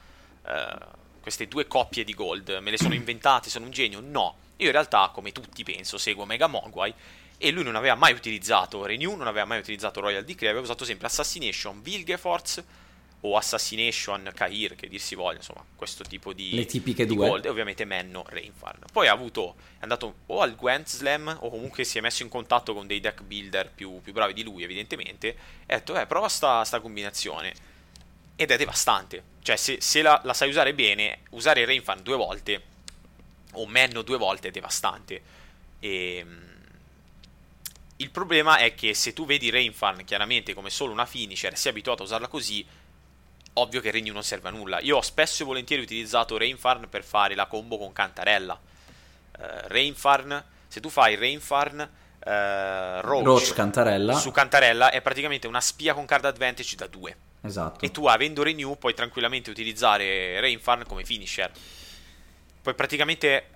eh, 0.47 1.01
queste 1.21 1.47
due 1.47 1.67
coppie 1.69 2.05
di 2.05 2.15
gold? 2.15 2.59
Me 2.61 2.71
le 2.71 2.77
sono 2.77 2.95
inventate, 2.95 3.51
sono 3.51 3.65
un 3.67 3.71
genio? 3.71 4.01
No. 4.01 4.37
Io 4.57 4.67
in 4.67 4.73
realtà, 4.73 5.11
come 5.13 5.33
tutti 5.33 5.63
penso, 5.65 5.99
seguo 5.99 6.25
Mega 6.25 6.47
Mogwai 6.47 6.93
e 7.45 7.51
lui 7.51 7.65
non 7.65 7.75
aveva 7.75 7.97
mai 7.97 8.13
utilizzato 8.13 8.87
Renew, 8.87 9.17
non 9.17 9.27
aveva 9.27 9.45
mai 9.45 9.59
utilizzato 9.59 9.99
Royal 9.99 10.23
Decree, 10.23 10.49
aveva 10.49 10.63
usato 10.63 10.85
sempre 10.85 11.09
Assassination, 11.09 11.83
Vilgeforce 11.83 12.65
o 13.23 13.37
Assassination, 13.37 14.31
Kair, 14.33 14.77
che 14.77 14.87
dir 14.87 15.01
si 15.01 15.17
voglia, 15.17 15.39
insomma, 15.39 15.65
questo 15.75 16.05
tipo 16.05 16.33
di, 16.33 16.55
Le 16.55 16.67
tipiche 16.67 17.05
di 17.05 17.17
due. 17.17 17.29
gold, 17.29 17.45
e 17.45 17.49
ovviamente 17.49 17.85
Menno, 17.85 18.25
Rainfarn. 18.29 18.85
Poi 18.93 19.09
ha 19.09 19.13
avuto, 19.13 19.57
è 19.81 19.83
andato 19.83 20.19
o 20.27 20.41
al 20.41 20.55
Gwent 20.55 20.87
Slam, 20.89 21.37
o 21.41 21.51
comunque 21.51 21.83
si 21.83 21.99
è 21.99 22.01
messo 22.01 22.23
in 22.23 22.29
contatto 22.29 22.75
con 22.75 22.87
dei 22.87 23.01
deck 23.01 23.23
builder 23.23 23.73
più, 23.75 24.01
più 24.01 24.13
bravi 24.13 24.35
di 24.35 24.45
lui, 24.45 24.63
evidentemente, 24.63 25.37
e 25.67 25.75
ha 25.75 25.79
detto, 25.79 25.99
eh, 25.99 26.07
prova 26.07 26.29
sta, 26.29 26.63
sta 26.63 26.79
combinazione. 26.79 27.53
Ed 28.37 28.53
è 28.53 28.57
devastante. 28.57 29.21
Cioè, 29.43 29.57
se, 29.57 29.81
se 29.81 30.01
la, 30.01 30.21
la 30.23 30.33
sai 30.33 30.49
usare 30.49 30.75
bene, 30.75 31.23
usare 31.31 31.65
Rainfarn 31.65 32.03
due 32.05 32.17
volte, 32.17 32.63
o 33.55 33.67
Menno 33.67 34.03
due 34.03 34.17
volte, 34.17 34.47
è 34.47 34.51
devastante. 34.53 35.23
E... 35.81 36.27
Il 38.03 38.11
problema 38.11 38.57
è 38.57 38.75
che 38.75 38.95
se 38.95 39.13
tu 39.13 39.25
vedi 39.25 39.49
Rainfarn 39.49 40.05
chiaramente 40.05 40.55
come 40.55 40.71
solo 40.71 40.91
una 40.91 41.07
finisher 41.07 41.57
sei 41.57 41.71
abituato 41.71 42.03
a 42.03 42.07
usarla 42.07 42.27
così, 42.27 42.67
ovvio 43.55 43.81
che 43.81 43.93
Renew 43.93 44.13
non 44.13 44.25
serve 44.25 44.49
a 44.49 44.51
nulla. 44.51 44.81
Io 44.81 44.97
ho 44.97 45.03
spesso 45.03 45.45
e 45.45 45.47
volentieri 45.47 45.83
utilizzato 45.83 46.37
Rainfarn 46.37 46.89
per 46.89 47.05
fare 47.05 47.37
la 47.37 47.47
combo 47.47 47.79
con 47.79 47.93
Cantarella. 47.93 48.59
Eh, 49.39 49.69
Rainfarn, 49.69 50.37
se 50.67 50.81
tu 50.81 50.89
fai 50.89 51.15
Rainfarn, 51.15 51.81
eh, 51.81 53.01
Roach, 53.03 53.25
Roach, 53.25 53.53
Cantarella. 53.53 54.15
su 54.15 54.33
Cantarella 54.33 54.91
è 54.91 55.01
praticamente 55.01 55.47
una 55.47 55.61
spia 55.61 55.95
con 55.95 56.05
card 56.05 56.25
advantage 56.25 56.75
da 56.75 56.89
2. 56.89 57.17
Esatto. 57.43 57.85
E 57.85 57.93
tu 57.93 58.07
avendo 58.07 58.43
Renew 58.43 58.77
puoi 58.79 58.95
tranquillamente 58.95 59.49
utilizzare 59.49 60.41
Rainfarn 60.41 60.87
come 60.89 61.05
finisher. 61.05 61.53
Puoi 62.63 62.75
praticamente 62.75 63.47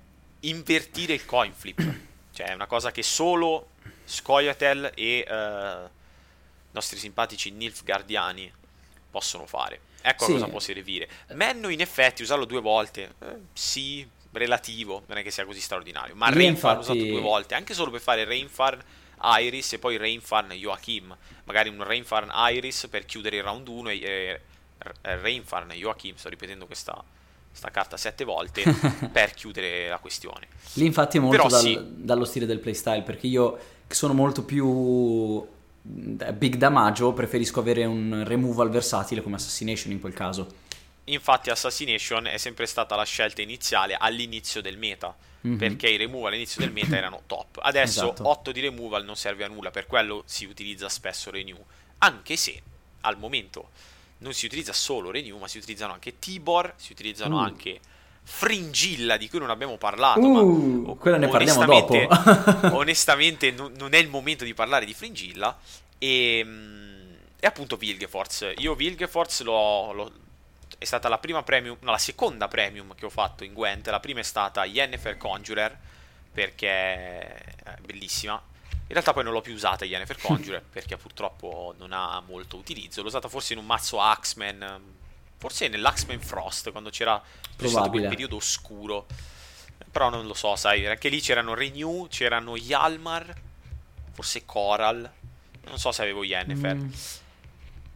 invertire 0.41 1.15
il 1.15 1.25
coin 1.25 1.53
flip. 1.53 1.83
cioè 2.33 2.47
è 2.47 2.55
una 2.55 2.67
cosa 2.67 2.93
che 2.93 3.03
solo 3.03 3.71
Scoia'tael 4.07 4.93
e 4.95 5.19
eh, 5.19 5.25
i 5.27 6.73
nostri 6.73 6.99
simpatici 6.99 7.51
Nilfgaardiani 7.51 8.53
possono 9.11 9.47
fare. 9.47 9.81
Ecco 10.03 10.25
Sì. 10.25 10.31
a 10.31 10.35
cosa 10.35 10.49
può 10.49 10.61
servire. 10.61 11.09
Menno 11.33 11.69
in 11.69 11.81
effetti 11.81 12.23
usarlo 12.23 12.45
due 12.45 12.61
volte, 12.61 13.15
eh, 13.21 13.27
sì, 13.53 14.07
relativo, 14.33 15.03
non 15.07 15.19
è 15.19 15.23
che 15.23 15.31
sia 15.31 15.45
così 15.45 15.61
straordinario. 15.61 16.15
Ma 16.15 16.29
Io 16.29 16.35
Rainfarn 16.35 16.79
infatti- 16.79 16.99
usato 16.99 17.11
due 17.13 17.21
volte, 17.23 17.55
anche 17.55 17.75
solo 17.75 17.91
per 17.91 18.01
fare 18.01 18.25
Rainfarn 18.25 18.81
Iris 19.41 19.73
e 19.73 19.79
poi 19.79 19.97
Rainfarn 19.97 20.53
Joachim. 20.53 21.17
Magari 21.45 21.71
un 21.71 21.83
Rainfarn 21.83 22.31
Iris 22.53 22.87
per 22.91 23.05
chiudere 23.07 23.37
il 23.37 23.43
round 23.43 23.67
1 23.69 23.89
e 23.91 24.41
e 25.03 25.17
Rainfarn 25.17 25.71
Joachim, 25.73 26.15
sto 26.17 26.29
ripetendo 26.29 26.67
questa, 26.67 27.03
questa 27.49 27.71
carta 27.71 27.97
sette 27.97 28.25
volte 28.25 28.63
per 29.11 29.33
chiudere 29.33 29.89
la 29.89 29.99
questione. 29.99 30.49
Lì 30.75 30.85
infatti 30.85 31.17
è 31.17 31.21
molto 31.21 31.49
dal- 31.49 31.61
sì. 31.61 31.79
dallo 31.83 32.27
stile 32.27 32.45
del 32.45 32.59
playstyle, 32.61 33.03
perché 33.03 33.27
io 33.27 33.59
che 33.87 33.95
sono 33.95 34.13
molto 34.15 34.45
più 34.45 35.47
eh, 36.19 36.33
big 36.33 36.57
damaggio, 36.57 37.13
preferisco 37.13 37.61
avere 37.61 37.85
un 37.85 38.25
removal 38.27 38.71
versatile 38.71 39.23
come 39.23 39.37
Assassination 39.37 39.93
in 39.93 40.01
quel 40.01 40.13
caso. 40.15 40.65
Infatti 41.05 41.51
Assassination 41.51 42.27
è 42.27 42.37
sempre 42.37 42.67
stata 42.67 42.97
la 42.97 43.05
scelta 43.05 43.41
iniziale 43.43 43.95
all'inizio 43.99 44.61
del 44.61 44.77
meta, 44.77 45.15
Mhm. 45.43 45.57
perché 45.59 45.89
i 45.89 45.97
removal 45.97 46.33
all'inizio 46.33 46.61
del 46.63 46.73
meta 46.73 46.97
erano 46.97 47.23
top. 47.27 47.61
Adesso 47.63 48.05
Esatto. 48.13 48.29
8 48.29 48.51
di 48.51 48.61
removal 48.61 49.05
non 49.05 49.15
serve 49.15 49.45
a 49.45 49.49
nulla, 49.49 49.71
per 49.71 49.87
quello 49.87 50.23
si 50.27 50.45
utilizza 50.47 50.89
spesso 50.89 51.31
Renew, 51.31 51.63
anche 51.99 52.37
se 52.37 52.61
al 53.03 53.17
momento 53.19 53.69
non 54.19 54.33
si 54.33 54.47
utilizza 54.47 54.73
solo 54.73 55.13
Renew, 55.13 55.39
ma 55.39 55.47
si 55.47 55.59
utilizzano 55.59 55.93
anche 55.93 56.19
Tibor, 56.19 56.73
si 56.77 56.91
utilizzano 56.91 57.37
Uh. 57.37 57.43
anche 57.45 57.79
Fringilla, 58.29 59.17
di 59.17 59.29
cui 59.29 59.39
non 59.39 59.51
abbiamo 59.51 59.77
parlato, 59.77 60.19
Uh, 60.19 60.85
ma 60.85 60.95
quella 60.95 61.17
ne 61.17 61.29
parliamo 61.29 61.65
dopo. 61.65 61.97
onestamente 62.75 63.53
non, 63.53 63.73
non 63.79 63.95
è 63.95 63.99
il 63.99 64.09
momento 64.09 64.43
di 64.43 64.53
parlare 64.53 64.85
di 64.85 64.95
Fringilla 64.95 65.57
e, 65.97 66.43
mm, 66.45 67.13
e 67.39 67.47
appunto 67.47 67.77
Vilgeforce 67.77 68.53
io 68.59 68.75
Vilgeforce 68.75 69.45
l'ho, 69.45 69.93
l'ho- 69.93 70.13
è 70.77 70.85
stata 70.85 71.09
la 71.09 71.19
prima 71.19 71.45
premium, 71.45 71.77
no, 71.81 71.93
la 71.93 71.99
seconda 71.99 72.49
premium 72.49 72.95
che 72.97 73.07
ho 73.07 73.11
fatto 73.11 73.45
in 73.45 73.55
Gwent. 73.55 73.87
La 73.89 74.01
prima 74.01 74.19
è 74.21 74.25
stata 74.25 74.65
Yennefer 74.65 75.17
Conjurer, 75.17 75.79
perché 76.33 76.69
è 76.69 77.77
bellissima. 77.81 78.35
In 78.69 78.93
realtà 78.93 79.13
poi 79.13 79.23
non 79.23 79.33
l'ho 79.33 79.41
più 79.41 79.55
usata 79.55 79.85
Yennefer 79.85 80.19
Conjurer, 80.21 80.63
perché 80.63 80.97
purtroppo 80.97 81.75
non 81.79 81.93
ha 81.93 82.21
molto 82.27 82.57
utilizzo. 82.57 83.03
L'ho 83.03 83.09
usata 83.09 83.29
forse 83.29 83.53
in 83.53 83.61
un 83.61 83.67
mazzo 83.67 84.01
Axeman, 84.01 84.83
forse 85.37 85.69
nell'Axeman 85.69 86.21
Frost, 86.21 86.71
quando 86.71 86.91
c'era 86.91 87.23
stato 87.57 87.91
quel 87.91 88.09
periodo 88.09 88.37
oscuro. 88.37 89.07
Però 89.91 90.11
non 90.11 90.27
lo 90.27 90.35
so, 90.35 90.57
sai, 90.57 90.87
anche 90.87 91.09
lì 91.09 91.21
c'erano 91.21 91.55
Renew, 91.55 92.07
c'erano 92.09 92.57
Yalmar, 92.57 93.35
forse 94.13 94.45
Coral. 94.45 95.11
Non 95.69 95.79
so 95.79 95.91
se 95.93 96.03
avevo 96.03 96.23
Yennefer. 96.23 96.75
Mm. 96.75 96.91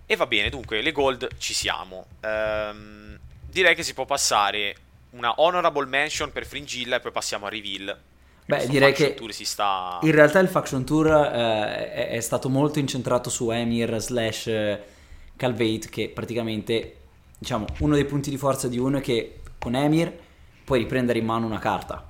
E 0.06 0.16
va 0.16 0.26
bene, 0.26 0.50
dunque, 0.50 0.80
le 0.80 0.92
gold 0.92 1.36
ci 1.38 1.54
siamo. 1.54 2.06
Ehm, 2.20 3.18
direi 3.46 3.74
che 3.74 3.82
si 3.82 3.94
può 3.94 4.06
passare 4.06 4.74
una 5.10 5.40
honorable 5.40 5.86
mention 5.86 6.32
per 6.32 6.46
Fringilla 6.46 6.96
e 6.96 7.00
poi 7.00 7.12
passiamo 7.12 7.46
a 7.46 7.48
reveal. 7.48 7.96
Beh, 8.44 8.66
direi 8.66 8.92
che 8.92 9.16
sta... 9.44 10.00
in 10.02 10.10
realtà 10.10 10.40
il 10.40 10.48
Faction 10.48 10.84
Tour 10.84 11.06
eh, 11.06 11.92
è, 11.92 12.08
è, 12.08 12.20
stato 12.20 12.48
molto 12.48 12.80
incentrato 12.80 13.30
su 13.30 13.48
Emir 13.50 13.96
slash 14.00 14.46
eh, 14.48 14.82
Calvate, 15.36 15.88
che 15.88 16.08
praticamente, 16.08 16.99
diciamo, 17.40 17.64
uno 17.78 17.94
dei 17.94 18.04
punti 18.04 18.28
di 18.28 18.36
forza 18.36 18.68
di 18.68 18.78
uno 18.78 18.98
è 18.98 19.00
che 19.00 19.40
con 19.58 19.74
Emir 19.74 20.12
puoi 20.62 20.80
riprendere 20.80 21.18
in 21.18 21.24
mano 21.24 21.46
una 21.46 21.58
carta. 21.58 22.06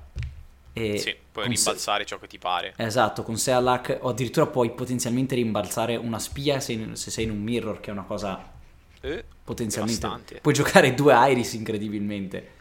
E 0.73 0.97
sì, 0.97 1.15
puoi 1.31 1.47
rimbalzare 1.47 2.03
se... 2.03 2.05
ciò 2.05 2.19
che 2.19 2.27
ti 2.27 2.37
pare. 2.37 2.73
Esatto, 2.75 3.23
con 3.23 3.37
Sealak 3.37 3.99
o 4.01 4.09
addirittura 4.09 4.45
puoi 4.47 4.71
potenzialmente 4.71 5.35
rimbalzare 5.35 5.95
una 5.95 6.19
spia 6.19 6.59
se, 6.59 6.95
se 6.95 7.11
sei 7.11 7.23
in 7.23 7.31
un 7.31 7.41
mirror, 7.41 7.79
che 7.79 7.89
è 7.89 7.93
una 7.93 8.03
cosa 8.03 8.51
eh, 8.99 9.23
potenzialmente... 9.43 10.01
Devastante. 10.01 10.39
Puoi 10.41 10.53
giocare 10.53 10.93
due 10.95 11.13
Iris 11.31 11.53
incredibilmente. 11.53 12.51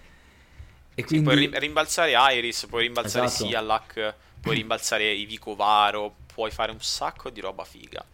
E 0.94 1.04
quindi... 1.04 1.28
Sì, 1.28 1.48
puoi 1.48 1.58
rimbalzare 1.58 2.12
Iris, 2.36 2.66
puoi 2.66 2.82
rimbalzare 2.82 3.26
esatto. 3.26 3.48
Sealak, 3.48 4.14
puoi 4.40 4.54
rimbalzare 4.54 5.10
Ivico 5.12 5.56
Varo, 5.56 6.14
puoi 6.32 6.52
fare 6.52 6.70
un 6.70 6.80
sacco 6.80 7.30
di 7.30 7.40
roba 7.40 7.64
figa. 7.64 8.04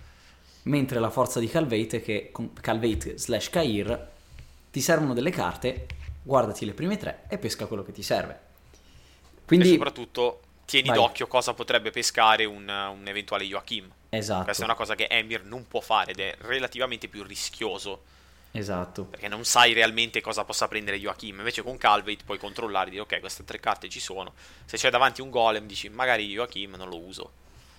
Mentre 0.62 0.98
la 0.98 1.10
forza 1.10 1.40
di 1.40 1.46
Calvate, 1.46 2.00
che 2.00 2.30
con 2.32 2.54
Calvate 2.54 3.18
slash 3.18 3.50
Kair, 3.50 4.14
ti 4.76 4.82
servono 4.82 5.14
delle 5.14 5.30
carte, 5.30 5.86
guardati 6.22 6.66
le 6.66 6.74
prime 6.74 6.98
tre 6.98 7.22
e 7.28 7.38
pesca 7.38 7.64
quello 7.64 7.82
che 7.82 7.92
ti 7.92 8.02
serve. 8.02 8.38
Quindi, 9.46 9.70
e 9.70 9.72
soprattutto 9.72 10.40
tieni 10.66 10.88
vai. 10.88 10.98
d'occhio 10.98 11.26
cosa 11.26 11.54
potrebbe 11.54 11.90
pescare 11.90 12.44
un, 12.44 12.68
un 12.68 13.08
eventuale 13.08 13.46
Joachim. 13.46 13.90
Esatto. 14.10 14.44
Questa 14.44 14.60
è 14.60 14.66
una 14.66 14.74
cosa 14.74 14.94
che 14.94 15.06
Emir 15.08 15.44
non 15.44 15.66
può 15.66 15.80
fare 15.80 16.10
ed 16.10 16.20
è 16.20 16.34
relativamente 16.40 17.08
più 17.08 17.22
rischioso. 17.22 18.02
Esatto. 18.50 19.04
Perché 19.04 19.28
non 19.28 19.46
sai 19.46 19.72
realmente 19.72 20.20
cosa 20.20 20.44
possa 20.44 20.68
prendere 20.68 20.98
Joachim. 20.98 21.38
Invece 21.38 21.62
con 21.62 21.78
Calvate 21.78 22.24
puoi 22.26 22.36
controllare 22.36 22.90
dire 22.90 23.00
ok, 23.00 23.18
queste 23.20 23.44
tre 23.44 23.58
carte 23.58 23.88
ci 23.88 24.00
sono. 24.00 24.34
Se 24.66 24.76
c'è 24.76 24.90
davanti 24.90 25.22
un 25.22 25.30
golem 25.30 25.66
dici 25.66 25.88
magari 25.88 26.26
Joachim 26.26 26.74
non 26.74 26.90
lo 26.90 26.98
uso. 26.98 27.30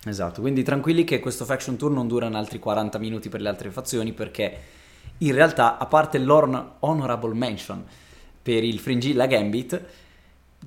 Esatto, 0.04 0.42
quindi 0.42 0.64
tranquilli 0.64 1.04
che 1.04 1.20
questo 1.20 1.46
faction 1.46 1.78
tour 1.78 1.92
non 1.92 2.08
dura 2.08 2.26
altri 2.26 2.58
40 2.58 2.98
minuti 2.98 3.30
per 3.30 3.42
le 3.42 3.50
altre 3.50 3.70
fazioni 3.70 4.14
perché 4.14 4.86
in 5.20 5.34
realtà, 5.34 5.78
a 5.78 5.86
parte 5.86 6.18
l'honorable 6.20 7.34
mention 7.34 7.86
per 8.42 8.64
il 8.64 8.80
Fringilla 8.80 9.26
Gambit, 9.26 9.82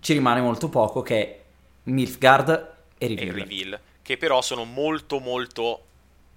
ci 0.00 0.12
rimane 0.12 0.40
molto 0.40 0.68
poco 0.68 1.02
che 1.02 1.22
è 1.22 1.40
Nilfgaard 1.84 2.72
e 2.98 3.06
Reveal. 3.06 3.28
E 3.28 3.32
Reveal, 3.32 3.80
che 4.02 4.16
però 4.16 4.42
sono 4.42 4.64
molto 4.64 5.18
molto 5.18 5.84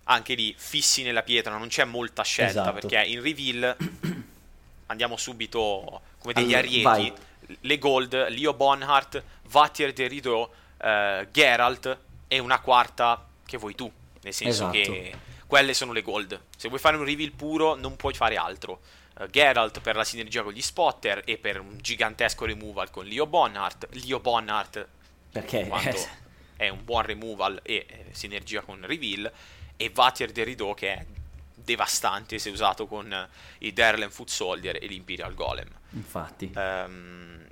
anche 0.05 0.33
lì 0.33 0.53
fissi 0.57 1.03
nella 1.03 1.23
pietra, 1.23 1.57
non 1.57 1.67
c'è 1.67 1.85
molta 1.85 2.23
scelta 2.23 2.61
esatto. 2.61 2.87
perché 2.87 3.03
in 3.09 3.21
Reveal 3.21 3.75
andiamo 4.87 5.17
subito 5.17 6.01
come 6.19 6.33
degli 6.33 6.53
allora, 6.53 6.59
arieti, 6.59 6.83
vai. 6.83 7.13
le 7.61 7.77
gold, 7.77 8.29
Leo 8.29 8.53
Bonhart, 8.53 9.23
Vatier 9.47 9.93
de 9.93 10.07
Rideau, 10.07 10.41
uh, 10.41 11.27
Geralt 11.31 11.97
e 12.27 12.39
una 12.39 12.59
quarta 12.59 13.25
che 13.45 13.57
vuoi 13.57 13.75
tu, 13.75 13.89
nel 14.21 14.33
senso 14.33 14.69
esatto. 14.69 14.91
che 14.91 15.15
quelle 15.53 15.75
sono 15.75 15.91
le 15.91 16.01
gold. 16.01 16.45
Se 16.57 16.67
vuoi 16.67 16.79
fare 16.79 16.97
un 16.97 17.05
reveal 17.05 17.29
puro 17.29 17.75
non 17.75 17.95
puoi 17.95 18.15
fare 18.15 18.37
altro 18.37 18.81
uh, 19.19 19.27
Geralt 19.27 19.81
per 19.81 19.95
la 19.95 20.03
sinergia 20.03 20.41
con 20.41 20.51
gli 20.51 20.63
spotter 20.63 21.21
e 21.25 21.37
per 21.37 21.59
un 21.59 21.77
gigantesco 21.79 22.45
removal 22.45 22.89
con 22.89 23.05
Leo 23.05 23.27
Bonhart. 23.27 23.87
Leo 23.91 24.19
Bonhart 24.19 24.87
perché 25.31 25.69
è 26.57 26.69
un 26.69 26.83
buon 26.83 27.03
removal 27.03 27.59
e 27.61 27.85
eh, 27.87 28.05
sinergia 28.13 28.61
con 28.61 28.83
reveal 28.83 29.31
e 29.77 29.91
Vatier 29.91 30.31
Derrido 30.31 30.73
che 30.73 30.91
è 30.91 31.05
devastante 31.53 32.39
se 32.39 32.49
usato 32.49 32.87
con 32.87 33.11
uh, 33.11 33.35
i 33.59 33.73
Derlen 33.73 34.09
Foot 34.09 34.29
Soldier 34.29 34.79
e 34.81 34.87
l'Imperial 34.87 35.35
Golem. 35.35 35.69
Infatti. 35.91 36.51
Um, 36.55 37.45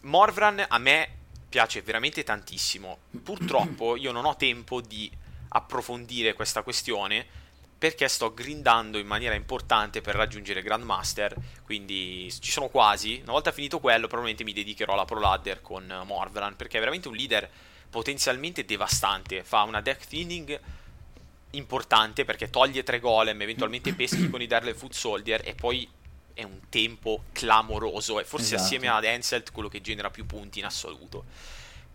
Morvran 0.00 0.64
a 0.66 0.78
me 0.78 1.08
piace 1.48 1.80
veramente 1.82 2.24
tantissimo. 2.24 2.98
Purtroppo 3.22 3.94
io 3.94 4.10
non 4.10 4.24
ho 4.24 4.34
tempo 4.34 4.80
di 4.80 5.18
approfondire 5.52 6.34
questa 6.34 6.62
questione 6.62 7.26
perché 7.80 8.08
sto 8.08 8.34
grindando 8.34 8.98
in 8.98 9.06
maniera 9.06 9.34
importante 9.34 10.02
per 10.02 10.14
raggiungere 10.14 10.60
Grandmaster, 10.60 11.34
quindi 11.64 12.30
ci 12.38 12.50
sono 12.50 12.68
quasi. 12.68 13.20
Una 13.22 13.32
volta 13.32 13.52
finito 13.52 13.80
quello, 13.80 14.06
probabilmente 14.06 14.44
mi 14.44 14.52
dedicherò 14.52 14.92
alla 14.92 15.06
Pro 15.06 15.18
Ladder 15.18 15.62
con 15.62 16.02
Morvran, 16.04 16.56
perché 16.56 16.76
è 16.76 16.78
veramente 16.80 17.08
un 17.08 17.14
leader 17.14 17.48
potenzialmente 17.88 18.66
devastante. 18.66 19.42
Fa 19.44 19.62
una 19.62 19.80
deck 19.80 20.06
thinning 20.06 20.60
importante 21.52 22.26
perché 22.26 22.50
toglie 22.50 22.82
tre 22.82 23.00
golem, 23.00 23.40
eventualmente 23.40 23.94
peschi 23.94 24.28
con 24.28 24.42
i 24.42 24.46
Derle 24.46 24.74
Foot 24.74 24.92
Soldier 24.92 25.40
e 25.42 25.54
poi 25.54 25.88
è 26.34 26.42
un 26.42 26.60
tempo 26.68 27.24
clamoroso. 27.32 28.20
E 28.20 28.24
forse 28.24 28.56
esatto. 28.56 28.62
assieme 28.62 28.88
ad 28.88 29.04
Enselt 29.04 29.52
quello 29.52 29.70
che 29.70 29.80
genera 29.80 30.10
più 30.10 30.26
punti 30.26 30.58
in 30.58 30.66
assoluto. 30.66 31.24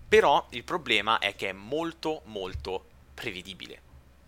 Però 0.10 0.48
il 0.50 0.64
problema 0.64 1.20
è 1.20 1.36
che 1.36 1.50
è 1.50 1.54
molto 1.54 2.24
molto 2.26 2.86
prevedibile 3.16 3.82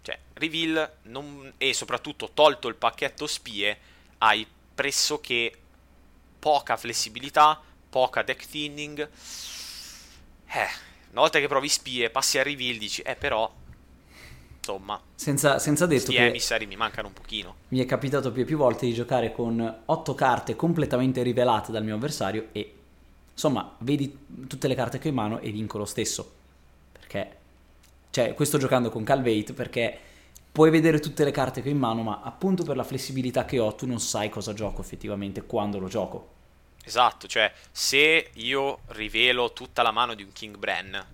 cioè, 0.07 0.17
reveal 0.35 0.89
non... 1.03 1.51
e 1.57 1.73
soprattutto 1.73 2.29
tolto 2.33 2.69
il 2.69 2.75
pacchetto 2.75 3.27
spie, 3.27 3.77
hai 4.19 4.47
pressoché 4.73 5.51
poca 6.39 6.77
flessibilità, 6.77 7.61
poca 7.89 8.21
deck 8.21 8.47
thinning. 8.47 9.01
Eh, 9.01 10.69
una 11.11 11.19
volta 11.21 11.39
che 11.39 11.47
provi 11.49 11.67
spie, 11.67 12.09
passi 12.09 12.39
a 12.39 12.43
reveal, 12.43 12.77
dici, 12.77 13.01
eh 13.01 13.17
però, 13.17 13.53
insomma, 14.59 14.97
senza, 15.13 15.59
senza 15.59 15.85
detto 15.85 16.13
che 16.13 16.25
emissari 16.25 16.65
mi 16.67 16.77
mancano 16.77 17.09
un 17.09 17.13
pochino. 17.13 17.55
Mi 17.67 17.79
è 17.79 17.85
capitato 17.85 18.31
più 18.31 18.43
e 18.43 18.45
più 18.45 18.55
volte 18.55 18.85
di 18.85 18.93
giocare 18.93 19.33
con 19.33 19.81
otto 19.87 20.15
carte 20.15 20.55
completamente 20.55 21.21
rivelate 21.21 21.73
dal 21.73 21.83
mio 21.83 21.95
avversario 21.95 22.47
e, 22.53 22.75
insomma, 23.33 23.75
vedi 23.79 24.19
tutte 24.47 24.69
le 24.69 24.75
carte 24.75 24.99
che 24.99 25.07
ho 25.07 25.09
in 25.09 25.17
mano 25.17 25.39
e 25.39 25.51
vinco 25.51 25.77
lo 25.77 25.85
stesso. 25.85 26.31
Perché 26.93 27.36
cioè, 28.17 28.33
questo 28.33 28.57
giocando 28.57 28.89
con 28.89 29.03
Calvate 29.03 29.53
perché 29.53 29.95
puoi 30.51 30.71
vedere 30.71 30.97
tutte 30.99 31.23
le 31.23 31.29
carte 31.29 31.61
che 31.61 31.69
ho 31.69 31.71
in 31.71 31.77
mano, 31.77 32.01
ma 32.01 32.21
appunto 32.23 32.63
per 32.63 32.75
la 32.75 32.83
flessibilità 32.83 33.45
che 33.45 33.59
ho, 33.59 33.75
tu 33.75 33.85
non 33.85 33.99
sai 33.99 34.27
cosa 34.29 34.53
gioco 34.53 34.81
effettivamente 34.81 35.43
quando 35.43 35.77
lo 35.77 35.87
gioco. 35.87 36.33
Esatto, 36.83 37.27
cioè 37.27 37.53
se 37.71 38.31
io 38.33 38.79
rivelo 38.87 39.53
tutta 39.53 39.83
la 39.83 39.91
mano 39.91 40.15
di 40.15 40.23
un 40.23 40.31
King 40.31 40.57
Bren, 40.57 41.05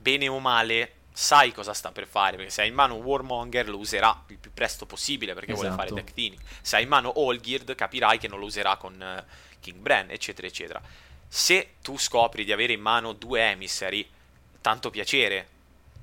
bene 0.00 0.26
o 0.26 0.40
male, 0.40 0.94
sai 1.12 1.52
cosa 1.52 1.72
sta 1.72 1.92
per 1.92 2.08
fare, 2.08 2.34
perché 2.34 2.50
se 2.50 2.62
hai 2.62 2.68
in 2.68 2.74
mano 2.74 2.94
Warmonger 2.94 3.68
lo 3.68 3.78
userà 3.78 4.24
il 4.26 4.38
più 4.38 4.50
presto 4.52 4.86
possibile 4.86 5.34
perché 5.34 5.52
esatto. 5.52 5.68
vuole 5.68 5.76
fare 5.76 5.92
esatto. 5.92 6.04
deck 6.04 6.14
thinning. 6.16 6.42
Se 6.62 6.74
hai 6.74 6.82
in 6.82 6.88
mano 6.88 7.20
Olgird 7.20 7.76
capirai 7.76 8.18
che 8.18 8.26
non 8.26 8.40
lo 8.40 8.46
userà 8.46 8.74
con 8.74 8.94
uh, 8.94 9.22
King 9.60 9.78
Bren, 9.78 10.10
eccetera, 10.10 10.48
eccetera. 10.48 10.82
Se 11.28 11.74
tu 11.80 11.96
scopri 11.96 12.44
di 12.44 12.50
avere 12.50 12.72
in 12.72 12.80
mano 12.80 13.12
due 13.12 13.40
emissary, 13.40 14.04
tanto 14.60 14.90
piacere, 14.90 15.58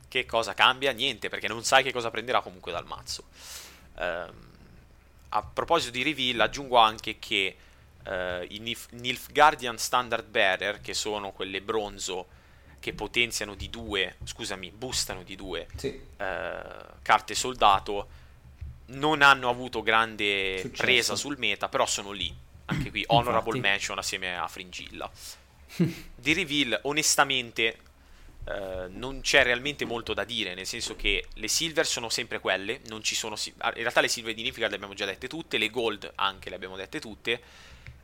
che 0.08 0.26
cosa 0.26 0.53
cambia? 0.53 0.91
Niente, 0.91 1.30
perché 1.30 1.47
non 1.47 1.64
sai 1.64 1.84
che 1.84 1.91
cosa 1.91 2.10
prenderà 2.10 2.41
comunque 2.41 2.72
dal 2.72 2.86
mazzo. 2.86 3.24
Um, 3.95 4.45
a 5.30 5.41
proposito 5.41 5.91
di 5.91 6.03
reveal, 6.03 6.39
aggiungo 6.39 6.78
anche 6.78 7.20
che 7.20 7.55
uh, 8.05 8.45
i 8.47 8.60
Nif- 8.60 8.91
Nilfgaardian 8.91 9.78
Standard 9.78 10.26
Bearer, 10.26 10.82
che 10.82 10.93
sono 10.93 11.32
quelle 11.32 11.62
bronzo 11.62 12.28
che 12.80 12.93
potenziano 12.93 13.55
di 13.55 13.70
due, 13.70 14.16
scusami, 14.24 14.72
boostano 14.72 15.24
di 15.24 15.36
due 15.36 15.68
sì. 15.76 15.88
uh, 15.88 16.24
carte 17.01 17.36
soldato, 17.36 18.08
non 18.88 19.22
hanno 19.22 19.49
avuto 19.49 19.82
grande 19.82 20.60
Successo. 20.60 20.84
presa 20.84 21.16
sul 21.16 21.38
meta, 21.38 21.68
però 21.68 21.86
sono 21.86 22.12
lì. 22.12 22.34
Anche 22.70 22.89
qui, 22.89 23.03
honorable 23.08 23.60
mention 23.60 23.97
assieme 23.97 24.38
a 24.38 24.47
Fringilla. 24.47 25.10
di 26.16 26.34
reveal, 26.34 26.80
onestamente, 26.84 27.80
Uh, 28.48 28.88
non 28.91 29.20
c'è 29.20 29.43
realmente 29.43 29.84
molto 29.84 30.14
da 30.14 30.24
dire, 30.24 30.54
nel 30.54 30.66
senso 30.66 30.95
che 30.95 31.26
le 31.34 31.50
silver 31.50 31.86
sono 31.86 32.08
sempre 32.08 32.39
quelle, 32.39 32.80
non 32.88 33.04
ci 33.04 33.14
sono 33.14 33.36
ah, 33.58 33.68
in 33.76 33.82
realtà 33.82 34.00
le 34.00 34.08
silver 34.08 34.34
di 34.34 34.41
Nifigard 34.41 34.72
le 34.72 34.78
abbiamo 34.78 34.93
già 34.93 35.04
dette 35.04 35.28
tutte, 35.28 35.58
le 35.58 35.70
gold 35.70 36.10
anche 36.16 36.50
le 36.50 36.56
abbiamo 36.56 36.78
dette 36.78 37.02
tutte, 37.02 37.41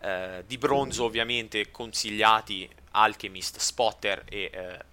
uh, 0.01 0.43
di 0.45 0.57
bronzo 0.57 1.05
ovviamente 1.05 1.71
consigliati 1.71 2.69
Alchemist, 2.91 3.57
Spotter 3.59 4.23
e 4.27 4.51
uh, 4.53 4.83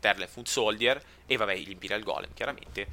Perle 0.00 0.26
Food 0.26 0.48
Soldier 0.48 1.00
e 1.24 1.36
vabbè 1.36 1.54
l'Imperial 1.54 2.02
Golem 2.02 2.34
chiaramente. 2.34 2.88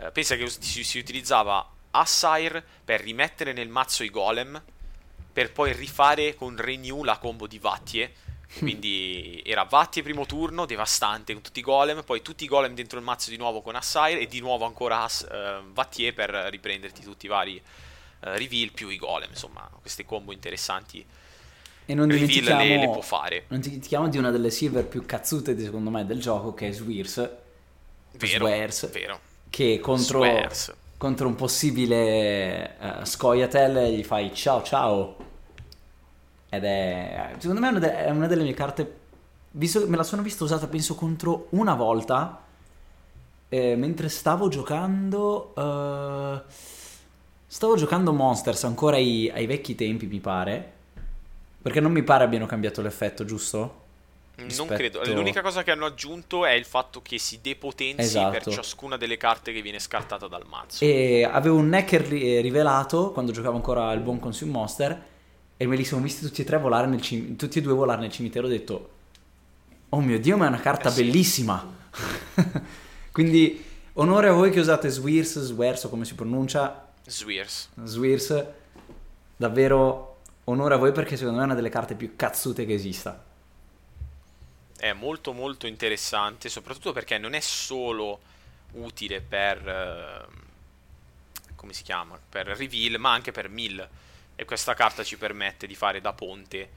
Uh, 0.00 0.10
pensa 0.10 0.34
che 0.34 0.48
si, 0.48 0.82
si 0.82 0.98
utilizzava 0.98 1.70
Assire 1.92 2.64
per 2.84 3.00
rimettere 3.00 3.52
nel 3.52 3.68
mazzo 3.68 4.02
i 4.02 4.10
golem 4.10 4.60
per 5.32 5.52
poi 5.52 5.72
rifare 5.72 6.34
con 6.34 6.56
Renew 6.56 7.04
la 7.04 7.16
combo 7.18 7.46
di 7.46 7.60
Vattie. 7.60 8.12
Quindi 8.58 9.42
era 9.44 9.64
Vattie 9.64 10.02
primo 10.02 10.24
turno, 10.24 10.64
devastante 10.64 11.34
con 11.34 11.42
tutti 11.42 11.58
i 11.58 11.62
golem, 11.62 12.02
poi 12.02 12.22
tutti 12.22 12.44
i 12.44 12.46
golem 12.46 12.74
dentro 12.74 12.98
il 12.98 13.04
mazzo 13.04 13.30
di 13.30 13.36
nuovo 13.36 13.60
con 13.60 13.76
Assair 13.76 14.18
e 14.18 14.26
di 14.26 14.40
nuovo 14.40 14.64
ancora 14.64 15.04
uh, 15.04 15.70
Vattie 15.72 16.12
per 16.14 16.30
riprenderti 16.30 17.02
tutti 17.02 17.26
i 17.26 17.28
vari 17.28 17.56
uh, 17.56 18.26
reveal 18.36 18.72
più 18.72 18.88
i 18.88 18.96
golem, 18.96 19.28
insomma 19.30 19.68
queste 19.80 20.06
combo 20.06 20.32
interessanti. 20.32 21.04
E 21.84 21.94
non 21.94 22.08
dimentichiamo, 22.08 22.62
le, 22.62 22.78
le 22.78 22.84
può 22.86 23.00
fare. 23.00 23.44
Non 23.48 23.60
dimentichiamo 23.60 24.08
di 24.08 24.18
una 24.18 24.30
delle 24.30 24.50
silver 24.50 24.86
più 24.86 25.04
cazzute 25.04 25.58
secondo 25.58 25.90
me 25.90 26.06
del 26.06 26.20
gioco 26.20 26.54
che 26.54 26.68
è 26.68 26.72
Swirs. 26.72 27.16
Vero, 28.12 28.46
Swears, 28.46 28.90
vero. 28.90 29.20
Che 29.48 29.78
contro, 29.80 30.24
contro 30.96 31.28
un 31.28 31.34
possibile 31.34 32.76
uh, 32.80 33.04
Scoia'tael 33.04 33.94
gli 33.94 34.04
fai 34.04 34.34
ciao 34.34 34.62
ciao 34.62 35.27
ed 36.50 36.64
è, 36.64 37.34
secondo 37.38 37.60
me, 37.60 37.78
è 37.78 38.10
una 38.10 38.26
delle 38.26 38.42
mie 38.42 38.54
carte. 38.54 38.96
Visto, 39.50 39.86
me 39.86 39.96
la 39.96 40.02
sono 40.02 40.22
vista 40.22 40.44
usata, 40.44 40.66
penso, 40.66 40.94
contro 40.94 41.48
una 41.50 41.74
volta. 41.74 42.42
Eh, 43.48 43.76
mentre 43.76 44.08
stavo 44.08 44.48
giocando. 44.48 45.52
Uh, 45.54 46.40
stavo 47.46 47.76
giocando 47.76 48.12
Monsters 48.12 48.64
ancora 48.64 48.96
ai, 48.96 49.30
ai, 49.32 49.46
vecchi 49.46 49.74
tempi, 49.74 50.06
mi 50.06 50.20
pare. 50.20 50.72
Perché 51.60 51.80
non 51.80 51.92
mi 51.92 52.02
pare 52.02 52.24
abbiano 52.24 52.46
cambiato 52.46 52.80
l'effetto, 52.80 53.24
giusto? 53.24 53.86
Rispetto... 54.36 54.68
Non 54.68 54.76
credo. 54.76 55.04
L'unica 55.12 55.42
cosa 55.42 55.62
che 55.62 55.70
hanno 55.70 55.84
aggiunto 55.84 56.46
è 56.46 56.52
il 56.52 56.64
fatto 56.64 57.02
che 57.02 57.18
si 57.18 57.40
depotenzi 57.42 58.00
esatto. 58.00 58.30
per 58.30 58.54
ciascuna 58.54 58.96
delle 58.96 59.18
carte 59.18 59.52
che 59.52 59.60
viene 59.60 59.80
scartata 59.80 60.28
dal 60.28 60.46
mazzo. 60.46 60.82
E 60.82 61.28
avevo 61.30 61.56
un 61.56 61.68
Necker 61.68 62.02
rivelato 62.06 63.10
quando 63.10 63.32
giocavo 63.32 63.56
ancora 63.56 63.88
al 63.88 64.00
buon 64.00 64.18
Consume 64.18 64.52
Monster 64.52 65.02
e 65.60 65.66
me 65.66 65.76
li 65.76 65.84
sono 65.84 66.02
visti 66.02 66.24
tutti 66.24 66.42
e 66.42 66.44
tre 66.44 66.56
volare 66.56 66.86
nel 66.86 67.02
cim- 67.02 67.36
tutti 67.36 67.58
e 67.58 67.62
due 67.62 67.74
volare 67.74 68.00
nel 68.00 68.12
cimitero 68.12 68.46
ho 68.46 68.48
detto 68.50 68.90
oh 69.88 70.00
mio 70.00 70.20
dio 70.20 70.36
ma 70.36 70.44
è 70.44 70.48
una 70.48 70.60
carta 70.60 70.88
eh 70.88 70.92
sì. 70.92 71.02
bellissima. 71.02 71.76
Quindi 73.10 73.64
onore 73.94 74.28
a 74.28 74.32
voi 74.32 74.50
che 74.50 74.60
usate 74.60 74.88
Swirs 74.88 75.40
Swears 75.40 75.84
o 75.84 75.88
come 75.88 76.04
si 76.04 76.14
pronuncia? 76.14 76.90
Swirs. 77.04 77.70
Swirs. 77.82 78.46
Davvero 79.36 80.20
onore 80.44 80.74
a 80.74 80.76
voi 80.76 80.92
perché 80.92 81.16
secondo 81.16 81.38
me 81.38 81.42
è 81.42 81.46
una 81.46 81.56
delle 81.56 81.70
carte 81.70 81.96
più 81.96 82.14
cazzute 82.14 82.64
che 82.64 82.74
esista. 82.74 83.24
È 84.76 84.92
molto 84.92 85.32
molto 85.32 85.66
interessante 85.66 86.48
soprattutto 86.48 86.92
perché 86.92 87.18
non 87.18 87.34
è 87.34 87.40
solo 87.40 88.20
utile 88.74 89.20
per 89.20 90.26
uh, 90.28 91.54
come 91.56 91.72
si 91.72 91.82
chiama? 91.82 92.16
Per 92.28 92.46
reveal 92.46 93.00
ma 93.00 93.12
anche 93.12 93.32
per 93.32 93.48
mill 93.48 93.88
e 94.40 94.44
questa 94.44 94.74
carta 94.74 95.02
ci 95.02 95.18
permette 95.18 95.66
di 95.66 95.74
fare 95.74 96.00
da 96.00 96.12
ponte. 96.12 96.70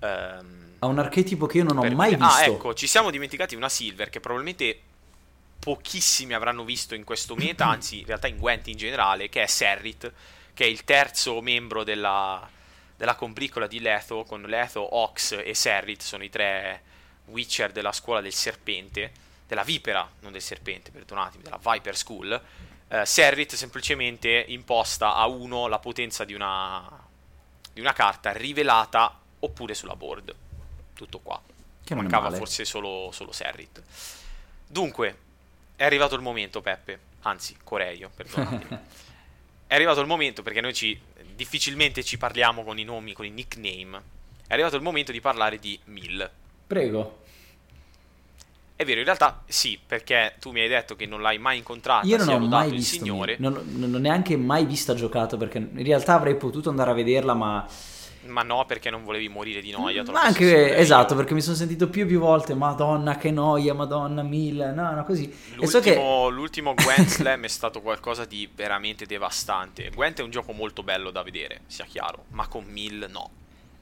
Um, 0.00 0.74
a 0.80 0.86
un 0.86 0.98
archetipo 0.98 1.46
che 1.46 1.58
io 1.58 1.64
non 1.64 1.78
ho 1.78 1.88
mai 1.94 2.14
ah, 2.14 2.16
visto. 2.16 2.24
Ah, 2.24 2.44
ecco, 2.46 2.74
ci 2.74 2.88
siamo 2.88 3.10
dimenticati 3.10 3.54
una 3.54 3.68
Silver 3.68 4.10
che 4.10 4.18
probabilmente 4.18 4.80
pochissimi 5.60 6.34
avranno 6.34 6.64
visto 6.64 6.96
in 6.96 7.04
questo 7.04 7.36
meta, 7.36 7.66
anzi 7.70 8.00
in 8.00 8.06
realtà 8.06 8.26
in 8.26 8.38
Gwent 8.38 8.66
in 8.66 8.76
generale, 8.76 9.28
che 9.28 9.40
è 9.40 9.46
Serrit, 9.46 10.12
che 10.52 10.64
è 10.64 10.66
il 10.66 10.82
terzo 10.82 11.40
membro 11.40 11.84
della, 11.84 12.50
della 12.96 13.14
combricola 13.14 13.68
di 13.68 13.78
Letho, 13.78 14.24
con 14.24 14.42
Letho, 14.42 14.96
Ox 14.96 15.40
e 15.44 15.54
Serrit, 15.54 16.02
sono 16.02 16.24
i 16.24 16.28
tre 16.28 16.82
Witcher 17.26 17.70
della 17.70 17.92
scuola 17.92 18.20
del 18.20 18.34
serpente, 18.34 19.12
della 19.46 19.62
vipera, 19.62 20.10
non 20.22 20.32
del 20.32 20.42
serpente, 20.42 20.90
perdonatemi, 20.90 21.44
della 21.44 21.60
Viper 21.62 21.96
School, 21.96 22.42
eh, 22.88 23.04
Serrit 23.04 23.54
semplicemente 23.54 24.44
imposta 24.48 25.14
a 25.14 25.26
uno 25.26 25.66
la 25.66 25.78
potenza 25.78 26.24
di 26.24 26.34
una, 26.34 26.88
di 27.72 27.80
una 27.80 27.92
carta 27.92 28.32
rivelata 28.32 29.18
oppure 29.40 29.74
sulla 29.74 29.96
board. 29.96 30.34
Tutto 30.94 31.18
qua. 31.20 31.40
Che 31.84 31.94
Mancava 31.94 32.30
forse 32.32 32.64
solo, 32.64 33.10
solo 33.12 33.32
Serrit. 33.32 33.82
Dunque, 34.66 35.18
è 35.76 35.84
arrivato 35.84 36.14
il 36.14 36.22
momento, 36.22 36.60
Peppe. 36.60 36.98
Anzi, 37.22 37.56
Coreio, 37.62 38.10
perdonatemi. 38.14 38.64
è 39.68 39.74
arrivato 39.74 40.00
il 40.00 40.06
momento 40.06 40.42
perché 40.42 40.60
noi 40.60 40.74
ci, 40.74 40.98
difficilmente 41.34 42.02
ci 42.02 42.18
parliamo 42.18 42.64
con 42.64 42.78
i 42.78 42.84
nomi, 42.84 43.12
con 43.12 43.24
i 43.24 43.30
nickname. 43.30 44.14
È 44.46 44.52
arrivato 44.52 44.76
il 44.76 44.82
momento 44.82 45.12
di 45.12 45.20
parlare 45.20 45.58
di 45.58 45.78
Mill. 45.84 46.28
Prego. 46.66 47.24
È 48.76 48.84
vero, 48.84 48.98
in 48.98 49.06
realtà 49.06 49.42
sì, 49.46 49.78
perché 49.84 50.34
tu 50.38 50.52
mi 50.52 50.60
hai 50.60 50.68
detto 50.68 50.96
che 50.96 51.06
non 51.06 51.22
l'hai 51.22 51.38
mai 51.38 51.56
incontrato. 51.56 52.06
Io 52.06 52.18
non 52.18 52.28
ho 52.28 52.46
mai 52.46 52.70
visto 52.70 52.94
il 52.94 53.00
signore. 53.00 53.36
Non, 53.38 53.58
non 53.70 54.00
neanche 54.02 54.36
mai 54.36 54.66
vista 54.66 54.94
giocato 54.94 55.38
perché 55.38 55.56
in 55.56 55.82
realtà 55.82 56.14
avrei 56.14 56.36
potuto 56.36 56.68
andare 56.68 56.90
a 56.90 56.94
vederla, 56.94 57.32
ma 57.32 57.66
ma 58.26 58.42
no, 58.42 58.64
perché 58.66 58.90
non 58.90 59.04
volevi 59.04 59.28
morire 59.28 59.60
di 59.60 59.70
noia. 59.70 60.02
Ma 60.10 60.22
anche 60.22 60.76
esatto, 60.76 61.14
perché 61.14 61.34
mi 61.34 61.40
sono 61.40 61.56
sentito 61.56 61.88
più 61.88 62.02
e 62.02 62.06
più 62.06 62.18
volte: 62.18 62.54
Madonna, 62.54 63.16
che 63.16 63.30
noia, 63.30 63.74
Madonna, 63.74 64.22
mille. 64.22 64.72
No, 64.72 64.92
no, 64.92 65.04
così. 65.04 65.32
L'ultimo, 65.54 65.66
so 65.70 65.80
che... 65.80 65.94
l'ultimo 66.30 66.74
Gwent 66.74 67.08
Slam 67.08 67.44
è 67.44 67.48
stato 67.48 67.80
qualcosa 67.80 68.24
di 68.24 68.48
veramente 68.54 69.06
devastante. 69.06 69.90
Gwent 69.94 70.20
è 70.20 70.22
un 70.22 70.30
gioco 70.30 70.52
molto 70.52 70.82
bello 70.82 71.10
da 71.10 71.22
vedere, 71.22 71.62
sia 71.66 71.84
chiaro, 71.84 72.24
ma 72.30 72.46
con 72.48 72.64
mille 72.64 73.06
no. 73.06 73.30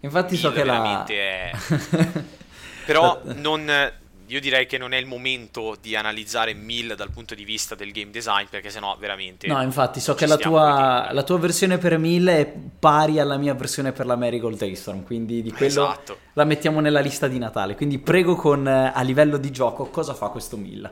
Infatti, 0.01 0.34
Mill 0.34 0.42
so 0.42 0.53
che 0.53 0.62
veramente 0.62 1.14
la. 1.14 1.20
è. 1.20 2.22
Però 2.84 3.20
non 3.24 3.92
io 4.27 4.41
direi 4.41 4.66
che 4.66 4.79
non 4.79 4.93
è 4.93 4.97
il 4.97 5.07
momento 5.07 5.77
di 5.81 5.95
analizzare 5.95 6.55
Mill 6.55 6.95
dal 6.95 7.11
punto 7.11 7.35
di 7.35 7.45
vista 7.45 7.75
del 7.75 7.93
game 7.93 8.11
design, 8.11 8.47
perché 8.49 8.70
sennò 8.70 8.97
veramente. 8.97 9.47
No, 9.47 9.62
infatti, 9.62 10.01
so 10.01 10.14
che 10.14 10.27
la 10.27 10.37
tua, 10.37 11.12
la 11.12 11.22
tua, 11.22 11.39
versione 11.39 11.79
per 11.79 11.99
Mill 11.99 12.29
è 12.29 12.47
pari 12.47 13.18
alla 13.18 13.37
mia 13.37 13.55
versione 13.55 13.93
per 13.93 14.07
la 14.07 14.16
Marigold 14.16 14.57
Daystorm, 14.57 15.05
quindi 15.05 15.43
di 15.43 15.51
quello 15.51 15.66
esatto. 15.66 16.18
la 16.33 16.45
mettiamo 16.45 16.81
nella 16.81 17.01
lista 17.01 17.29
di 17.29 17.39
Natale. 17.39 17.75
Quindi 17.75 17.99
prego 17.99 18.35
con 18.35 18.66
a 18.66 19.01
livello 19.03 19.37
di 19.37 19.51
gioco, 19.51 19.87
cosa 19.91 20.14
fa 20.14 20.29
questo 20.29 20.57
Mill? 20.57 20.91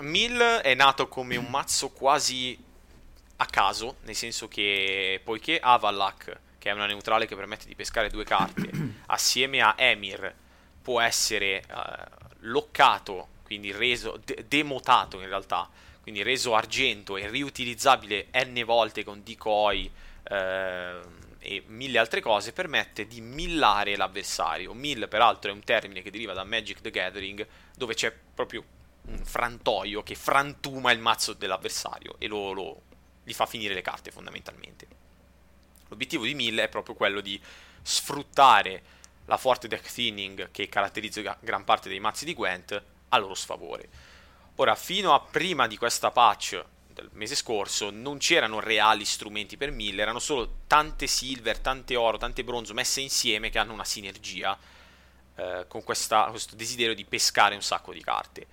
Mill 0.00 0.38
è 0.38 0.74
nato 0.74 1.08
come 1.08 1.36
un 1.36 1.46
mazzo 1.48 1.90
quasi 1.90 2.58
a 3.36 3.46
caso, 3.46 3.96
nel 4.04 4.14
senso 4.14 4.48
che 4.48 5.20
poiché 5.22 5.58
Avalak, 5.58 6.38
che 6.58 6.70
è 6.70 6.72
una 6.72 6.86
neutrale 6.86 7.26
che 7.26 7.36
permette 7.36 7.66
di 7.66 7.74
pescare 7.74 8.08
due 8.08 8.24
carte, 8.24 8.70
assieme 9.06 9.60
a 9.60 9.74
Emir 9.76 10.34
può 10.82 11.00
essere 11.00 11.62
uh, 11.68 12.25
loccato, 12.46 13.28
quindi 13.44 13.72
reso, 13.72 14.20
de- 14.24 14.44
demotato 14.48 15.20
in 15.20 15.28
realtà, 15.28 15.68
quindi 16.02 16.22
reso 16.22 16.54
argento 16.54 17.16
e 17.16 17.28
riutilizzabile 17.28 18.28
n 18.32 18.62
volte 18.64 19.04
con 19.04 19.22
decoy 19.22 19.90
eh, 20.22 21.00
e 21.38 21.62
mille 21.66 21.98
altre 21.98 22.20
cose, 22.20 22.52
permette 22.52 23.06
di 23.06 23.20
millare 23.20 23.96
l'avversario. 23.96 24.72
Mill, 24.72 25.08
peraltro, 25.08 25.50
è 25.50 25.54
un 25.54 25.62
termine 25.62 26.02
che 26.02 26.10
deriva 26.10 26.32
da 26.32 26.44
Magic 26.44 26.80
the 26.80 26.90
Gathering, 26.90 27.46
dove 27.76 27.94
c'è 27.94 28.12
proprio 28.12 28.64
un 29.02 29.24
frantoio 29.24 30.02
che 30.02 30.16
frantuma 30.16 30.90
il 30.90 30.98
mazzo 30.98 31.32
dell'avversario 31.32 32.16
e 32.18 32.26
lo, 32.26 32.52
lo, 32.52 32.82
gli 33.22 33.32
fa 33.32 33.46
finire 33.46 33.74
le 33.74 33.82
carte 33.82 34.10
fondamentalmente. 34.10 34.86
L'obiettivo 35.88 36.24
di 36.24 36.34
Mill 36.34 36.58
è 36.58 36.68
proprio 36.68 36.96
quello 36.96 37.20
di 37.20 37.40
sfruttare 37.82 38.82
la 39.26 39.36
forte 39.36 39.68
deck 39.68 39.90
thinning 39.92 40.50
che 40.50 40.68
caratterizza 40.68 41.36
gran 41.40 41.64
parte 41.64 41.88
dei 41.88 42.00
mazzi 42.00 42.24
di 42.24 42.34
Gwent 42.34 42.82
a 43.08 43.18
loro 43.18 43.34
sfavore. 43.34 43.88
Ora, 44.56 44.74
fino 44.74 45.14
a 45.14 45.20
prima 45.20 45.66
di 45.66 45.76
questa 45.76 46.10
patch 46.10 46.64
del 46.92 47.10
mese 47.12 47.34
scorso 47.34 47.90
non 47.90 48.16
c'erano 48.16 48.58
reali 48.58 49.04
strumenti 49.04 49.58
per 49.58 49.70
1000, 49.70 50.00
erano 50.00 50.18
solo 50.18 50.60
tante 50.66 51.06
silver, 51.06 51.58
tante 51.58 51.94
oro, 51.94 52.16
tante 52.16 52.42
bronzo 52.42 52.72
messe 52.72 53.02
insieme 53.02 53.50
che 53.50 53.58
hanno 53.58 53.74
una 53.74 53.84
sinergia 53.84 54.58
eh, 55.34 55.66
con 55.68 55.84
questa, 55.84 56.24
questo 56.30 56.56
desiderio 56.56 56.94
di 56.94 57.04
pescare 57.04 57.54
un 57.54 57.62
sacco 57.62 57.92
di 57.92 58.02
carte. 58.02 58.46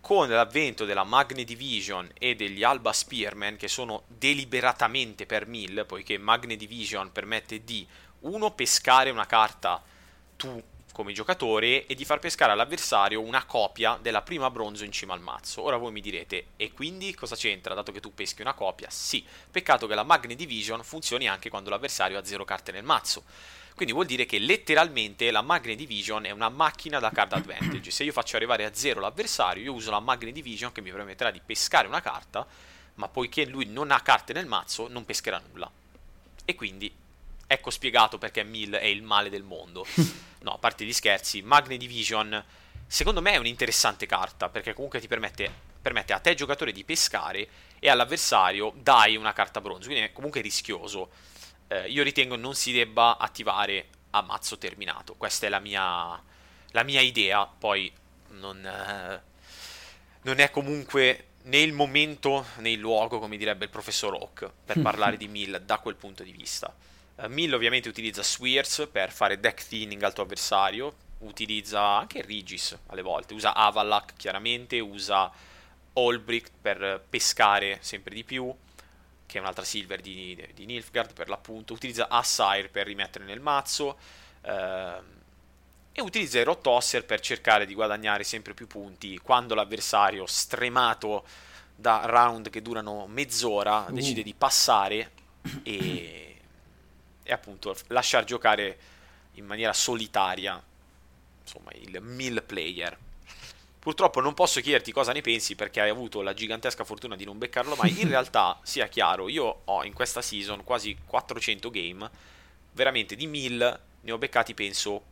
Con 0.00 0.28
l'avvento 0.28 0.84
della 0.84 1.04
Magne 1.04 1.44
Division 1.44 2.10
e 2.18 2.34
degli 2.34 2.64
Alba 2.64 2.92
Spearman, 2.92 3.56
che 3.56 3.68
sono 3.68 4.02
deliberatamente 4.08 5.24
per 5.24 5.46
1000, 5.46 5.84
poiché 5.84 6.18
Magne 6.18 6.56
Division 6.56 7.12
permette 7.12 7.62
di 7.62 7.86
uno, 8.24 8.50
pescare 8.52 9.10
una 9.10 9.26
carta 9.26 9.82
tu 10.36 10.62
come 10.94 11.12
giocatore 11.12 11.86
e 11.86 11.94
di 11.96 12.04
far 12.04 12.20
pescare 12.20 12.52
all'avversario 12.52 13.20
una 13.20 13.44
copia 13.44 13.98
della 14.00 14.22
prima 14.22 14.48
bronzo 14.48 14.84
in 14.84 14.92
cima 14.92 15.12
al 15.12 15.20
mazzo. 15.20 15.60
Ora 15.62 15.76
voi 15.76 15.90
mi 15.90 16.00
direte, 16.00 16.46
e 16.56 16.72
quindi 16.72 17.12
cosa 17.14 17.34
c'entra 17.34 17.74
dato 17.74 17.90
che 17.90 17.98
tu 17.98 18.14
peschi 18.14 18.42
una 18.42 18.54
copia? 18.54 18.88
Sì, 18.90 19.24
peccato 19.50 19.88
che 19.88 19.96
la 19.96 20.04
Magni 20.04 20.36
Division 20.36 20.84
funzioni 20.84 21.28
anche 21.28 21.50
quando 21.50 21.68
l'avversario 21.68 22.16
ha 22.16 22.24
zero 22.24 22.44
carte 22.44 22.70
nel 22.70 22.84
mazzo. 22.84 23.24
Quindi 23.74 23.92
vuol 23.92 24.06
dire 24.06 24.24
che 24.24 24.38
letteralmente 24.38 25.32
la 25.32 25.42
Magni 25.42 25.74
Division 25.74 26.26
è 26.26 26.30
una 26.30 26.48
macchina 26.48 27.00
da 27.00 27.10
card 27.10 27.32
advantage. 27.32 27.90
Se 27.90 28.04
io 28.04 28.12
faccio 28.12 28.36
arrivare 28.36 28.64
a 28.64 28.72
zero 28.72 29.00
l'avversario, 29.00 29.64
io 29.64 29.72
uso 29.72 29.90
la 29.90 29.98
Magni 29.98 30.30
Division 30.30 30.70
che 30.70 30.80
mi 30.80 30.92
permetterà 30.92 31.32
di 31.32 31.40
pescare 31.44 31.88
una 31.88 32.00
carta, 32.00 32.46
ma 32.94 33.08
poiché 33.08 33.44
lui 33.46 33.66
non 33.66 33.90
ha 33.90 34.00
carte 34.00 34.32
nel 34.32 34.46
mazzo, 34.46 34.86
non 34.86 35.04
pescherà 35.04 35.42
nulla. 35.50 35.68
E 36.44 36.54
quindi 36.54 37.02
ecco 37.46 37.70
spiegato 37.70 38.18
perché 38.18 38.42
Mill 38.42 38.74
è 38.74 38.86
il 38.86 39.02
male 39.02 39.30
del 39.30 39.42
mondo. 39.42 39.86
no, 40.40 40.52
a 40.52 40.58
parte 40.58 40.84
gli 40.84 40.92
scherzi, 40.92 41.42
Magne 41.42 41.76
Division 41.76 42.44
secondo 42.86 43.20
me 43.20 43.32
è 43.32 43.36
un'interessante 43.36 44.06
carta 44.06 44.48
perché 44.48 44.72
comunque 44.74 45.00
ti 45.00 45.08
permette, 45.08 45.50
permette 45.80 46.12
a 46.12 46.18
te 46.18 46.34
giocatore 46.34 46.72
di 46.72 46.84
pescare 46.84 47.48
e 47.78 47.88
all'avversario 47.88 48.72
dai 48.76 49.16
una 49.16 49.32
carta 49.32 49.60
bronzo, 49.60 49.88
quindi 49.88 50.06
è 50.06 50.12
comunque 50.12 50.40
rischioso. 50.40 51.10
Eh, 51.68 51.88
io 51.88 52.02
ritengo 52.02 52.36
non 52.36 52.54
si 52.54 52.72
debba 52.72 53.18
attivare 53.18 53.88
a 54.10 54.22
mazzo 54.22 54.58
terminato. 54.58 55.14
Questa 55.14 55.46
è 55.46 55.48
la 55.48 55.60
mia, 55.60 56.22
la 56.70 56.82
mia 56.82 57.00
idea, 57.00 57.46
poi 57.46 57.92
non, 58.28 58.64
eh, 58.64 59.22
non 60.22 60.38
è 60.38 60.50
comunque 60.50 61.26
né 61.42 61.58
il 61.58 61.72
momento 61.72 62.46
né 62.56 62.70
il 62.70 62.78
luogo, 62.78 63.18
come 63.18 63.36
direbbe 63.36 63.64
il 63.64 63.70
professor 63.70 64.14
Oak, 64.14 64.50
per 64.64 64.80
parlare 64.82 65.16
di 65.16 65.28
Mill 65.28 65.58
da 65.64 65.78
quel 65.78 65.96
punto 65.96 66.22
di 66.22 66.32
vista. 66.32 66.74
Uh, 67.16 67.26
Mill 67.28 67.52
ovviamente 67.52 67.88
utilizza 67.88 68.22
Swears 68.22 68.88
per 68.90 69.12
fare 69.12 69.38
deck 69.38 69.66
thinning 69.66 70.02
al 70.02 70.12
tuo 70.12 70.24
avversario, 70.24 70.94
utilizza 71.18 71.80
anche 71.80 72.22
Regis 72.22 72.76
alle 72.86 73.02
volte, 73.02 73.34
usa 73.34 73.54
Avalak 73.54 74.14
chiaramente, 74.16 74.80
usa 74.80 75.30
Olbricht 75.94 76.50
per 76.60 77.04
pescare 77.08 77.78
sempre 77.80 78.14
di 78.14 78.24
più, 78.24 78.52
che 79.26 79.38
è 79.38 79.40
un'altra 79.40 79.64
silver 79.64 80.00
di, 80.00 80.44
di 80.54 80.66
Nilfgaard 80.66 81.12
per 81.12 81.28
l'appunto, 81.28 81.72
utilizza 81.72 82.08
Assire 82.08 82.68
per 82.68 82.86
rimettere 82.86 83.24
nel 83.24 83.40
mazzo, 83.40 83.98
uh, 84.42 84.50
e 85.96 86.02
utilizza 86.02 86.40
il 86.40 86.44
Rotosser 86.44 87.04
per 87.04 87.20
cercare 87.20 87.66
di 87.66 87.74
guadagnare 87.74 88.24
sempre 88.24 88.52
più 88.52 88.66
punti 88.66 89.16
quando 89.18 89.54
l'avversario 89.54 90.26
stremato 90.26 91.24
da 91.76 92.02
round 92.06 92.50
che 92.50 92.60
durano 92.62 93.06
mezz'ora 93.06 93.86
uh. 93.88 93.92
decide 93.92 94.24
di 94.24 94.34
passare 94.34 95.12
e, 95.62 96.33
e 97.24 97.32
appunto 97.32 97.76
lasciar 97.88 98.22
giocare 98.22 98.78
in 99.32 99.44
maniera 99.46 99.72
solitaria 99.72 100.62
insomma 101.42 101.72
il 101.72 102.00
mill 102.00 102.44
player 102.44 102.96
Purtroppo 103.84 104.22
non 104.22 104.32
posso 104.32 104.62
chiederti 104.62 104.92
cosa 104.92 105.12
ne 105.12 105.20
pensi 105.20 105.56
perché 105.56 105.82
hai 105.82 105.90
avuto 105.90 106.22
la 106.22 106.32
gigantesca 106.32 106.84
fortuna 106.84 107.16
di 107.16 107.26
non 107.26 107.36
beccarlo 107.36 107.76
mai. 107.76 108.00
In 108.00 108.08
realtà, 108.08 108.58
sia 108.62 108.86
chiaro, 108.86 109.28
io 109.28 109.60
ho 109.62 109.84
in 109.84 109.92
questa 109.92 110.22
season 110.22 110.64
quasi 110.64 110.96
400 111.04 111.68
game, 111.68 112.10
veramente 112.72 113.14
di 113.14 113.26
1000 113.26 113.80
ne 114.00 114.10
ho 114.10 114.16
beccati 114.16 114.54
penso 114.54 115.02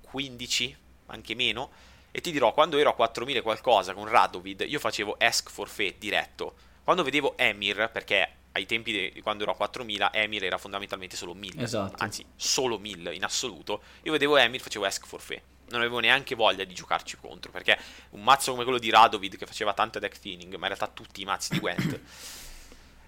15, 0.00 0.76
anche 1.06 1.36
meno. 1.36 1.70
E 2.10 2.20
ti 2.20 2.32
dirò, 2.32 2.52
quando 2.52 2.78
ero 2.78 2.90
a 2.90 2.94
4000 2.94 3.42
qualcosa 3.42 3.94
con 3.94 4.08
Radovid, 4.08 4.64
io 4.66 4.80
facevo 4.80 5.14
Ask 5.16 5.48
Forfait 5.48 5.96
diretto. 5.96 6.56
Quando 6.82 7.04
vedevo 7.04 7.38
Emir, 7.38 7.90
perché 7.92 8.28
ai 8.52 8.66
tempi 8.66 9.12
di 9.12 9.20
quando 9.22 9.42
ero 9.42 9.52
a 9.52 9.56
4000, 9.56 10.12
Emir 10.12 10.44
era 10.44 10.58
fondamentalmente 10.58 11.16
solo 11.16 11.34
1000. 11.34 11.62
Esatto. 11.62 12.02
Anzi, 12.02 12.24
solo 12.36 12.78
1000 12.78 13.14
in 13.14 13.24
assoluto. 13.24 13.82
Io 14.02 14.12
vedevo 14.12 14.36
Emir, 14.36 14.60
facevo 14.60 14.84
Ask 14.84 15.06
Forfait. 15.06 15.42
Non 15.70 15.80
avevo 15.80 16.00
neanche 16.00 16.34
voglia 16.34 16.64
di 16.64 16.74
giocarci 16.74 17.16
contro, 17.16 17.52
perché 17.52 17.78
un 18.10 18.22
mazzo 18.22 18.50
come 18.50 18.64
quello 18.64 18.78
di 18.78 18.90
Radovid, 18.90 19.36
che 19.36 19.46
faceva 19.46 19.72
tanto 19.72 19.98
deck 20.00 20.18
thinning, 20.18 20.50
ma 20.54 20.66
in 20.66 20.74
realtà 20.74 20.88
tutti 20.88 21.20
i 21.20 21.24
mazzi 21.24 21.52
di 21.52 21.60
Gwent... 21.60 22.00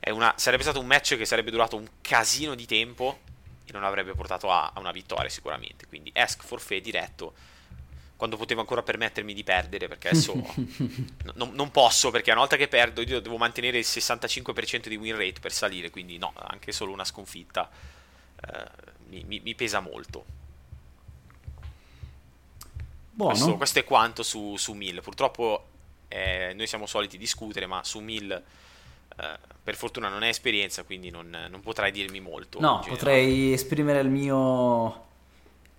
Una, 0.05 0.34
sarebbe 0.36 0.64
stato 0.64 0.80
un 0.80 0.86
match 0.86 1.16
che 1.16 1.24
sarebbe 1.24 1.53
durato 1.53 1.76
un 1.76 1.86
casino 2.01 2.57
di 2.57 2.66
tempo 2.66 3.20
e 3.64 3.70
non 3.70 3.84
avrebbe 3.84 4.14
portato 4.14 4.51
a, 4.51 4.72
a 4.74 4.80
una 4.80 4.90
vittoria 4.90 5.28
sicuramente. 5.28 5.86
Quindi 5.86 6.11
Ask 6.12 6.43
forfait 6.43 6.82
diretto 6.82 7.34
quando 8.23 8.37
potevo 8.37 8.61
ancora 8.61 8.85
permettermi 8.85 9.35
di 9.35 9.43
perdere 9.43 9.89
perché 9.89 10.11
adesso 10.14 10.35
no, 11.35 11.51
non 11.53 11.70
posso 11.73 12.11
perché 12.12 12.31
una 12.31 12.41
volta 12.41 12.57
che 12.57 12.68
perdo 12.68 13.03
io 13.03 13.20
devo 13.20 13.37
mantenere 13.37 13.79
il 13.79 13.85
65% 13.87 14.87
di 14.87 14.95
win 14.95 15.16
rate 15.16 15.41
per 15.41 15.53
salire 15.53 15.91
quindi 15.91 16.18
no, 16.18 16.33
anche 16.37 16.70
solo 16.70 16.93
una 16.93 17.05
sconfitta 17.05 17.68
eh, 18.47 18.91
mi, 19.09 19.25
mi, 19.27 19.41
mi, 19.41 19.55
pesa 19.55 19.81
molto. 19.81 20.25
Questo, 23.14 23.57
questo, 23.57 23.79
è 23.79 23.85
quanto 23.85 24.23
su, 24.23 24.57
su 24.57 24.73
Mill. 24.73 25.01
Purtroppo 25.01 25.66
eh, 26.09 26.53
noi 26.57 26.66
siamo 26.66 26.87
soliti 26.87 27.18
discutere 27.18 27.66
ma 27.66 27.85
su 27.85 28.01
Mill 28.01 28.31
eh, 28.33 29.39
per 29.62 29.77
fortuna 29.77 30.09
non 30.09 30.23
è 30.23 30.29
esperienza, 30.29 30.83
quindi 30.83 31.11
non, 31.11 31.29
non 31.51 31.61
potrai 31.61 31.93
dirmi 31.93 32.20
molto. 32.20 32.59
No, 32.59 32.83
potrei 32.87 33.53
esprimere 33.53 34.01
il 34.01 34.09
mio, 34.09 35.07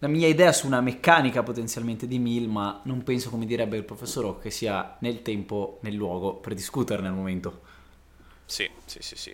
la 0.04 0.10
mia 0.10 0.28
idea 0.28 0.52
su 0.52 0.68
una 0.68 0.82
meccanica 0.82 1.44
potenzialmente 1.44 2.08
di 2.08 2.20
Mill, 2.20 2.50
ma 2.50 2.82
non 2.84 3.04
penso, 3.04 3.30
come 3.30 3.46
direbbe 3.46 3.78
il 3.78 3.86
professor 3.86 4.26
Rock, 4.26 4.42
che 4.42 4.52
sia 4.52 4.98
nel 5.00 5.22
tempo, 5.22 5.80
nel 5.84 5.94
luogo 5.94 6.34
per 6.34 6.54
discuterne 6.54 7.08
al 7.08 7.14
momento. 7.14 7.62
Sì, 8.44 8.70
sì, 8.84 8.98
sì, 9.02 9.16
sì. 9.16 9.34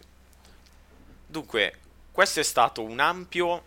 Dunque, 1.26 1.80
questo 2.12 2.40
è 2.40 2.44
stato 2.44 2.84
un 2.84 3.00
ampio 3.00 3.64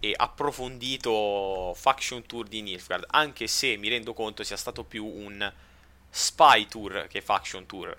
e 0.00 0.12
approfondito 0.16 1.72
faction 1.76 2.26
tour 2.26 2.48
di 2.48 2.62
Nilfgaard, 2.62 3.04
anche 3.10 3.46
se 3.46 3.76
mi 3.76 3.88
rendo 3.88 4.12
conto 4.12 4.42
sia 4.42 4.56
stato 4.56 4.82
più 4.82 5.06
un 5.06 5.52
spy 6.10 6.66
tour 6.66 7.06
che 7.08 7.20
faction 7.20 7.64
tour 7.64 7.96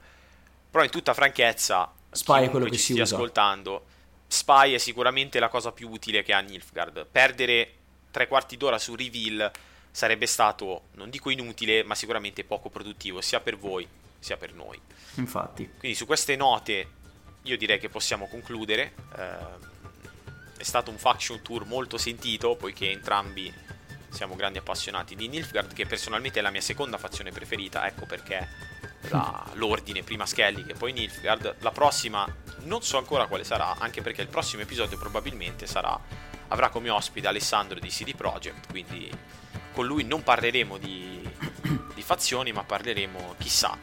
però 0.70 0.84
in 0.84 0.89
tutta 0.89 1.13
franchezza, 1.13 1.91
Spy 2.11 2.45
è 2.45 2.49
quello 2.49 2.65
che 2.65 2.72
ci 2.74 2.78
si 2.78 2.91
stia 2.91 3.03
usa. 3.03 3.15
ascoltando, 3.15 3.86
Spy 4.28 4.74
è 4.74 4.78
sicuramente 4.78 5.39
la 5.39 5.47
cosa 5.47 5.72
più 5.72 5.89
utile 5.89 6.22
che 6.22 6.34
ha 6.34 6.39
Nilfgaard. 6.39 7.07
Perdere 7.11 7.78
tre 8.12 8.28
quarti 8.28 8.57
d'ora 8.57 8.78
su 8.78 8.95
reveal 8.95 9.51
sarebbe 9.91 10.26
stato, 10.26 10.84
non 10.93 11.10
dico 11.10 11.30
inutile, 11.30 11.84
ma 11.84 11.95
sicuramente 11.95 12.43
poco 12.43 12.70
produttivo, 12.70 13.22
sia 13.22 13.39
per 13.39 13.57
voi 13.57 13.88
sia 14.20 14.38
per 14.38 14.53
noi. 14.53 14.80
Infatti. 15.16 15.70
Quindi 15.78 15.97
su 15.97 16.05
queste 16.05 16.36
note 16.36 16.88
io 17.43 17.57
direi 17.57 17.80
che 17.80 17.89
possiamo 17.89 18.28
concludere. 18.28 18.93
Eh, 19.18 19.68
è 20.57 20.64
stato 20.64 20.91
un 20.91 20.97
faction 20.97 21.41
tour 21.41 21.66
molto 21.66 21.97
sentito, 21.97 22.55
poiché 22.55 22.91
entrambi 22.91 23.51
siamo 24.10 24.36
grandi 24.36 24.57
appassionati 24.57 25.16
di 25.16 25.28
Nilfgaard, 25.28 25.74
che 25.74 25.86
personalmente 25.86 26.39
è 26.39 26.41
la 26.41 26.49
mia 26.49 26.62
seconda 26.62 26.97
fazione 26.97 27.32
preferita, 27.32 27.88
ecco 27.88 28.05
perché 28.05 28.47
la, 29.10 29.45
l'ordine 29.53 30.03
prima 30.03 30.26
Skellig 30.26 30.70
e 30.70 30.74
poi 30.74 30.91
Nilfgaard. 30.91 31.55
La 31.60 31.72
prossima 31.72 32.28
non 32.64 32.82
so 32.82 32.97
ancora 32.97 33.28
quale 33.28 33.45
sarà, 33.45 33.78
anche 33.78 34.01
perché 34.01 34.22
il 34.22 34.28
prossimo 34.28 34.62
episodio 34.64 34.97
probabilmente 34.97 35.66
sarà, 35.66 35.97
avrà 36.50 36.70
come 36.70 36.89
ospite 36.89 37.28
Alessandro 37.28 37.80
di 37.80 37.89
CD 37.89 38.16
Projekt, 38.16 38.70
quindi 38.70 39.10
con 39.74 39.86
lui 39.86 40.04
non 40.04 40.24
parleremo 40.24 40.78
di, 40.78 41.28
di 41.95 42.02
fazioni, 42.02 42.52
ma 42.52 42.64
parleremo 42.64 43.36
chissà, 43.38 43.78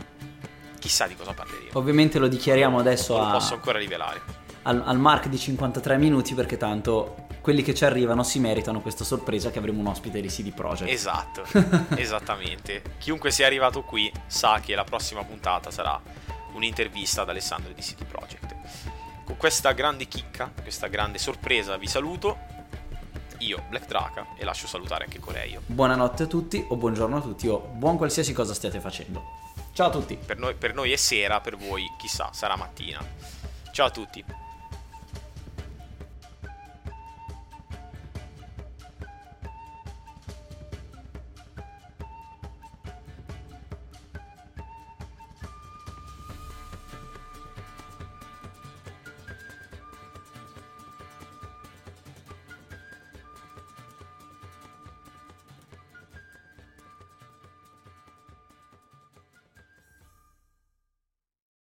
chissà 0.79 1.07
di 1.07 1.17
cosa 1.17 1.33
parleremo. 1.33 1.71
Ovviamente 1.75 2.19
lo 2.19 2.29
dichiariamo 2.29 2.79
adesso 2.79 3.17
non 3.17 3.29
a... 3.29 3.33
lo 3.33 3.39
posso 3.39 3.55
ancora 3.55 3.79
rivelare. 3.79 4.45
Al, 4.62 4.83
al 4.85 4.99
mark 4.99 5.29
di 5.29 5.39
53 5.39 5.97
minuti 5.97 6.35
perché 6.35 6.57
tanto 6.57 7.27
quelli 7.47 7.62
che 7.62 7.75
ci 7.75 7.85
arrivano 7.85 8.25
si 8.25 8.41
meritano 8.41 8.81
questa 8.81 9.05
sorpresa 9.05 9.53
che 9.53 9.61
avremo 9.61 9.79
un 9.79 9.87
ospite 9.87 10.21
di 10.21 10.27
CD 10.27 10.53
Projekt. 10.53 10.91
Esatto, 10.91 11.45
esattamente. 11.95 12.83
Chiunque 12.99 13.31
sia 13.31 13.47
arrivato 13.47 13.83
qui 13.83 14.12
sa 14.27 14.59
che 14.59 14.75
la 14.75 14.83
prossima 14.83 15.23
puntata 15.23 15.71
sarà 15.71 16.01
un'intervista 16.55 17.23
ad 17.23 17.29
Alessandro 17.29 17.73
di 17.73 17.81
CD 17.83 18.05
Projekt. 18.05 18.57
Con 19.25 19.37
questa 19.37 19.71
grande 19.71 20.09
chicca, 20.09 20.51
questa 20.61 20.89
grande 20.89 21.19
sorpresa 21.19 21.77
vi 21.77 21.87
saluto. 21.87 22.37
Io, 23.39 23.62
Black 23.68 23.87
Draka, 23.87 24.26
e 24.37 24.45
lascio 24.45 24.66
salutare 24.66 25.05
anche 25.05 25.18
Coreio. 25.18 25.62
Buonanotte 25.66 26.24
a 26.24 26.26
tutti, 26.26 26.64
o 26.68 26.76
buongiorno 26.76 27.16
a 27.16 27.20
tutti, 27.20 27.49
o 27.49 27.59
buon 27.59 27.97
qualsiasi 27.97 28.32
cosa 28.32 28.55
stiate 28.55 28.80
facendo. 28.80 29.22
Ciao 29.72 29.89
a 29.89 29.91
tutti. 29.91 30.16
Per 30.16 30.39
noi, 30.39 30.55
per 30.55 30.74
noi 30.74 30.93
è 30.93 30.97
sera, 30.97 31.41
per 31.41 31.57
voi 31.57 31.84
chissà, 31.99 32.30
sarà 32.32 32.57
mattina. 32.57 33.05
Ciao 33.72 33.87
a 33.87 33.91
tutti. 33.91 34.24